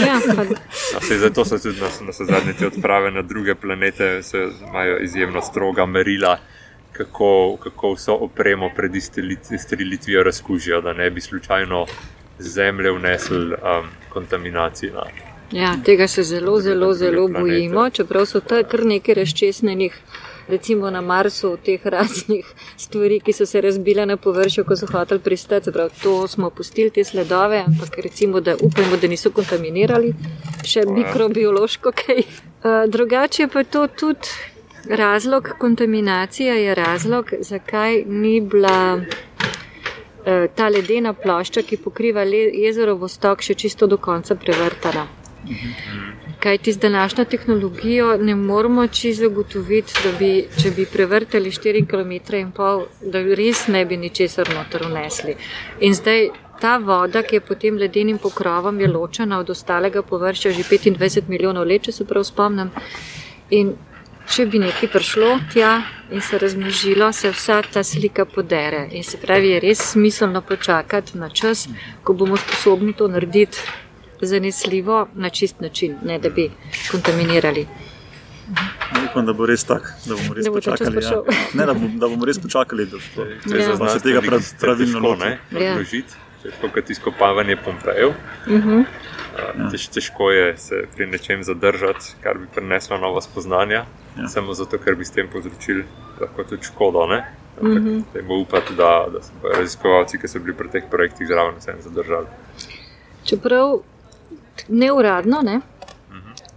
Ja, 0.07 0.17
pa, 0.25 0.43
No, 0.43 1.01
zato 1.21 1.45
so 1.45 1.59
tudi 1.61 1.77
na, 1.81 1.89
na 2.07 2.13
zadnje 2.17 2.55
te 2.59 2.67
odprave 2.67 3.11
na 3.11 3.21
druge 3.21 3.55
planete, 3.55 4.23
se 4.23 4.47
imajo 4.67 4.97
izjemno 5.05 5.41
stroga 5.41 5.85
merila, 5.85 6.39
kako, 6.91 7.57
kako 7.63 7.93
vso 7.93 8.17
opremo 8.25 8.71
pred 8.75 8.95
izstreli- 8.95 9.37
izstrelitvijo 9.55 10.23
razkužijo, 10.23 10.81
da 10.81 10.93
ne 10.93 11.09
bi 11.09 11.21
slučajno 11.21 11.85
Zemlje 12.41 12.91
vnesli 12.91 13.37
um, 13.37 13.87
kontaminacije. 14.09 14.93
Na. 14.93 15.03
ja, 15.51 15.75
tega 15.85 16.07
se 16.07 16.23
zelo, 16.23 16.59
zelo, 16.61 16.93
zelo 16.93 17.27
bojimo, 17.27 17.89
čeprav 17.89 18.25
so 18.25 18.39
ta 18.39 18.63
kar 18.63 18.85
nekaj 18.85 19.15
razčesnenih. 19.15 19.97
Recimo 20.47 20.89
na 20.89 21.01
Marsu, 21.01 21.57
teh 21.65 21.85
raznih 21.85 22.45
stvari, 22.77 23.19
ki 23.19 23.33
so 23.33 23.45
se 23.45 23.61
razbile 23.61 24.05
na 24.05 24.17
površju, 24.17 24.65
ko 24.65 24.75
so 24.75 24.87
hoteli 24.91 25.19
pristati. 25.19 25.65
se 25.65 25.71
Pravi, 25.71 25.89
to 26.03 26.27
smo 26.27 26.49
pustili, 26.49 26.89
te 26.89 27.03
sledove, 27.03 27.63
ampak 27.67 27.97
recimo, 28.03 28.41
da 28.41 28.55
upajmo, 28.61 28.97
da 28.97 29.07
niso 29.07 29.31
kontaminirali 29.31 30.13
še 30.65 30.83
mikrobiološko 30.87 31.91
kaj. 31.91 32.23
Uh, 32.63 32.89
drugače 32.89 33.47
pa 33.53 33.59
je 33.59 33.65
to 33.65 33.87
tudi 33.87 34.27
razlog, 34.89 35.49
kontaminacija 35.59 36.53
je 36.53 36.75
razlog, 36.75 37.31
zakaj 37.39 38.03
ni 38.07 38.41
bila 38.41 39.01
ta 40.55 40.67
ledena 40.69 41.13
plošča, 41.13 41.61
ki 41.61 41.77
pokriva 41.77 42.23
jezero 42.23 42.95
Vostok, 42.95 43.41
še 43.41 43.55
čisto 43.55 43.87
do 43.87 43.97
konca 43.97 44.35
prevrtana. 44.35 45.07
Kaj 46.41 46.57
ti 46.57 46.73
z 46.73 46.79
današnjo 46.79 47.25
tehnologijo 47.25 48.17
ne 48.17 48.35
moremo 48.35 48.87
čisto 48.87 49.13
zagotoviti, 49.13 49.93
da 50.03 50.11
bi, 50.19 50.31
če 50.61 50.71
bi 50.71 50.85
prevrtali 50.85 51.51
4 51.51 51.85
km 51.89 52.13
da 53.01 53.21
res 53.35 53.67
ne 53.67 53.85
bi 53.85 53.97
ničesar 53.97 54.49
noter 54.53 54.85
unesli. 54.85 55.35
In 55.79 55.93
zdaj 55.93 56.29
ta 56.61 56.77
voda, 56.77 57.23
ki 57.23 57.35
je 57.35 57.41
pod 57.41 57.57
tem 57.61 57.77
ledenim 57.77 58.17
pokrovom, 58.17 58.79
je 58.79 58.87
ločena 58.87 59.39
od 59.39 59.49
ostalega 59.49 60.01
površja 60.01 60.51
že 60.51 60.63
25 60.63 61.29
milijonov 61.29 61.65
let, 61.67 61.81
če 61.81 61.91
se 61.91 62.05
prav 62.05 62.23
spomnim. 62.23 62.69
In 63.49 63.73
če 64.31 64.45
bi 64.47 64.59
nekaj 64.63 64.87
prišlo 64.93 65.29
tja 65.51 65.81
in 66.11 66.21
se 66.23 66.37
razmnožilo, 66.39 67.11
se 67.13 67.31
vsa 67.31 67.61
ta 67.73 67.83
slika 67.83 68.25
podere. 68.25 68.85
In 68.91 69.03
se 69.03 69.17
pravi, 69.19 69.49
je 69.49 69.59
res 69.59 69.81
smiselno 69.91 70.41
počakati 70.41 71.17
na 71.17 71.29
čas, 71.29 71.67
ko 72.03 72.13
bomo 72.13 72.37
sposobni 72.37 72.93
to 72.93 73.07
narediti 73.11 73.59
zanesljivo 74.21 75.07
na 75.15 75.29
čist 75.29 75.59
način, 75.59 75.97
ne 76.05 76.19
da 76.19 76.29
bi 76.29 76.51
kontaminirali. 76.91 77.67
Upam, 79.09 79.25
da 79.25 79.33
bo 79.33 79.45
res 79.45 79.63
tako, 79.63 79.91
da 80.05 80.15
bomo 80.15 80.33
res 80.33 80.45
Da 80.45 80.51
bo 80.51 80.59
počakali. 80.59 81.03
Ja. 81.03 81.21
Ne, 81.53 81.65
da, 81.65 81.73
bom, 81.73 81.99
da 81.99 82.07
bomo 82.07 82.25
res 82.25 82.39
počakali. 82.39 82.85
Da, 82.85 82.97
To 83.15 83.25
da, 83.45 83.55
Ja. 83.59 83.71
za 83.71 83.77
Pa 83.79 83.89
se 83.89 83.99
tega 83.99 84.21
pravilno 84.59 85.15
ne, 85.15 85.39
Ja. 85.51 85.75
To 86.41 86.47
je 86.47 86.71
kot 86.71 86.89
izkopavanje 86.89 87.55
Pompejev. 87.55 88.13
Mhm. 88.47 88.81
A, 89.31 89.69
Tež, 89.71 89.87
težko 89.89 90.31
je 90.31 90.57
se 90.57 90.85
pri 90.95 91.05
nečem 91.07 91.43
zadržati, 91.43 92.15
kar 92.21 92.37
bi 92.37 92.47
prineslo 92.47 92.97
nova 92.97 93.21
spoznanja, 93.21 93.85
Ja. 94.13 94.27
samo 94.27 94.53
zato, 94.53 94.77
ker 94.77 94.95
bi 94.95 95.05
s 95.05 95.11
tem 95.11 95.27
povzročili 95.27 95.85
lahko 96.19 96.43
tudi 96.43 96.63
škodo. 96.63 97.05
Ne? 97.07 97.19
Ampak 97.57 97.81
Mhm. 97.81 97.99
dajmo 98.13 98.35
upati, 98.35 98.75
da, 98.75 99.07
da 99.07 99.21
so 99.21 99.31
raziskovalci, 99.49 100.17
ki 100.17 100.27
so 100.27 100.39
bili 100.39 100.53
pri 100.53 100.69
teh 100.69 100.83
projektih 100.85 101.27
zraven, 101.27 101.55
vse 101.55 101.75
zadržali. 101.79 102.25
Čeprav 103.23 103.79
neuradno 104.69 105.41
ne, 105.41 105.59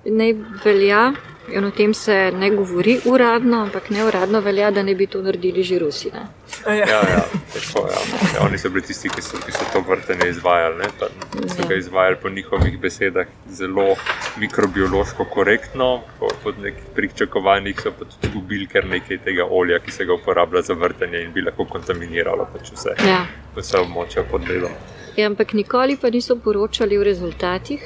ne 0.06 0.34
velja, 0.64 1.12
in 1.48 1.64
o 1.64 1.70
tem 1.70 1.94
se 1.94 2.30
ne 2.32 2.50
govori 2.50 3.00
uradno, 3.04 3.60
ampak 3.60 3.90
neuradno 3.90 4.40
velja, 4.40 4.70
da 4.70 4.82
ne 4.82 4.94
bi 4.94 5.06
to 5.06 5.22
naredili 5.22 5.62
že 5.62 5.78
Rusi. 5.78 6.10
Ne. 6.10 6.26
A 6.66 6.72
Ja. 6.72 6.86
Ja, 6.86 7.00
ja, 7.08 7.24
tako, 7.52 7.86
ja. 7.86 7.98
Ja, 8.34 8.46
oni 8.46 8.58
so 8.58 8.68
bili 8.68 8.82
tisti, 8.82 9.08
ki 9.08 9.22
so, 9.22 9.36
ki 9.38 9.52
so 9.52 9.64
to 9.72 9.80
vrtenje 9.82 10.28
izvajali. 10.28 10.76
Ne? 10.76 10.84
Pa, 10.98 11.06
so 11.48 11.62
Ja. 11.62 11.68
ga 11.68 11.74
izvajali 11.74 12.16
po 12.16 12.28
njihovih 12.30 12.78
besedah 12.78 13.26
zelo 13.48 13.96
mikrobiološko 14.38 15.24
korektno, 15.26 15.88
po, 16.20 16.28
pod 16.42 16.54
nekih 16.58 16.84
pričakovanjih 16.94 17.80
so 17.80 17.90
pa 17.90 18.04
tudi 18.04 18.34
gubili 18.34 18.66
kar 18.66 18.86
nekaj 18.86 19.18
tega 19.18 19.44
olja, 19.46 19.78
ki 19.78 19.90
se 19.90 20.04
ga 20.04 20.14
uporablja 20.14 20.62
za 20.62 20.74
vrtenje 20.74 21.20
in 21.20 21.32
bi 21.32 21.42
lahko 21.42 21.64
kontaminiralo 21.66 22.48
pač 22.52 22.70
vse, 22.72 22.94
Ja. 23.06 23.26
vse 23.56 23.78
območja 23.78 24.22
pod 24.24 24.48
ledom. 24.48 24.72
Ja, 25.16 25.26
ampak 25.26 25.52
nikoli 25.52 25.96
pa 25.96 26.10
niso 26.10 26.36
poročali 26.36 26.98
o 26.98 27.04
rezultatih, 27.04 27.80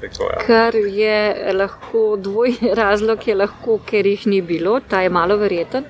Tako, 0.00 0.30
ja. 0.30 0.46
kar 0.46 0.74
je 0.74 1.52
lahko 1.54 2.16
dvojni 2.16 2.74
razlog, 2.82 3.28
je 3.28 3.34
lahko, 3.34 3.80
ker 3.86 4.06
jih 4.06 4.26
ni 4.26 4.42
bilo, 4.42 4.80
ta 4.80 5.00
je 5.00 5.10
malo 5.10 5.36
verjeten. 5.36 5.84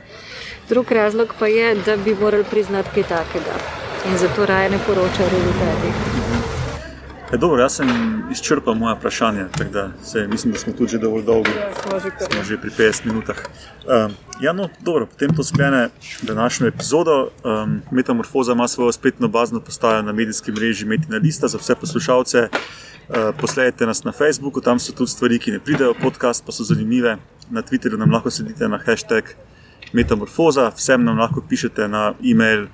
Drug 0.68 0.92
razlog 0.92 1.34
pa 1.38 1.46
je, 1.46 1.74
da 1.74 1.96
bi 1.96 2.14
morali 2.14 2.44
priznati 2.50 2.88
kaj 2.94 3.02
takega 3.02 3.58
in 4.10 4.18
zato 4.18 4.46
raje 4.46 4.70
ne 4.70 4.78
poročajo 4.86 5.26
o 5.26 5.30
rezultatih. 5.30 6.18
E, 7.32 7.36
dobro, 7.36 7.62
jaz 7.62 7.74
sem 7.76 7.88
izčrpal 8.32 8.74
moje 8.74 8.94
vprašanje, 8.94 9.44
tako 9.58 9.70
da 9.70 9.90
se, 10.02 10.26
mislim, 10.28 10.52
da 10.52 10.58
smo 10.58 10.72
tudi 10.72 10.90
že 10.90 10.98
dovolj 10.98 11.24
dolgi. 11.24 11.50
Ja, 11.50 11.68
smo 11.82 11.98
že. 12.00 12.10
Smo 12.32 12.42
že 12.44 12.56
pri 12.60 12.70
50 12.70 13.06
minutah. 13.06 13.36
Um, 13.36 14.14
ja, 14.40 14.52
no, 14.52 14.68
dobro, 14.80 15.06
potem 15.06 15.34
to 15.36 15.44
sklene 15.44 15.88
današnjo 16.22 16.66
epizodo. 16.66 17.28
Um, 17.44 17.82
Metamorfoza 17.90 18.52
ima 18.52 18.68
svojo 18.68 18.92
spletno 18.92 19.28
bazno 19.28 19.60
postajo 19.60 20.02
na 20.02 20.12
medijskem 20.12 20.54
mreži 20.54 20.86
Metina 20.86 21.16
Lista 21.16 21.48
za 21.48 21.58
vse 21.58 21.74
poslušalce. 21.74 22.48
Uh, 23.08 23.32
posledajte 23.40 23.86
nas 23.86 24.04
na 24.04 24.12
Facebooku, 24.12 24.60
tam 24.60 24.78
so 24.78 24.92
tudi 24.92 25.10
stvari, 25.10 25.38
ki 25.38 25.50
ne 25.50 25.60
pridejo 25.64 25.94
podcast, 25.96 26.44
pa 26.44 26.52
so 26.52 26.64
zanimive. 26.64 27.16
Na 27.50 27.62
Twitterju 27.62 27.96
nam 27.96 28.10
lahko 28.12 28.30
sledite 28.30 28.68
na 28.68 28.78
hashtag 28.84 29.24
Metamorfoza, 29.92 30.72
vsem 30.76 31.04
nam 31.04 31.18
lahko 31.18 31.42
pišete 31.48 31.88
na 31.88 32.14
e-mail 32.24 32.66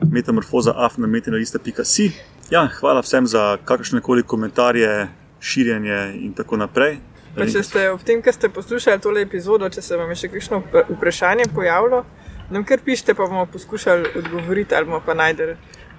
metamorfoza.afnametinalista.si. 0.00 2.12
Ja, 2.50 2.68
hvala 2.80 3.00
vsem 3.02 3.26
za 3.26 3.56
kakršne 3.64 4.00
koli 4.00 4.22
komentarje, 4.22 5.08
širjenje 5.40 6.12
in 6.14 6.32
tako 6.34 6.56
naprej. 6.56 6.96
Pa 7.34 7.46
če 7.46 7.62
ste 7.62 7.90
ob 7.90 8.02
tem, 8.06 8.22
kar 8.22 8.34
ste 8.34 8.48
poslušali 8.50 9.00
tole 9.02 9.22
epizodo, 9.22 9.68
če 9.70 9.82
se 9.82 9.96
vam 9.96 10.10
je 10.10 10.16
še 10.22 10.28
kakšno 10.32 10.62
vpra- 10.66 10.86
vprašanje 10.90 11.44
pojavilo, 11.54 12.04
nam 12.50 12.64
kar 12.66 12.78
pišite, 12.84 13.14
pa 13.14 13.26
bomo 13.26 13.46
poskušali 13.46 14.08
odgovoriti 14.18 14.74
ali 14.74 14.86
bomo 14.86 15.02
pa 15.06 15.14
najdel 15.14 15.54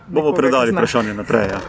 bomo 0.08 0.34
predali 0.34 0.72
vprašanje 0.72 1.14
naprej. 1.14 1.48
Ja. 1.48 1.60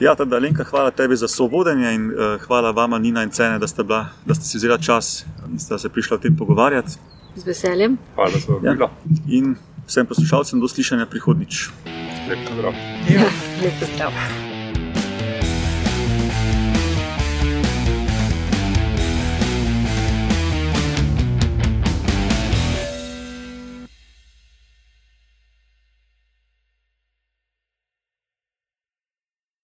Ja, 0.00 0.14
teda, 0.14 0.38
Lenka, 0.38 0.64
hvala 0.64 0.90
tebi 0.90 1.16
za 1.16 1.28
sovodenje 1.28 1.94
in 1.94 2.10
uh, 2.10 2.40
hvala 2.46 2.70
vama, 2.70 2.98
Nina 2.98 3.22
in 3.22 3.30
Cene, 3.30 3.58
da 3.58 3.66
ste, 3.66 3.84
bila, 3.84 4.08
da 4.26 4.34
ste 4.34 4.44
si 4.44 4.56
vzela 4.58 4.78
čas 4.78 5.24
in 5.50 5.58
ste 5.58 5.78
se 5.78 5.88
prišla 5.88 6.16
o 6.16 6.20
tem 6.20 6.36
pogovarjati. 6.36 6.98
Z 7.36 7.46
veseljem. 7.46 7.98
Hvala 8.14 8.30
za 8.30 8.52
vabilo. 8.52 8.90
In 9.28 9.56
vsem 9.86 10.06
poslušalcem 10.06 10.60
do 10.60 10.68
slišanja 10.68 11.06
prihodnič. 11.06 11.70
Lep 12.28 12.38
pozdrav. 12.48 12.72
Ja, 13.10 13.28
lep 13.62 13.80
pozdrav. 13.80 14.53